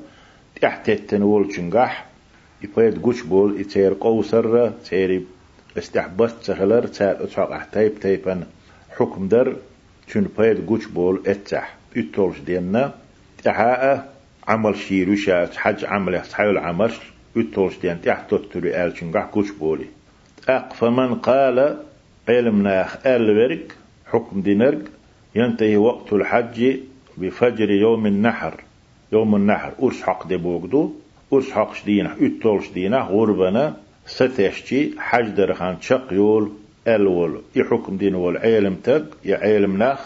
تحت 0.61 0.89
التنول 0.89 1.53
شنقح 1.53 2.05
يبيد 2.63 3.01
قوش 3.01 3.21
بول 3.21 3.61
يتير 3.61 3.93
قوسر 3.93 4.69
تير 4.69 5.21
استحبت 5.77 6.35
سهلر 6.41 6.87
تير 6.87 7.23
اتحق 7.23 7.69
تيب 7.71 7.99
تيبا 7.99 8.43
حكم 8.97 9.27
در 9.27 9.55
شن 10.07 10.27
بيد 10.37 10.67
قوش 10.67 10.85
بول 10.85 11.23
اتح 11.27 11.75
اتولش 11.97 12.39
دينا 12.39 12.93
تحاء 13.43 14.13
عمل 14.47 14.75
شيروشا 14.75 15.49
حج 15.55 15.85
عمل 15.85 16.21
تحيل 16.21 16.57
عمل 16.57 16.91
اتولش 17.37 17.77
دين 17.77 18.01
تحت 18.01 18.33
تتري 18.33 18.85
آل 18.85 18.97
شنقح 18.97 19.23
قوش 19.23 19.51
بولي. 19.51 19.85
أق 20.49 20.73
فمن 20.73 21.15
قال 21.15 21.77
علمنا 22.29 22.87
ورق 23.05 23.67
حكم 24.11 24.41
دينرق 24.41 24.81
ينتهي 25.35 25.77
وقت 25.77 26.13
الحج 26.13 26.77
بفجر 27.17 27.69
يوم 27.71 28.05
النحر. 28.05 28.63
يوم 29.11 29.35
النحر. 29.35 29.71
أرش 29.83 30.01
حق 30.03 30.27
دي 30.27 30.37
بوغدو 30.37 30.93
أرش 31.33 31.51
حق 31.51 31.73
شدينا 31.73 32.15
اتولش 32.21 32.69
دينا 32.69 32.97
غربنا 32.97 33.77
ستشتي 34.05 34.93
حج 34.97 35.27
درخان 35.29 35.75
شق 35.81 36.13
يول 36.13 36.51
الول 36.87 37.41
يحكم 37.55 37.97
دين 37.97 38.15
والعالم 38.15 38.75
تق 38.75 39.05
يعالم 39.25 39.77
ناخ 39.77 39.99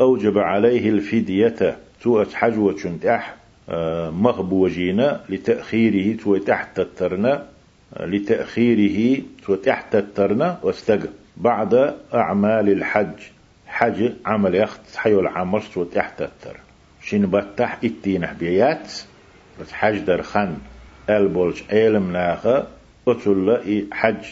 أوجب 0.00 0.38
عليه 0.38 0.88
الفدية 0.90 1.76
سوء 2.02 2.24
حج 2.34 2.58
وشنت 2.58 3.06
أح 3.06 3.36
آه، 3.68 4.10
مغبوجين 4.10 5.06
لتأخيره 5.28 6.16
سوء 6.22 6.38
تحت 6.38 6.80
الترنا 6.80 7.46
لتأخيره 8.00 9.22
سوء 9.46 9.56
تحت 9.56 9.94
الترنا 9.94 10.58
واستقى 10.62 11.08
بعد 11.36 11.94
أعمال 12.14 12.68
الحج. 12.68 13.12
حج 13.74 14.12
عمل 14.26 14.54
يخت 14.54 14.96
حيو 14.96 15.20
العمل 15.20 15.62
سو 15.62 15.84
تحتتر 15.84 16.56
شين 17.02 17.26
بتح 17.26 17.78
إتين 17.84 18.26
بيات 18.40 18.92
بس 19.60 19.72
حج 19.72 19.98
در 19.98 20.22
خان 20.22 20.56
البولج 21.10 21.62
علم 21.70 22.12
ناخا 22.12 22.66
اتول 23.08 23.86
حج 23.92 24.24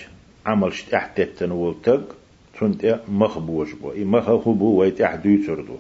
عمل 0.47 0.73
تحتتن 0.91 1.51
ولتق 1.51 2.17
تنت 2.61 3.01
مخبوش 3.09 3.73
بو 3.73 3.93
مخبو 3.97 4.81
ويتح 4.81 5.15
دوتردو 5.15 5.77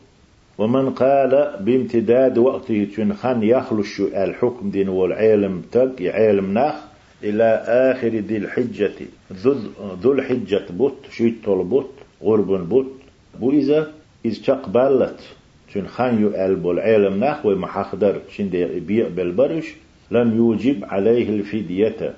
ومن 0.58 0.90
قال 0.90 1.56
بامتداد 1.60 2.38
وقته 2.38 2.88
تنخن 2.96 3.42
يخلش 3.42 4.00
الحكم 4.00 4.70
دين 4.70 4.88
والعلم 4.88 5.62
تق 5.72 5.96
علم 6.00 6.54
ناخ 6.54 6.74
إلى 7.22 7.64
آخر 7.66 8.08
ذي 8.08 8.36
الحجة 8.36 8.92
ذو 10.02 10.12
الحجة 10.12 10.64
بوت 10.70 11.06
شيت 11.10 11.48
بوت 11.48 11.90
غرب 12.22 12.68
بوت 12.68 13.01
بو 13.41 13.51
إذا 13.51 13.93
إذ 14.24 14.43
تقبلت 14.45 15.20
شن 15.74 15.87
خان 15.87 16.22
يؤلب 16.22 16.70
العلم 16.70 17.24
نحو 17.24 17.55
محخدر 17.55 18.20
شن 18.30 18.51
دي 18.51 18.64
بيع 18.80 19.09
بالبرش 19.09 19.74
لم 20.11 20.37
يوجب 20.37 20.85
عليه 20.85 21.28
الفدية 21.28 22.14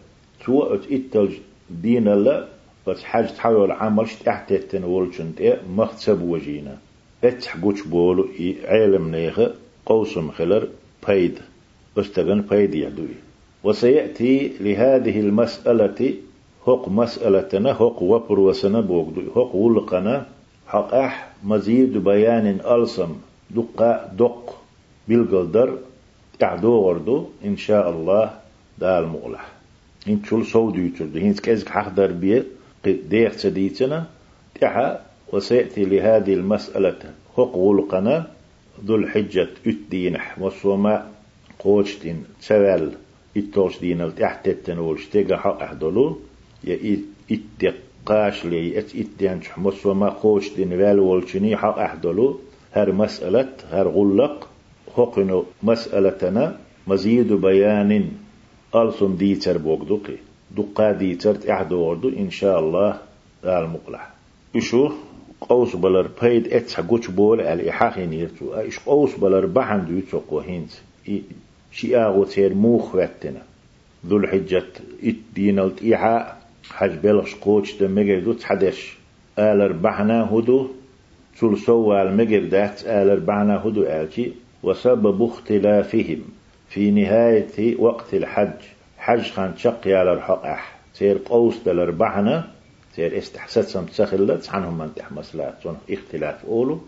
سوء 0.46 0.74
اتل 0.74 1.28
دين 1.70 2.08
الله 2.08 2.48
بس 2.86 3.04
حاج 3.04 3.34
تحاول 3.34 3.72
عمل 3.72 4.06
تحت 4.24 4.52
التنول 4.52 5.14
شن 5.14 5.32
دي 5.38 5.52
مختسب 5.76 6.22
وجينا 6.22 6.76
اتح 7.24 7.56
قوش 7.56 7.82
بولو 7.86 8.28
علم 8.64 9.10
نيخ 9.10 9.40
قوسم 9.86 10.30
خلر 10.30 10.68
بيد 11.08 11.38
استغن 11.98 12.40
بيد 12.40 12.74
يدوي 12.74 13.16
وسيأتي 13.64 14.52
لهذه 14.60 15.20
المسألة 15.20 16.14
هق 16.66 16.88
مسألتنا 16.88 17.72
هق 17.72 18.02
وبر 18.02 18.40
وسنا 18.40 18.80
بوغدو 18.80 19.20
هق 19.36 19.54
ولقنا 19.56 20.26
حقح 20.74 21.28
مزيد 21.44 21.98
بيان 21.98 22.46
ألسم 22.74 23.16
دقة 23.50 24.10
دق 24.18 24.62
بالقدر 25.08 25.78
تعدو 26.38 26.72
وردو 26.72 27.28
إن 27.44 27.56
شاء 27.56 27.90
الله 27.90 28.24
دال 28.78 29.06
مغلح. 29.06 29.52
إن 30.08 30.24
شول 30.24 30.46
سود 30.46 30.76
يترد 30.76 31.16
هين 31.16 31.34
كيزك 31.34 31.68
حقدر 31.68 32.12
بيه 32.12 32.44
ديخ 32.84 33.32
سديتنا 33.32 34.06
تحا 34.60 35.00
وسيأتي 35.32 35.84
لهذه 35.84 36.34
المسألة. 36.34 37.02
حق 37.36 37.56
ولقنا 37.56 38.26
ذو 38.84 38.96
الحجة 38.96 39.48
اتدينح 39.66 40.38
وصوما 40.38 41.10
قوشتين 41.58 42.24
سوال 42.40 42.92
اتوش 43.36 43.78
دينال 43.80 44.14
تحت 44.14 44.48
التنولش 44.48 45.06
تيغا 45.06 45.36
حق 45.36 45.62
أحدولو 45.62 46.18
يا 46.64 46.98
اتق 47.30 47.74
قاش 48.06 48.44
لي 48.44 48.78
إت 48.78 48.96
اتيان 48.96 49.42
حمص 49.42 49.86
وما 49.86 50.10
خوش 50.10 50.54
دين 50.54 50.72
وال 50.72 50.98
والشني 50.98 51.56
حق 51.56 51.78
أحدلو. 51.78 52.40
هر 52.72 52.92
مسألة 52.92 53.52
هر 53.70 53.88
غلق 53.88 54.48
حقنو 54.96 55.44
مسألتنا 55.62 56.56
مزيد 56.86 57.32
بيان 57.32 58.10
ألسن 58.74 59.16
ديتر 59.16 59.58
بوغدوكي 59.58 60.16
دقا 60.56 60.92
ديتر 60.92 61.36
احدو 61.50 62.08
إن 62.08 62.30
شاء 62.30 62.58
الله 62.60 63.00
المقلح 63.44 64.10
إشو؟ 64.56 64.90
قوس 65.40 65.76
بلر 65.76 66.08
بيد 66.22 66.52
اتس 66.52 66.74
حقوش 66.74 67.10
بول 67.10 67.40
على 67.40 67.70
إحاقين 67.70 68.12
يرتو 68.12 68.54
إش 68.54 68.78
قوس 68.78 69.16
بلر 69.16 69.46
بحن 69.46 69.86
دو 69.86 69.92
يتسوقو 69.92 70.38
هينت 70.38 70.70
شي 71.72 71.96
آغو 71.96 72.24
تير 72.24 72.54
موخ 72.54 72.94
واتنا. 72.94 73.42
ذو 74.06 74.16
الحجة 74.16 74.72
اتدين 75.04 75.58
التإيحاء 75.58 76.43
حج 76.70 76.92
بلغش 77.02 77.34
قوش 77.34 77.74
ده 77.74 77.88
مجر 77.88 78.18
دو 78.18 78.32
تحدش. 78.32 78.96
آلر 79.38 79.72
بحنا 79.72 80.28
هدو. 80.32 80.70
تول 81.40 81.58
سوال 81.58 82.16
مجر 82.16 82.44
دات 82.44 82.82
آلر 82.86 83.18
بحنا 83.18 83.56
هدو 83.64 83.82
آلتي 83.82 84.32
وسبب 84.62 85.22
اختلافهم. 85.22 86.22
في 86.68 86.90
نهاية 86.90 87.76
وقت 87.78 88.14
الحج. 88.14 88.60
حج 88.98 89.30
خان 89.30 89.56
شق 89.56 89.86
يا 89.86 90.12
الحق 90.12 90.46
أح. 90.46 90.76
تير 90.94 91.18
قوس 91.24 91.58
دلر 91.66 91.90
بحنا 91.90 92.44
تير 92.94 93.18
استحسات 93.18 93.64
سم 93.64 93.84
تسخلت. 93.84 94.50
عنهم 94.50 94.78
من 94.78 94.94
تحمسلات. 94.96 95.54
اختلاف 95.90 96.44
أولو. 96.44 96.80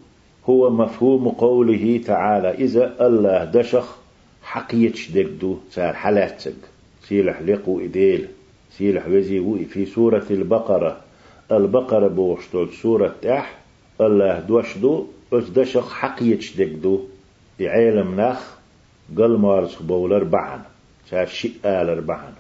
هو 0.49 0.70
مفهوم 0.70 1.29
قوله 1.29 2.01
تعالى. 2.07 2.51
إذا 2.51 3.07
الله 3.07 3.45
دشخ 3.45 3.97
حقيتش 4.43 5.11
دقدو 5.11 5.59
سار 5.70 5.93
حلاتك. 5.93 6.55
سيلح 7.03 7.43
لقو 7.43 7.81
إديل. 7.81 8.29
سيلح 8.79 9.09
وزي 9.09 9.64
في 9.64 9.87
سورة 9.87 10.27
البقرة. 10.31 10.97
البقرة 11.53 12.09
بوشتول 12.09 12.68
سورة 12.68 13.14
تح 13.22 13.59
الله 14.01 14.41
دوشدو 14.41 15.07
أزدشق 15.33 15.89
حقيتش 15.89 16.57
دقدو 16.57 17.01
بعالم 17.61 18.20
نخ 18.20 18.57
قل 19.18 19.39
مارس 19.39 19.83
بولر 19.83 20.24
بعن 20.24 20.61
سار 21.11 21.27
شيء 21.27 21.53
آل 21.64 21.89
أربعان. 21.91 22.33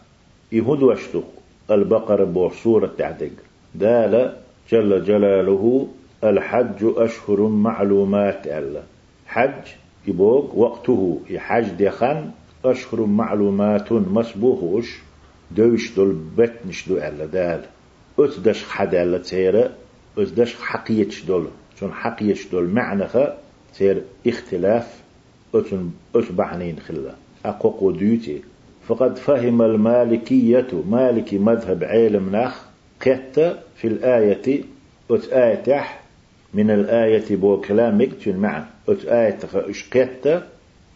يهود 0.52 0.82
واشتق 0.82 1.24
البقرة 1.70 2.24
بور 2.24 2.52
سورة 2.52 2.90
تعدق 2.98 3.30
دال 3.74 4.36
جل 4.70 5.04
جلاله 5.04 5.88
الحج 6.24 6.84
أشهر 6.96 7.40
معلومات 7.48 8.46
ألا 8.46 8.82
حج 9.26 9.64
يبوغ 10.06 10.58
وقته. 10.58 11.20
يحج 11.30 11.84
دخن 11.84 12.30
أشهر 12.64 13.06
معلومات 13.06 13.92
مسبوخوش 13.92 15.00
دوش 15.50 15.94
دول 15.94 16.16
بتنش 16.36 16.88
دو 16.88 16.96
ألا 16.96 17.26
دال. 17.26 17.60
أتدش 18.18 18.64
حد 18.64 18.94
ألا 18.94 19.18
تيرا 19.18 19.70
أتدش 20.18 20.54
حقيتش 20.54 21.24
دول. 21.24 21.46
شون 21.80 21.92
حقيتش 21.92 22.46
دول 22.46 22.68
معنى 22.68 23.06
تير 23.78 24.02
اختلاف 24.26 25.00
أتن 25.54 25.90
أتبعنين 26.14 26.78
خلا. 26.78 27.14
أقوق 27.44 27.90
ديوتي. 27.90 28.42
فقد 28.88 29.16
فهم 29.16 29.62
المالكية 29.62 30.66
مالكي 30.90 31.38
مذهب 31.38 31.84
علم 31.84 32.36
نخ 32.36 32.62
قت 33.06 33.40
في 33.76 33.84
الآية 33.84 34.62
أتآيتح 35.10 36.00
من 36.54 36.70
الآية 36.70 37.36
بو 37.36 37.60
كلامك 37.60 38.08
تن 38.24 38.36
معا 38.36 38.66
أتآيتح 38.88 39.48
قت 39.94 40.42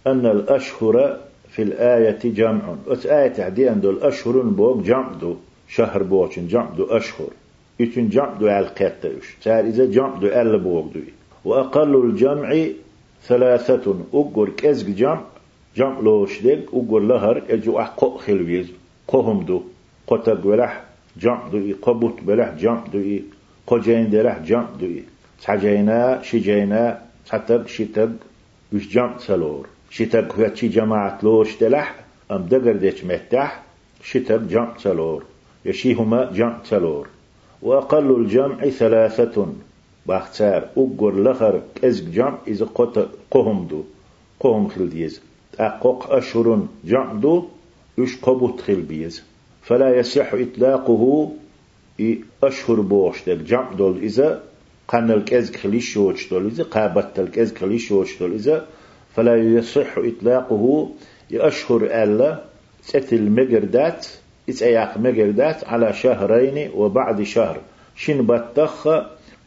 أن 0.07 0.26
الأشهر 0.26 1.20
في 1.51 1.62
الآية 1.62 2.18
جمع. 2.24 2.74
أتآيتح 2.88 3.48
دي 3.48 3.70
أن 3.70 3.78
الأشهر 3.84 4.40
بوك 4.40 4.82
جمع 4.82 5.12
دو. 5.20 5.36
شهر 5.68 6.03
بوچن 6.03 6.46
جمع 6.46 6.70
دو 6.76 6.84
أشهر. 6.84 7.30
يتن 7.80 8.09
جمع 8.09 8.34
دو 8.34 8.48
على 8.48 8.66
قتش 8.66 9.36
تار 9.42 9.64
إذا 9.64 9.84
جمع 9.86 10.16
دو 10.16 10.26
أل 10.26 10.59
بوك 10.59 10.94
دو 10.94 11.01
وأقل 11.44 12.05
الجمع 12.05 12.66
ثلاثة. 13.22 13.96
أقر 14.14 14.48
كزق 14.51 14.86
جمع. 14.86 15.20
جمع 15.76 16.01
لوش 16.01 16.42
ديك 16.42 16.68
أقول 16.72 17.09
لهر 17.09 17.42
أجو 17.51 17.78
أحقق 17.78 18.16
خلويز 18.16 18.68
قهم 19.09 19.42
دو. 19.44 19.62
قتق 20.07 20.46
ولح 20.46 20.84
جمع 21.16 21.48
دو 21.48 21.59
إي 21.59 21.72
قبوت 21.72 22.22
بلح 22.22 22.55
جمع 22.55 22.84
دو 22.92 22.98
إي 22.98 23.22
قجين 23.66 24.11
دلح 24.11 24.38
جمع 24.38 24.68
دو 24.80 24.86
إي 24.86 25.05
تحجينا 25.42 26.22
شجينا 26.22 27.03
تحتق 27.26 27.66
شتق. 27.66 28.11
وش 28.72 28.88
جمع 28.88 29.18
سلور. 29.18 29.66
شتق 29.91 30.34
هو 30.34 30.49
تشي 30.49 30.68
جماعة 30.68 31.18
لوش 31.22 31.57
دلح 31.61 32.05
أم 32.30 32.43
دقر 32.51 32.76
ديش 32.76 33.05
مهتح 33.05 33.62
شتق 34.03 34.36
جمع 34.36 34.78
سلور 34.78 35.24
يشيهما 35.64 36.30
جمع 36.32 36.59
سلور 36.64 37.09
وأقل 37.62 38.16
الجمع 38.20 38.68
ثلاثة 38.68 39.47
باختار 40.07 40.68
أقر 40.76 41.22
لخر 41.22 41.62
كزق 41.74 42.05
جمع 42.05 42.38
إذا 42.49 42.66
قهم 43.30 43.66
دو. 43.66 43.82
قهم 44.41 44.68
خلديز 44.68 45.20
أقوق 45.59 46.12
أشهر 46.12 46.66
جعدو 46.84 47.45
يش 47.99 48.16
قبوت 48.22 48.61
خل 48.61 48.82
بيز 48.82 49.22
فلا 49.62 49.97
يصح 49.99 50.34
إطلاقه 50.34 51.32
أشهر 52.43 52.80
بوش 52.80 53.24
دل 53.26 53.45
جعدو 53.45 53.97
إذا 53.97 54.43
قن 54.88 55.11
الكز 55.11 55.57
خليش 55.57 55.93
شوش 55.93 56.30
دول 56.30 56.47
إذا 56.47 56.64
قابت 56.64 57.18
الكز 57.18 57.55
خليش 57.55 57.88
شوش 57.88 58.18
دول 58.18 58.32
إذا 58.32 58.66
فلا 59.16 59.36
يصح 59.36 59.98
إطلاقه 59.98 60.90
أشهر 61.32 61.82
ألا 61.82 62.40
ست 62.82 63.12
المجردات 63.12 64.06
إتأياق 64.48 64.98
مجردات 64.98 65.64
على 65.64 65.92
شهرين 65.92 66.70
وبعد 66.74 67.22
شهر. 67.22 67.61
شن 67.96 68.26
بطخ 68.26 68.88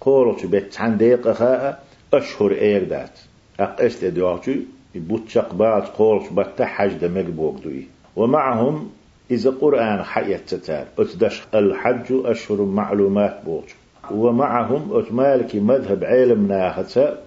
قولت 0.02 0.46
بيت 0.46 0.82
دقيقة 0.82 1.78
أشهر 2.14 2.52
إيردات. 2.52 3.20
أقست 3.60 4.06
دعوتي 4.06 4.66
بوتشق 4.96 5.54
بعض 5.54 5.82
قولش 5.84 6.30
بتا 6.30 6.66
حج 6.66 6.94
دمك 6.94 7.26
بوغدوي 7.26 7.88
ومعهم 8.16 8.90
إذا 9.32 9.50
قرآن 9.62 10.04
حية 10.04 10.38
تتال 10.38 10.86
أتدش 11.00 11.44
الحج 11.54 12.06
أشهر 12.10 12.62
معلومات 12.62 13.40
بوغ 13.46 13.64
ومعهم 14.12 14.98
أتمالك 14.98 15.56
مذهب 15.56 16.04
علم 16.04 16.48
ناختا 16.48 17.18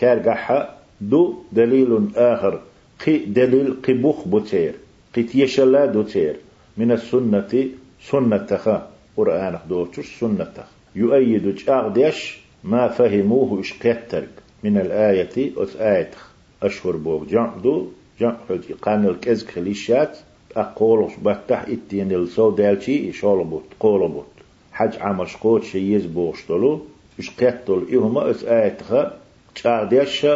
تارقح 0.00 0.68
دو 1.00 1.34
دليل 1.52 2.08
آخر. 2.16 2.60
قي 3.06 3.18
دليل 3.18 3.74
قبوخ 3.88 4.28
بوتير 4.28 4.74
قي 5.14 5.22
تيشلا 5.22 5.86
دوتير 5.86 6.36
من 6.76 6.92
السنة 6.92 7.68
سنة 8.10 8.36
تخا 8.36 8.88
قرآن 9.16 9.58
دوتش 9.68 10.18
سنة 10.20 10.44
تخ 10.44 10.68
يؤيد 10.96 11.54
جاغدش 11.54 12.38
ما 12.64 12.88
فهموه 12.88 13.60
إشكترك 13.60 14.28
من 14.64 14.78
الآية 14.78 15.52
أت 15.56 15.76
آيتخ 15.76 16.30
أشهر 16.62 16.96
بوغ 16.96 17.24
دو. 17.62 17.86
جمع 18.20 18.36
حج 18.48 18.72
قان 18.82 19.04
الكز 19.06 19.46
خليشات 19.46 20.18
أقولش 20.56 21.12
بتح 21.24 21.64
إتين 21.68 22.12
الصو 22.12 22.50
دالشي 22.50 23.10
إشال 23.10 23.44
بوت 23.44 23.64
قول 23.80 24.08
بوت 24.08 24.26
حج 24.72 24.98
عمش 25.00 25.36
قوت 25.36 25.64
شيز 25.64 26.06
بوشتلو 26.06 26.80
إش 27.18 27.30
قتل 27.30 27.86
إهما 27.92 28.30
أس 28.30 28.44
آيتها 28.44 29.18
تشارديش 29.54 30.26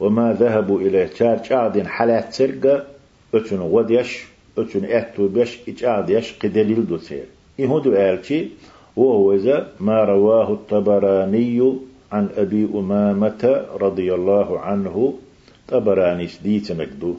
وما 0.00 0.32
ذهبوا 0.32 0.80
إلى 0.80 1.06
تشار 1.06 1.38
تشاردين 1.38 1.86
حالات 1.86 2.32
سرقة 2.32 2.84
أتن 3.34 3.60
وديش 3.60 4.24
أتن 4.58 4.84
أتو 4.84 5.28
بيش 5.28 5.58
إتشارديش 5.68 6.38
قدليل 6.38 6.86
دو 6.86 6.98
سير. 6.98 7.24
إهدو 7.60 7.92
آلتي 7.92 8.50
وهو 8.96 9.32
إذا 9.32 9.68
ما 9.80 10.04
رواه 10.04 10.52
الطبراني 10.52 11.78
عن 12.12 12.28
أبي 12.36 12.68
أمامة 12.74 13.66
رضي 13.80 14.14
الله 14.14 14.60
عنه. 14.60 15.14
طبراني 15.68 16.26
سديت 16.26 16.72
مكدو 16.72 17.14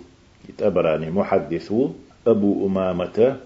طبراني 0.60 1.12
محدثو 1.12 1.90
أبو 2.28 2.68
أمامة 2.68 3.38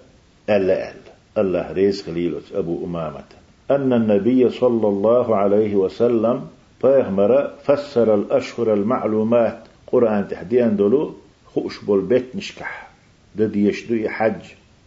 ألا 0.50 0.90
أل. 0.90 0.96
الله 1.38 1.72
ريز 1.72 2.02
خليلت 2.02 2.52
أبو 2.56 2.86
أمامة. 2.86 3.30
أن 3.72 3.94
النبي 3.94 4.50
صلى 4.50 4.88
الله 4.88 5.36
عليه 5.36 5.76
وسلم 5.76 6.42
فيهمر 6.82 7.52
فسر 7.64 8.16
الأشهر 8.16 8.74
المعلومات 8.74 9.60
قرآن 9.88 10.28
تحديان 10.28 10.76
دولو 10.76 11.14
خوش 11.46 11.84
بول 11.84 12.02
بيت 12.02 12.36
نشكح 12.36 12.90
ددي 13.36 13.68
يشدو 13.68 14.10
حج. 14.10 14.42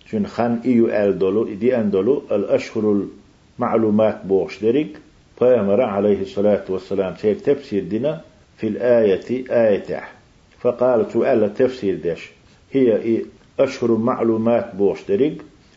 شن 0.07 0.27
خان 0.27 0.61
إيو 0.65 0.89
آل 0.89 1.19
دولو 1.19 1.49
إدي 1.49 1.77
أن 1.77 1.91
دولو 1.91 2.23
الأشهر 2.31 3.05
المعلومات 3.59 4.25
بوش 4.25 4.63
دريك. 4.63 4.99
فيهمر 5.39 5.81
عليه 5.81 6.21
الصلاة 6.23 6.65
والسلام 6.69 7.15
سير 7.17 7.35
تفسير 7.35 7.85
دينا 7.85 8.21
في 8.57 8.67
الآية 8.69 9.45
آية. 9.51 10.05
فقال 10.61 11.13
سؤال 11.13 11.55
تفسير 11.55 11.99
دش 12.05 12.31
هي 12.73 13.23
أشهر 13.61 13.97
معلومات 13.97 14.75
بوشترق 14.75 15.35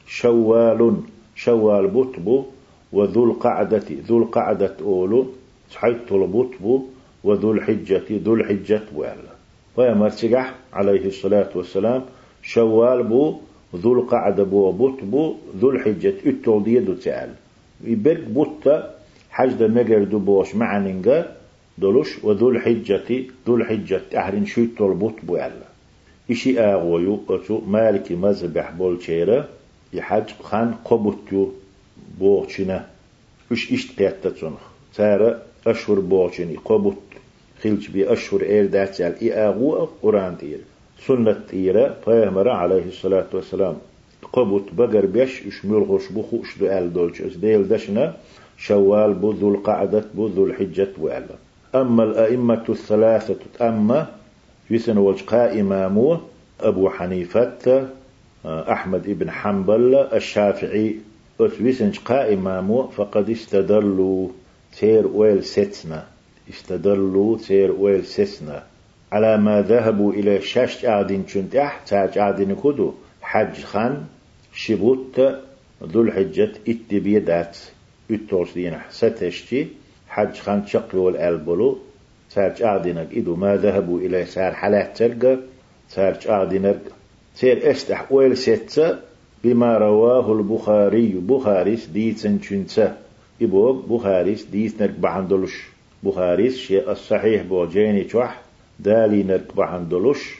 شوال 0.07 0.95
شوال 1.35 1.87
بطبو. 1.87 2.45
وذو 2.93 3.25
القعدة 3.25 3.83
ذو 4.07 4.17
القعدة 4.17 4.75
أولو. 4.81 5.27
حيث 5.75 6.11
البطبو 6.11 6.85
وذو 7.23 7.51
الحجة 7.51 8.03
ذو 8.11 8.33
الحجة 8.33 8.81
وعلا 8.95 9.35
ويا 9.77 10.53
عليه 10.73 11.05
الصلاة 11.05 11.49
والسلام 11.55 12.05
شوال 12.43 13.03
بو 13.03 13.39
ذو 13.75 13.93
القعدة 13.93 14.43
بو 14.43 14.71
بطبو 14.71 15.35
ذو 15.59 15.69
الحجة 15.69 16.13
اتول 16.25 16.85
دو 16.85 16.93
تعال 16.93 17.33
يبرك 17.83 18.23
بطة 18.29 18.89
حجد 19.31 19.63
مجر 19.63 20.03
بوش 20.03 20.55
معننجا 20.55 21.35
دولش 21.77 22.23
وذو 22.23 22.49
الحجة 22.49 23.23
ذو 23.47 23.55
الحجة 23.55 24.01
أهرين 24.15 24.45
شو 24.45 24.65
تربط 24.77 25.13
بوالا 25.23 25.67
إشي 26.31 26.59
آغويو 26.59 27.19
أتو 27.29 27.61
مالكي 27.67 28.15
مذبح 28.15 28.71
بول 28.71 29.03
شيرا 29.03 29.47
يحج 29.93 30.29
خان 30.43 30.73
قبطيو 30.85 31.51
بوغشنا 32.19 32.87
إش 33.51 33.73
إشت 33.73 33.99
قيادة 33.99 34.29
تنخ 34.29 34.63
أشهر 35.67 35.99
بوغشني 35.99 36.55
قبط 36.65 36.93
خلج 37.63 37.89
بي 37.89 38.13
أشهر 38.13 38.41
إير 38.41 38.65
داتيال 38.65 39.13
إي 39.21 39.33
آغو 39.33 39.87
قرآن 40.03 40.37
تير. 40.37 40.59
سنة 41.07 41.39
تيرا 41.49 41.95
فيهمر 42.05 42.49
عليه 42.49 42.85
الصلاة 42.85 43.25
والسلام. 43.33 43.75
قبط 44.33 44.63
بقر 44.77 45.05
بيش 45.05 45.47
إش 45.47 45.65
ملغش 45.65 46.11
بخو 46.11 46.41
إش 46.43 46.57
دو 46.59 46.65
آل 46.65 46.93
دولش. 46.93 47.21
إس 47.21 47.35
ديل 47.35 47.67
دشنا 47.67 48.13
شوال 48.57 49.13
بو 49.13 49.31
ذو 49.31 49.55
القعدة 49.55 50.05
بو 50.15 50.27
ذو 50.27 50.45
الحجة 50.45 50.89
وعلا 51.01 51.35
أما 51.75 52.03
الأئمة 52.03 52.63
الثلاثة 52.69 53.41
أما 53.61 54.07
يسن 54.69 54.97
وجقاء 54.97 55.59
إمامه 55.59 56.19
أبو 56.61 56.89
حنيفة 56.89 57.87
أحمد 58.45 59.09
بن 59.19 59.31
حنبل 59.31 59.95
الشافعي. 59.95 60.95
أتويسن 61.41 61.91
إمامه 62.09 62.87
فقد 62.87 63.29
استدلوا. 63.29 64.27
تير 64.79 65.07
ويل 65.07 65.43
ستنا 65.43 66.05
استدلوا 66.49 67.37
تير 67.37 67.71
ويل 67.71 68.05
ستنا 68.05 68.63
على 69.11 69.37
ما 69.37 69.61
ذهبوا 69.61 70.13
إلى 70.13 70.41
شاش 70.41 70.85
عادين 70.85 71.23
كنت 71.23 71.69
تاج 71.87 72.17
عادين 72.17 72.55
كدو. 72.55 72.93
حج 73.21 73.63
خان 73.63 74.03
شبوت 74.53 75.19
ذو 75.83 76.01
الحجة 76.01 76.51
اتبيدات 76.67 77.57
دينا 78.55 78.81
ستشتي. 78.89 79.67
حج 80.07 80.35
خان 80.35 80.67
شقي 80.67 81.27
البلو 81.29 81.77
سارج 82.29 82.63
أعدينك 82.63 83.07
إدو 83.13 83.35
ما 83.35 83.55
ذهبوا 83.55 83.99
إلى 83.99 84.25
سار 84.25 84.53
حالات 84.53 84.97
ترقى 84.97 85.39
سارج 85.89 86.27
أعدينك 86.27 86.79
تير 87.39 87.71
استح 87.71 88.11
ويل 88.11 88.37
ستة 88.37 88.99
بما 89.43 89.77
رواه 89.77 90.33
البخاري 90.33 91.07
بخاريس 91.07 91.85
ديتن 91.87 92.41
شنسة 92.41 92.97
إبوغ 93.41 93.81
بخاريس 93.81 94.45
ديت 94.45 94.81
نرك 94.81 94.99
بعندلش 94.99 95.63
بخاريس 96.03 96.57
شيء 96.57 96.91
الصحيح 96.91 97.41
بوجيني 97.41 98.03
توح 98.03 98.41
دالي 98.79 99.23
نرك 99.23 99.55
بعندلش 99.55 100.35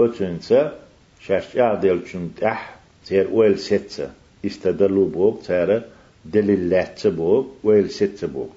أتنسة 0.00 0.72
شاش 1.20 1.56
أعدل 1.58 2.00
شنتح 2.06 2.76
تير 3.06 3.28
ويل 3.32 3.58
ستة 3.58 4.10
استدلوا 4.46 5.08
بوغ. 5.08 5.36
تير 5.46 5.82
دليل 6.24 6.70
لات 6.70 7.06
بوغ. 7.06 7.44
ويل 7.64 7.90
ستة 7.90 8.26
بوغ. 8.26 8.48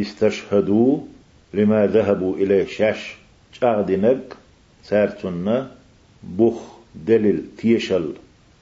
استشهدوا 0.00 0.98
لما 1.54 1.86
ذهبوا 1.86 2.36
إليه 2.36 2.66
شاش. 2.66 3.16
أعدنك 3.62 4.36
سارتنا 4.82 5.70
بخ 6.22 6.58
دليل 7.06 7.44
تيشل 7.58 8.12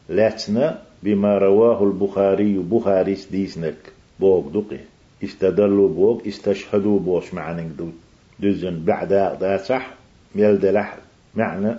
لاتنا 0.08 0.82
بما 1.02 1.38
رواه 1.38 1.84
البخاري 1.84 2.58
بخاري 2.58 3.16
ديسنك 3.30 3.76
بوغ 4.20 4.48
دقي 4.48 4.80
استدلوا 5.24 5.88
بوغ 5.88 6.20
استشهدوا 6.28 6.98
بوش 6.98 7.34
معنى 7.34 7.68
دو 7.78 7.88
دزن 8.40 8.84
بعد 8.84 9.08
دا 9.40 9.56
صح 9.56 9.94
ميل 10.34 10.58
دلح 10.58 10.96
معنى 11.34 11.76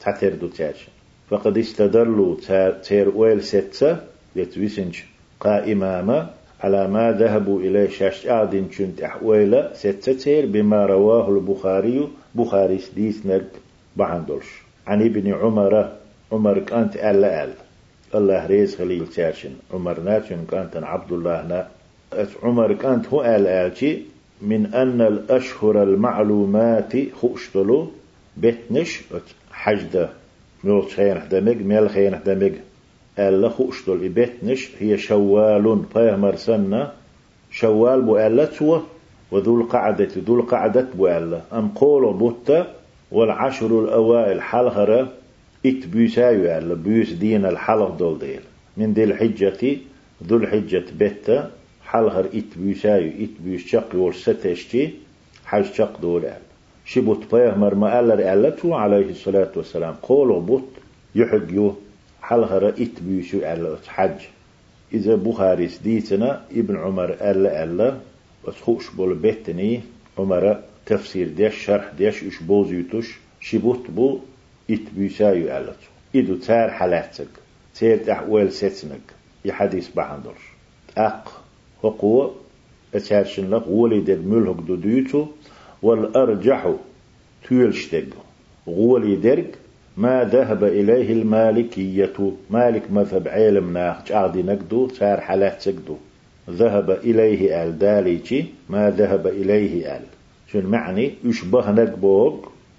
تاتر 0.00 0.34
دو 0.34 0.48
تاش 0.48 0.88
فقد 1.30 1.58
استدلوا 1.58 2.36
تير 2.82 3.08
ويل 3.16 3.42
ستة 3.42 3.96
يتويسنش 4.36 5.04
قائماما 5.40 6.30
على 6.60 6.88
ما 6.88 7.12
ذهبوا 7.12 7.60
إليه 7.60 7.88
شاش 7.88 8.26
آدين 8.26 8.70
شنت 8.72 9.02
أحويلة 9.02 9.70
ستة 9.74 10.12
تير 10.12 10.46
بما 10.46 10.86
رواه 10.86 11.30
البخاري 11.30 12.08
بخاري 12.34 12.80
ديسنك 12.96 13.44
بعندلش 13.96 14.46
عن 14.86 15.02
ابن 15.02 15.34
عمر 15.34 15.92
عمر 16.32 16.58
كانت 16.58 16.96
ألا 16.96 17.44
ألا 17.44 17.52
الله 18.14 18.46
ريز 18.46 18.76
خليل 18.76 19.06
تاشن 19.06 19.50
عمر 19.72 20.00
ناتشن 20.00 20.44
كانت 20.50 20.76
عبد 20.76 21.12
الله 21.12 21.46
نا 21.46 21.68
عمر 22.42 22.72
كانت 22.72 23.06
هو 23.06 23.22
آل 23.22 23.46
آلتي 23.46 24.02
من 24.42 24.74
أن 24.74 25.00
الأشهر 25.00 25.82
المعلومات 25.82 26.92
خوشتلو 27.20 27.88
بتنش 28.36 29.00
حجدة 29.52 30.08
ميل 30.64 30.82
خين 30.82 31.20
دمج 31.30 31.62
ميل 31.62 31.90
خين 31.90 32.20
دمج 32.26 32.52
ألا 33.18 33.48
خوشتل 33.48 34.08
بتنش 34.08 34.68
هي 34.78 34.98
شوال 34.98 35.82
فيهمر 35.92 36.36
سنة 36.36 36.92
شوال 37.50 38.02
بو 38.02 38.18
ألا 38.18 38.44
توا 38.44 38.78
وذو 39.30 39.60
القعدة 39.60 40.08
ذو 40.18 40.40
القعدة 40.40 40.88
ألا 41.00 41.40
أم 41.52 41.68
قول 41.68 42.14
بوتا 42.14 42.74
والعشر 43.12 43.84
الأوائل 43.84 44.42
حلهرة 44.42 45.08
إت 45.66 45.86
بيسايو 45.86 46.58
ألا 46.58 46.74
بيس 46.74 47.12
دين 47.12 47.46
الحلق 47.46 47.96
دول 47.98 48.18
ديل. 48.18 48.40
من 48.76 48.94
دي 48.94 49.04
الحجة 49.04 49.76
ذو 50.26 50.36
الحجة 50.36 50.84
بيتا 50.98 51.50
حلهر 51.86 52.24
إت 52.34 52.58
بيسايو 52.58 53.12
إت 53.24 53.34
بيس 53.40 53.66
شق 53.66 53.94
ورستشتي 53.94 54.94
حج 55.44 55.64
شق 55.64 56.00
دول 56.00 56.24
ألا 56.24 56.38
شبوت 56.84 57.34
بيهمر 57.34 57.74
ما 57.74 58.00
ألا 58.00 58.34
ألتو 58.34 58.74
عليه 58.74 59.10
الصلاة 59.10 59.50
والسلام. 59.56 59.94
قولوا 60.02 60.40
بوت 60.40 60.68
يحق 61.14 61.74
حلهر 62.22 62.68
إت 62.68 63.00
بيسو 63.00 63.38
ألا 63.38 63.76
حج. 63.86 64.20
إذا 64.94 65.14
بخاري 65.14 65.70
ديتنا 65.84 66.44
ابن 66.52 66.76
عمر 66.76 67.10
ألا 67.10 67.64
ألا 67.64 67.96
خوش 68.60 68.90
بول 68.90 69.14
بيتني 69.14 69.80
عمر 70.18 70.60
تفسير 70.86 71.28
ديش 71.28 71.64
شرح 71.64 71.92
ديش 71.98 72.24
إش 72.24 72.42
بوزيوتوش 72.42 73.18
شبوت 73.40 73.90
بو 73.90 74.18
إت 74.70 74.80
بيسايو 74.96 75.56
ألت 75.58 75.78
إدو 76.16 76.34
تار 76.36 76.70
حالاتك 76.70 77.28
تير 77.74 77.96
تحويل 77.96 78.52
ستنك. 78.52 79.00
يحديث 79.44 79.88
بحندرش. 79.88 80.44
أق. 80.98 81.35
هقوة 81.84 82.34
أتارشن 82.94 83.50
لك 83.50 83.66
ولد 83.68 84.10
دو 84.66 84.74
ديوتو 84.74 85.26
والأرجح 85.82 86.72
تيلشتق 87.48 88.06
غولي 88.68 89.16
درق 89.16 89.50
ما 89.96 90.24
ذهب 90.24 90.64
إليه 90.64 91.12
المالكية 91.12 92.32
مالك 92.50 92.90
مذهب 92.90 93.28
علم 93.28 93.72
ناخ 93.72 94.12
عادي 94.12 94.42
نقدو 94.42 94.86
تار 94.86 95.20
حالاتك 95.20 95.74
دو 95.86 95.96
ذهب 96.50 96.90
إليه 96.90 97.62
آل 97.62 97.78
داليتي 97.78 98.46
ما 98.68 98.90
ذهب 98.90 99.26
إليه 99.26 99.96
آل. 99.96 100.02
شو 100.52 100.60
معني؟ 100.60 101.14
يشبه 101.24 101.70
نقبوغ 101.70 102.34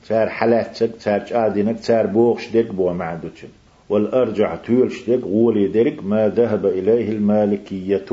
تار 0.07 0.29
حالات 0.29 0.77
تك 0.77 0.91
تار 1.03 1.21
عادينك 1.31 1.79
تار 1.79 2.05
بوغش 2.05 2.51
ديك 2.51 2.73
بو 2.73 2.93
معدوتشن. 2.93 3.47
والأرجع 3.89 4.55
تولش 4.55 5.05
ديك 5.09 5.23
غولي 5.23 5.67
ديك 5.67 6.03
ما 6.03 6.29
ذهب 6.29 6.65
إليه 6.65 7.11
المالكية. 7.11 8.09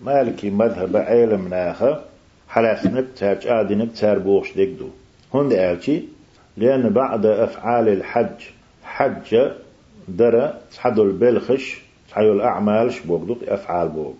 مالكي 0.00 0.50
مذهب 0.50 0.96
علم 0.96 1.48
ناخا 1.48 2.04
حلاسنك 2.48 3.06
تار 3.16 3.38
عادينك 3.46 3.92
تار 4.00 4.18
بوغش 4.18 4.52
ديك 4.52 4.68
دو 4.68 4.88
هند 5.34 5.52
آلتي 5.52 6.08
لأن 6.56 6.88
بعد 6.90 7.26
أفعال 7.26 7.88
الحج 7.88 8.40
حج 8.84 9.50
درى 10.08 10.54
تحدو 10.72 11.02
البلخش 11.02 11.78
تحيو 12.10 12.32
الأعمال 12.32 12.92
شبوغ 12.92 13.36
أفعال 13.48 13.88
بوغ 13.88 14.14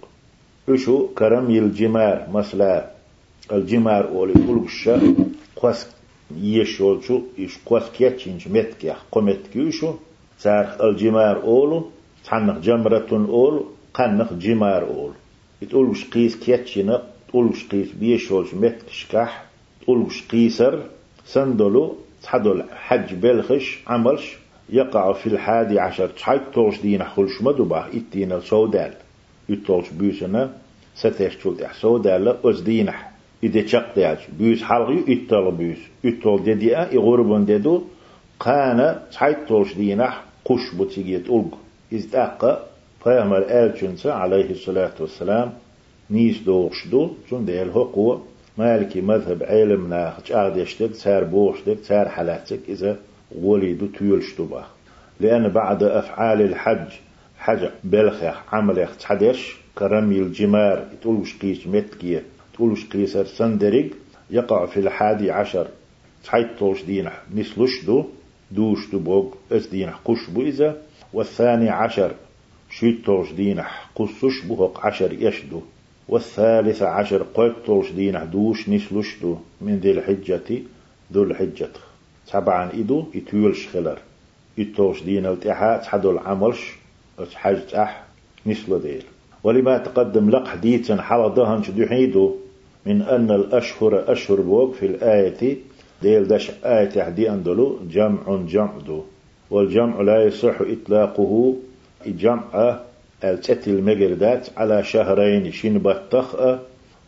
وشو 0.68 1.06
كرمي 1.18 1.58
الجمار 1.58 2.26
مثلا 2.32 2.90
الجمار 3.52 4.08
أولي 4.08 4.32
كل 4.34 4.60
قوس 5.56 5.86
يشولشو 6.36 7.22
إيش 7.38 7.58
قوس 7.66 7.90
كيتشنج 7.90 8.48
متكيا. 8.48 8.96
قمت 9.12 9.46
كيوشو 9.52 9.94
سارخ 10.38 10.80
الجمار 10.80 11.42
أولو 11.42 11.90
تحنخ 12.24 12.58
جمرة 12.58 13.10
أولو 13.12 13.66
قنخ 13.94 14.32
جمار 14.32 14.82
أولو. 14.82 15.14
تقولوش 15.66 16.04
قيس 16.04 16.36
كيتشنا 16.36 17.02
تقولوش 17.28 17.66
قيس 17.68 17.92
بيشولش 17.92 18.54
متكشكح 18.54 19.44
تقولوش 19.82 20.22
قيسر 20.22 20.82
سندلو 21.26 21.96
تحدل 22.22 22.64
حج 22.72 23.14
بلخش 23.14 23.78
عملش 23.86 24.36
يقع 24.70 25.12
في 25.12 25.26
الحادي 25.26 25.80
عشر 25.80 26.08
تحيط 26.08 26.40
توش 26.54 26.80
دين 26.80 27.04
خلش 27.04 27.42
مدوبا 27.42 27.86
اتين 27.86 28.32
السودال 28.32 28.94
يتوش 29.48 29.90
بيسنا 29.90 30.52
ستشتول 30.94 31.56
سودال 31.80 32.36
أزدينح 32.44 33.10
إذا 33.42 33.66
شق 33.66 33.94
دياج 33.94 34.18
بيوس 34.38 34.62
حلقي 34.62 34.98
إتال 35.12 35.52
بيوس 35.52 35.78
إتال 36.04 36.44
ديديا 36.44 36.94
إغربون 36.96 37.44
ديدو 37.44 37.82
قانا 38.40 39.02
تحيط 39.12 39.36
توش 39.48 39.74
دينح 39.74 40.24
قش 40.44 40.74
بتيجيت 40.80 41.26
ألق 41.26 41.58
إذ 41.92 42.16
فيامر 43.08 43.42
آلچنسا 43.48 44.08
عليه 44.08 44.50
الصلاة 44.50 44.92
والسلام 45.00 45.52
نيس 46.10 46.38
دوغش 46.42 46.86
دو 46.92 47.10
چون 47.30 47.44
ديال 47.44 47.70
هقوة 47.70 48.22
مالكي 48.58 49.00
مذهب 49.00 49.42
علم 49.42 49.90
ناخج 49.90 50.32
أغد 50.32 50.56
يشتك 50.56 50.90
تار 51.02 51.24
بوشتك 51.24 51.78
تار 51.88 52.08
حلاتك 52.08 52.60
إذا 52.68 52.96
وليدو 53.42 53.86
تيولش 53.86 54.40
با. 54.40 54.64
لأن 55.20 55.48
بعد 55.48 55.82
أفعال 55.82 56.42
الحج 56.42 56.88
حج 57.38 57.68
بلخ 57.84 58.24
عمل 58.52 58.88
تحدش 59.00 59.56
كرمي 59.78 60.18
الجمار 60.18 60.84
تقولوش 61.02 61.38
قيش 61.38 61.66
متكية 61.66 62.22
تقولش 62.54 62.84
قيسر 62.84 63.24
سندرق 63.24 63.90
يقع 64.30 64.66
في 64.66 64.80
الحادي 64.80 65.30
عشر 65.30 65.66
تحيط 66.24 66.48
طوش 66.58 66.84
دينح 66.84 67.22
مثلش 67.34 67.84
دو 67.86 68.04
دوش 68.50 68.90
دو 68.90 68.98
بوغ 68.98 69.26
أس 69.52 69.66
دينح 69.66 70.00
قش 70.04 70.30
بو 70.30 70.42
إذا. 70.42 70.76
والثاني 71.12 71.68
عشر 71.70 72.12
شيت 72.70 73.04
طوش 73.06 73.32
دينح 73.32 73.90
قصش 73.96 74.40
بوغ 74.48 74.78
عشر 74.78 75.12
يشدو 75.12 75.60
والثالث 76.08 76.82
عشر 76.82 77.26
قوت 77.34 77.52
طوش 77.66 77.92
دينح 77.92 78.22
دوش 78.24 78.68
نسلش 78.68 79.16
دو 79.22 79.36
من 79.60 79.78
ذي 79.78 79.90
الحجة 79.90 80.62
ذو 81.12 81.22
الحجة. 81.22 81.70
طبعا 82.32 82.70
إدو 82.72 83.04
يتويلش 83.14 83.68
خلر 83.68 83.98
يتوش 84.58 85.02
دين 85.02 85.26
التحا 85.26 85.76
تحدو 85.76 86.10
العملش 86.10 86.60
حج 87.34 87.60
تح 87.72 88.04
نسلو 88.46 88.78
ديل 88.78 89.02
ولما 89.44 89.78
تقدم 89.78 90.30
لق 90.30 90.46
حديثا 90.48 90.96
حال 90.96 91.34
دهن 91.34 91.62
شدو 91.62 92.36
من 92.86 93.02
أن 93.02 93.30
الأشهر 93.30 94.12
أشهر 94.12 94.40
بوق 94.40 94.74
في 94.74 94.86
الآية 94.86 95.56
ديل 96.02 96.28
دش 96.28 96.50
آية 96.64 97.02
حدي 97.02 97.30
أندلو 97.30 97.78
جمع 97.90 98.36
جمع 98.48 98.78
دو. 98.86 99.02
والجمع 99.50 100.00
لا 100.00 100.22
يصح 100.22 100.56
إطلاقه 100.60 101.56
جمع 102.12 102.80
التت 103.24 103.68
المجردات 103.68 104.48
على 104.56 104.84
شهرين 104.84 105.52
شين 105.52 105.78
بطخ 105.78 106.58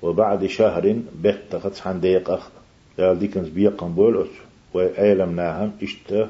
وبعد 0.03 0.47
شهر 0.47 0.97
بطخت 1.23 1.87
عن 1.87 2.01
ديق 2.01 2.41
قال 2.99 3.19
ديكنز 3.19 3.49
بيقن 3.49 3.93
بول 3.93 4.27
وعلم 4.75 5.37
ناهم 5.37 5.73
إشت 5.83 6.29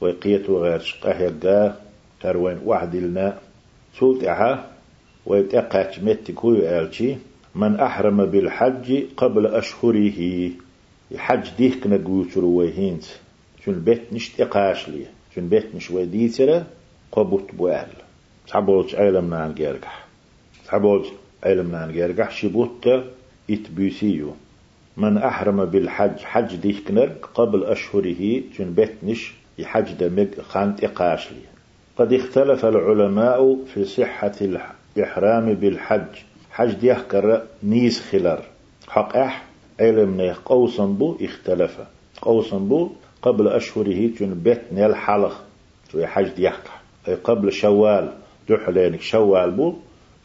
وقيت 0.00 0.50
غير 0.50 0.78
شقه 0.78 1.74
تروين 2.20 2.58
واحد 2.64 2.96
لنا 2.96 3.38
سوتها 3.98 4.70
ويتقاش 5.26 5.98
متكو 5.98 6.54
يالشي 6.54 7.16
من 7.54 7.80
أحرم 7.80 8.26
بالحج 8.26 9.04
قبل 9.16 9.46
أشهره. 9.46 10.50
الحج 11.12 11.50
ديك 11.58 11.86
نقوتر 11.86 12.44
ويهينت 12.44 13.04
شن 13.64 13.80
بيت 13.80 14.12
نشت 14.12 14.40
إقاش 14.40 14.88
لي 14.88 15.06
شن 15.34 15.48
بيت 15.48 15.74
مش 15.74 15.90
وديترة 15.90 16.66
قبوت 17.12 17.54
بوال. 17.54 17.88
صحبوت 18.50 18.94
علم 18.94 19.30
نان 19.30 19.54
جيرجح. 19.54 20.06
صحبوت 20.66 21.06
علم 21.44 21.70
نان 21.72 21.92
جيرجح 21.92 22.30
شبوت 22.30 22.88
إتبوسيو 23.50 24.34
من 24.96 25.18
أحرم 25.18 25.64
بالحج 25.64 26.18
حج 26.18 26.56
ديكنر 26.56 27.12
قبل 27.34 27.64
أشهره 27.64 28.42
جن 28.58 28.74
بتنش 28.74 29.32
يحج 29.58 29.92
دمج 29.92 30.40
خانت 30.40 30.84
إقاشلي. 30.84 31.46
قد 31.96 32.12
اختلف 32.12 32.64
العلماء 32.64 33.58
في 33.74 33.84
صحة 33.84 34.32
الإحرام 34.96 35.54
بالحج. 35.54 36.14
حج 36.50 36.72
ديحكر 36.72 37.42
نيس 37.62 38.00
خلر. 38.00 38.40
حق 38.88 39.16
أح 39.16 39.44
علم 39.80 40.34
قوسا 40.44 40.84
بو 40.84 41.16
اختلف. 41.20 41.80
قوسا 42.22 42.58
بو 42.58 42.90
قبل 43.22 43.48
أشهره 43.48 44.10
جن 44.20 44.40
بتن 44.42 44.78
الحلق 44.78 45.44
تو 45.92 46.06
حج 46.06 46.28
ديحكر 46.28 46.70
أي 47.08 47.14
قبل 47.14 47.52
شوال. 47.52 48.12
دحلينك 48.48 49.00
شوال 49.00 49.50
بو 49.50 49.74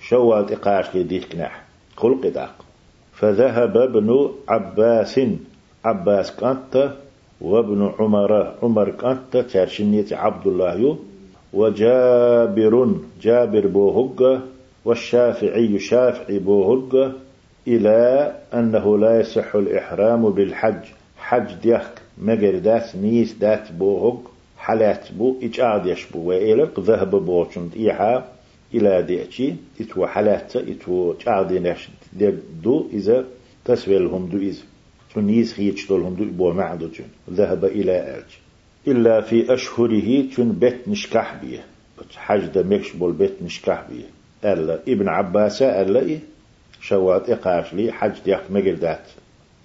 شوال 0.01 0.53
إقاش 0.53 0.95
لديك 0.95 1.35
نح 1.35 1.63
خلق 1.97 2.27
داق. 2.27 2.55
فذهب 3.13 3.77
ابن 3.77 4.29
عباس 4.49 5.19
عباس 5.85 6.35
كانت 6.35 6.91
وابن 7.41 7.91
عمر 7.99 8.53
عمر 8.63 8.89
كانت 8.89 9.37
ترشنية 9.37 10.05
عبد 10.11 10.47
الله 10.47 10.97
وجابر 11.53 12.95
جابر 13.21 13.67
بوهج 13.67 14.39
والشافعي 14.85 15.79
شافعي 15.79 16.39
بوهج 16.39 17.11
إلى 17.67 18.31
أنه 18.53 18.97
لا 18.97 19.19
يصح 19.19 19.55
الإحرام 19.55 20.29
بالحج. 20.29 20.83
حج 21.17 21.53
ديخك 21.63 22.01
مجر 22.17 22.59
دات 22.59 22.95
نيس 22.95 23.33
دات 23.33 23.71
بوهج 23.71 24.17
حالات 24.57 25.11
بو 25.11 25.39
إجعاد 25.43 25.85
يشبو 25.85 26.19
وإلق 26.19 26.79
ذهب 26.79 27.15
بوشند 27.15 27.75
إيحا 27.75 28.25
إلى 28.73 29.01
ديتشي 29.01 29.53
إتو 29.81 30.05
حالات 30.05 30.55
إتو 30.55 31.13
تعاد 31.13 31.53
نش 31.53 31.89
دو 32.63 32.89
إذا 32.93 33.25
تسويلهم 33.65 34.29
دو 34.29 34.37
إذا 34.37 34.63
تنيس 35.15 35.53
خيتش 35.53 35.87
دولهم 35.87 36.15
دو 36.15 36.23
إبو 36.23 36.53
معدو 36.53 36.89
ذهب 37.31 37.65
إلى 37.65 38.15
أرج 38.15 38.31
إلا 38.87 39.21
في 39.21 39.53
أشهره 39.53 40.21
تن 40.35 40.51
بيت 40.51 40.87
نشكح 40.87 41.35
بيه 41.41 41.65
حج 42.15 42.45
دا 42.45 42.63
مكش 42.63 42.91
بول 42.91 43.13
بيت 43.13 43.41
نشكح 43.41 43.85
بيه. 43.89 44.05
ألا 44.51 44.79
إبن 44.87 45.07
عباس 45.07 45.61
ألا 45.61 45.99
إيه؟ 45.99 46.19
شوات 46.81 47.29
إقاش 47.29 47.73
لي 47.73 47.91
حج 47.91 48.19
ديك 48.25 48.41
مقردات. 48.49 49.05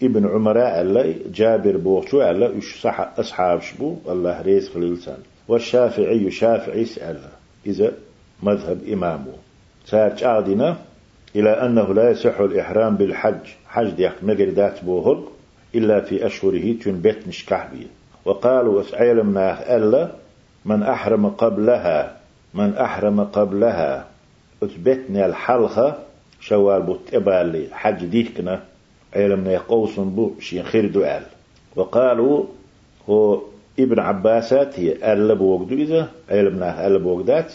ابن 0.02 0.26
عمر 0.26 0.80
ألا 0.80 1.14
جابر 1.34 1.76
بوغشو 1.76 2.22
ألا 2.22 2.58
إش 2.58 2.80
صح 2.80 3.10
أصحاب 3.18 3.60
شبو 3.62 3.96
الله 4.08 4.42
ريز 4.42 4.68
خليلسان 4.68 5.18
والشافعي 5.48 6.30
شافعي 6.30 6.86
ألا 6.96 7.30
إذا 7.66 7.92
مذهب 8.42 8.78
إمامه 8.92 9.32
سار 9.86 10.14
عادنا 10.22 10.76
إلى 11.36 11.50
أنه 11.50 11.94
لا 11.94 12.10
يصح 12.10 12.40
الإحرام 12.40 12.96
بالحج 12.96 13.44
حج 13.66 13.90
ديك 13.90 14.12
مقردات 14.22 14.84
بوهل 14.84 15.24
إلا 15.74 16.00
في 16.00 16.26
أشهره 16.26 16.72
تن 16.72 17.00
بيت 17.00 17.28
نشكح 17.28 17.68
بيه 17.72 17.86
وقالوا 18.24 18.82
ما 19.22 19.76
ألا 19.76 20.10
من 20.64 20.82
أحرم 20.82 21.28
قبلها 21.28 22.16
من 22.54 22.74
أحرم 22.74 23.20
قبلها 23.20 24.06
أثبتنا 24.62 25.26
الحلقة 25.26 25.98
شوال 26.40 26.82
بوت 26.82 27.14
إبالي 27.14 27.66
حج 27.72 28.04
ديكنا 28.04 28.62
علمنا 29.14 29.52
يقوس 29.52 30.00
بو 30.00 30.30
شين 30.40 30.62
خير 30.62 30.86
دعال. 30.86 31.22
وقالوا 31.76 32.44
هو 33.08 33.40
ابن 33.78 33.98
عباسات 34.00 34.80
هي 34.80 35.12
ألا 35.12 35.34
بوقدو 35.34 35.74
إذا 35.74 36.08
علمنا 36.30 36.86
ألا 36.86 36.98
بوقدات 36.98 37.52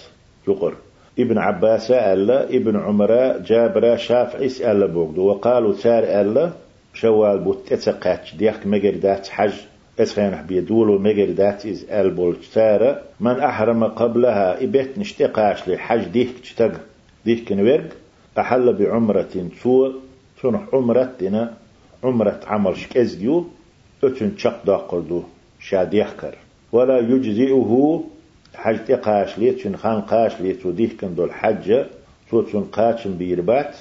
يقر. 0.47 0.73
ابن 1.19 1.37
عباس 1.37 1.91
ألا 1.91 2.43
ابن 2.43 2.75
عمر 2.75 3.37
جابر 3.37 3.97
شافعي 3.97 4.71
ألا 4.71 4.85
بوقدو 4.85 5.21
وقالوا 5.21 5.73
سار 5.73 6.03
ألا 6.03 6.51
شوال 6.93 7.39
بوت 7.39 7.71
إتسقاتش 7.71 8.35
ديك 8.35 8.67
مجردات 8.67 9.27
حج 9.27 9.53
أسخين 9.99 10.41
بيدولو 10.47 10.99
مجر 10.99 11.31
دات 11.31 11.65
إز 11.65 11.85
البول 11.91 12.35
تارا 12.53 13.01
من 13.19 13.39
أحرم 13.39 13.83
قبلها 13.83 14.63
إبت 14.63 14.97
نشتقاش 14.97 15.69
لحج 15.69 16.03
ديك 16.03 16.39
تشتق 16.43 16.71
ديك 17.25 17.51
نورق 17.51 17.89
أحل 18.39 18.73
بعمرة 18.73 19.49
سوء 19.63 19.93
تنح 20.45 20.63
عمرتنا 20.73 21.53
عمرة 22.03 22.39
عمل 22.47 22.77
شكزديو 22.77 23.47
أتن 24.03 24.35
تشق 24.35 24.65
داقردو 24.65 25.23
شاد 25.59 25.93
يحكر 25.93 26.35
ولا 26.71 26.99
يجزئه 26.99 28.03
حج 28.55 28.77
تقاش 28.87 29.37
لي 29.39 29.51
تن 29.51 29.75
خان 29.77 30.01
قاش 30.01 30.41
لي 30.41 30.53
تو 30.53 30.71
ديك 30.71 31.05
دول 31.05 31.31
حج 31.31 31.85
تو 32.29 32.41
تن 32.41 32.63
قاچن 32.63 33.17
بيربات 33.17 33.75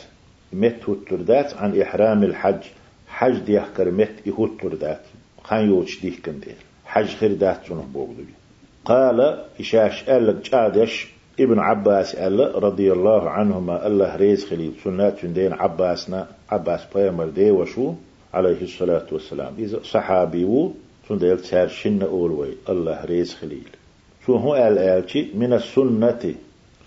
مت 0.53 0.89
وتردات 0.89 1.55
عن 1.55 1.81
إحرام 1.81 2.23
الحج. 2.23 2.63
حج 3.09 3.39
ديحكر 3.39 3.91
مت 3.91 4.15
إهوتردات 4.29 5.01
خان 5.43 5.69
يوش 5.69 6.01
ديه 6.01 6.17
كندير 6.25 6.57
حج 6.87 7.07
خير 7.07 7.33
دات 7.35 7.61
جنه 7.71 7.85
بوغدو 7.95 8.23
قال 8.85 9.45
إشاش 9.61 10.09
ألق 10.09 10.43
جادش 10.51 11.14
ابن 11.41 11.59
عباس 11.59 12.15
ألا 12.15 12.59
رضي 12.59 12.93
الله 12.93 13.31
عنهما 13.31 13.87
الله 13.87 14.17
ريز 14.17 14.45
خليل 14.45 14.73
سنات 14.85 15.27
دين 15.27 15.53
عباسنا 15.53 16.27
عباس 16.51 16.81
بيامر 16.95 17.29
دي 17.29 17.51
وشو 17.51 17.95
عليه 18.35 18.63
الصلاة 18.63 19.07
والسلام 19.13 19.53
إذا 19.59 19.79
صحابي 19.83 20.45
و 20.45 20.71
سنديل 21.09 21.39
تسار 21.39 21.69
شن 21.69 22.03
أولوي 22.03 22.49
الله 22.69 23.05
ريز 23.05 23.35
خليل 23.35 23.69
سو 24.27 24.37
هو 24.37 24.57
آل 24.57 24.79
آلتي 24.79 25.31
من 25.35 25.53
السنة 25.53 26.35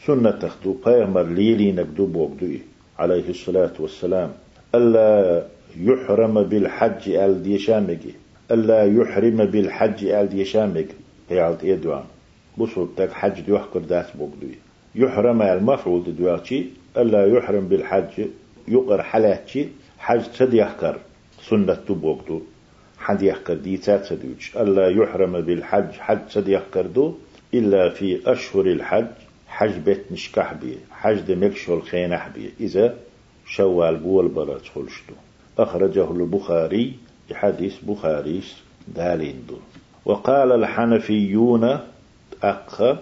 سنة 0.06 0.32
تخدو 0.32 0.76
بيامر 0.86 1.24
ليلي 1.24 1.72
نقدو 1.72 2.06
بوغدو 2.06 2.52
عليه 3.00 3.30
الصلاة 3.30 3.74
والسلام 3.80 4.32
ألا 4.76 5.44
يحرم 5.80 6.44
بالحج 6.44 7.10
آل 7.10 7.44
ديشامجي 7.44 8.14
ألا 8.52 8.84
يحرم 8.86 9.46
بالحج 9.46 10.06
آل 10.06 10.30
ديشامك 10.30 10.88
يعلت 11.32 11.64
يدوان 11.64 12.04
بصوت 12.04 12.17
تك 12.98 13.12
حج 13.12 13.42
دي 13.42 13.52
وحكر 13.52 13.80
داس 13.80 14.12
بوغدوي 14.12 14.56
يحرم 14.96 15.42
المفعول 15.42 16.16
دواكي 16.16 16.70
ألا 16.98 17.38
يحرم 17.38 17.68
بالحج 17.68 18.28
يقر 18.68 19.04
حلاتي 19.04 19.70
حج 20.00 20.24
تد 20.38 20.54
يحكر 20.54 20.98
سنة 21.50 21.78
بوغدو 21.90 22.42
حد 23.00 23.22
يحكر 23.22 23.54
دي 23.54 23.78
تات 23.78 24.12
ألا 24.56 24.90
يحرم 24.90 25.42
بالحج 25.42 25.92
حج 25.92 26.20
تد 26.34 26.48
يحكر 26.48 26.86
دو 26.86 27.14
إلا 27.54 27.90
في 27.90 28.32
أشهر 28.32 28.66
الحج 28.66 29.08
حج 29.48 29.72
بيت 29.86 30.12
نشكح 30.12 30.54
بي 30.54 30.78
حج 30.92 31.20
دمكشو 31.20 31.74
الخينح 31.74 32.28
بي. 32.28 32.54
إذا 32.60 32.96
شوال 33.46 33.96
بول 33.96 34.28
بلا 34.28 34.58
تخلشتو 34.58 35.14
أخرجه 35.60 36.12
البخاري 36.12 36.94
حديث 37.34 37.76
بخاري 37.84 38.42
دالين 38.88 39.44
دول 39.50 39.60
وقال 40.06 40.52
الحنفيون 40.52 41.80
أقا 42.44 42.98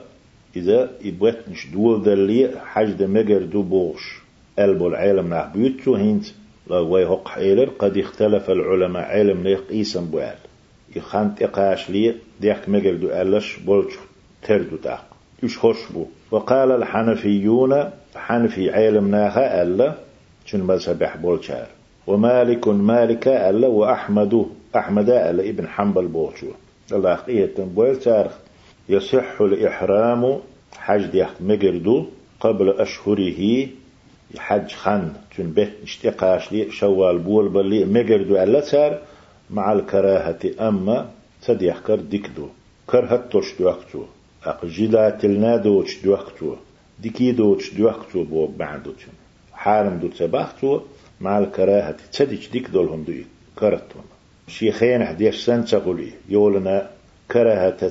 إذا 0.56 0.90
إبوت 1.06 1.38
نش 1.52 1.68
دول 1.68 2.04
دلي 2.04 2.52
حج 2.66 3.04
مجر 3.04 3.44
دو 3.44 3.62
بوش 3.62 4.22
ألبو 4.60 4.88
العالم 4.88 5.34
نح 5.34 5.46
بيوتشو 5.56 5.96
هنت 5.96 6.26
لغوي 6.70 7.06
هق 7.06 7.28
حيلر 7.28 7.70
قد 7.80 7.98
اختلف 7.98 8.50
العلماء 8.50 9.04
علم 9.04 9.44
نيق 9.44 9.64
إيسان 9.72 10.06
بوال 10.06 10.36
يخانت 10.96 11.42
إقاش 11.42 11.90
لي 11.90 12.16
ديك 12.42 12.70
مجر 12.70 12.94
دو 12.94 13.10
ألش 13.10 13.58
بولش 13.60 13.94
تردو 14.44 14.76
تاق 14.76 15.06
يش 15.44 15.58
خوش 15.58 15.78
بو 15.94 16.06
وقال 16.32 16.72
الحنفيون 16.72 17.90
حنفي 18.16 18.72
علم 18.72 19.12
ناها 19.12 19.64
ألا 19.64 19.94
شن 20.46 20.62
مذهب 20.62 21.22
بولشار 21.22 21.68
ومالك 22.08 22.68
مالك 22.68 23.28
ألا 23.28 23.68
وأحمد 23.68 24.46
أحمد 24.76 25.10
ألا 25.10 25.50
ابن 25.50 25.68
حنبل 25.68 26.08
بوشو 26.08 26.48
الله 26.92 27.16
قية 27.16 27.46
تنبويل 27.46 27.96
تارخ 28.00 28.32
يصح 28.90 29.42
الإحرام 29.42 30.40
حج 30.78 31.06
ديخ 31.06 31.30
مجردو 31.42 32.06
قبل 32.40 32.70
أشهره 32.70 33.68
حج 34.38 34.74
خان. 34.74 35.14
تنبه 35.38 35.70
اشتقاش 35.84 36.52
لي 36.52 36.72
شوال 36.72 37.18
بول 37.18 37.50
بلي 37.50 37.86
مجردو 37.86 38.36
ألا 38.44 38.60
تار 38.60 39.00
مع 39.50 39.74
الكراهة. 39.74 40.40
أما 40.60 41.10
تديح 41.42 41.80
كر 41.80 41.96
ديكدو. 41.96 42.48
كرهت 42.88 43.32
توش 43.32 43.54
دوكتو 43.60 44.04
أق 44.44 44.66
جلات 44.66 45.26
النادوش 45.26 46.04
دوكتو 46.04 46.56
ديكي 47.00 47.32
دوش 47.32 47.74
دوكتو 47.74 48.24
بو 48.24 48.48
بعدو 48.48 48.94
حارم 49.54 49.98
دو 49.98 50.08
تباختو 50.08 50.82
مع 51.22 51.40
الكراهة 51.40 51.96
تسدج 52.12 52.48
ديك 52.52 52.70
دولهم 52.70 53.04
دوي. 53.04 53.26
كرتون 53.60 54.04
شيخين 54.48 55.06
حديش 55.06 55.46
سن 55.46 55.66
تقولي 55.66 56.12
يولنا 56.30 56.90
كراهة 57.32 57.88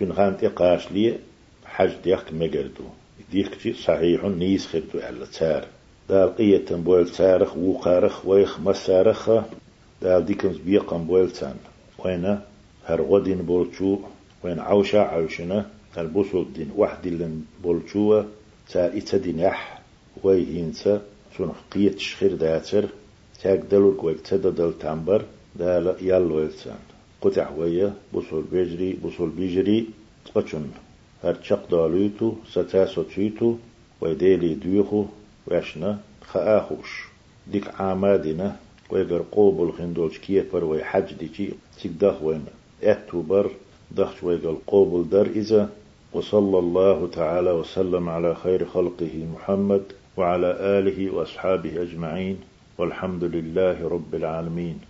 تتا 0.00 0.12
خان 0.12 0.36
تقاش 0.36 0.92
لي 0.92 1.18
حج 1.64 1.90
ديك 2.04 2.32
مجردو 2.32 2.84
ديك 3.32 3.74
صحيح 3.76 4.24
نيس 4.24 4.66
خدو 4.66 5.00
على 5.02 5.26
تار 5.38 5.66
دال 6.08 6.36
قية 6.36 6.64
بويل 6.70 7.08
تارخ 7.08 7.56
وقارخ 7.56 8.26
ويخ 8.26 8.60
مسارخ 8.60 9.30
دال 10.02 10.24
ديكمز 10.26 10.56
بيقم 10.56 11.04
بويل 11.06 11.30
تان 11.30 11.54
وين 11.98 12.40
هرغدين 12.86 13.38
بولتشو 13.42 13.98
وين 14.44 14.58
عوشا 14.58 15.00
عوشنا 15.00 15.66
البوسو 15.98 16.42
دين 16.42 16.70
واحد 16.76 17.06
اللي 17.06 17.30
بولشوة 17.62 18.26
تا 18.72 18.96
إتدين 18.98 19.38
يح 19.38 19.80
ويهينسا 20.22 21.02
سنخ 21.38 21.56
قيت 21.72 21.98
شخير 21.98 22.34
داتر 22.34 22.84
تاك 23.42 23.58
دلور 23.58 23.94
كويك 23.94 24.20
تدا 24.20 24.50
دل 24.50 24.72
تامبر 24.78 25.24
دالا 25.56 25.96
يالو 26.02 26.38
السان 26.42 26.78
قطع 27.22 27.50
ويا 27.56 27.94
بوصل 28.12 28.42
بيجري 28.52 28.92
بوصل 28.92 29.28
بيجري 29.28 29.86
تقشن 30.34 30.66
هر 31.24 31.34
تشق 31.34 31.70
دالوتو 31.70 32.34
ستاسو 32.50 33.02
تيتو 33.02 33.54
ويديلي 34.00 34.54
ديوخو 34.54 35.04
واشنا 35.46 35.98
خآخوش 36.24 37.04
ديك 37.52 37.80
عامادنا 37.80 38.56
ويقر 38.90 39.22
قوبل 39.32 39.72
خندولش 39.72 40.18
كيفر 40.18 40.64
ويحج 40.64 41.12
ديكي 41.14 41.50
تيك 41.82 41.92
دخ 42.00 42.22
وين. 42.22 42.44
اتوبر 42.82 43.50
دخش 43.90 44.22
ويقر 44.22 44.56
قوبل 44.66 45.08
در 45.10 45.26
إذا 45.26 45.70
وصلى 46.12 46.58
الله 46.58 47.08
تعالى 47.12 47.50
وسلم 47.50 48.08
على 48.08 48.34
خير 48.34 48.64
خلقه 48.64 49.26
محمد 49.34 49.82
وعلى 50.16 50.50
آله 50.78 51.10
وأصحابه 51.10 51.82
أجمعين 51.82 52.38
والحمد 52.78 53.24
لله 53.24 53.88
رب 53.88 54.14
العالمين. 54.14 54.89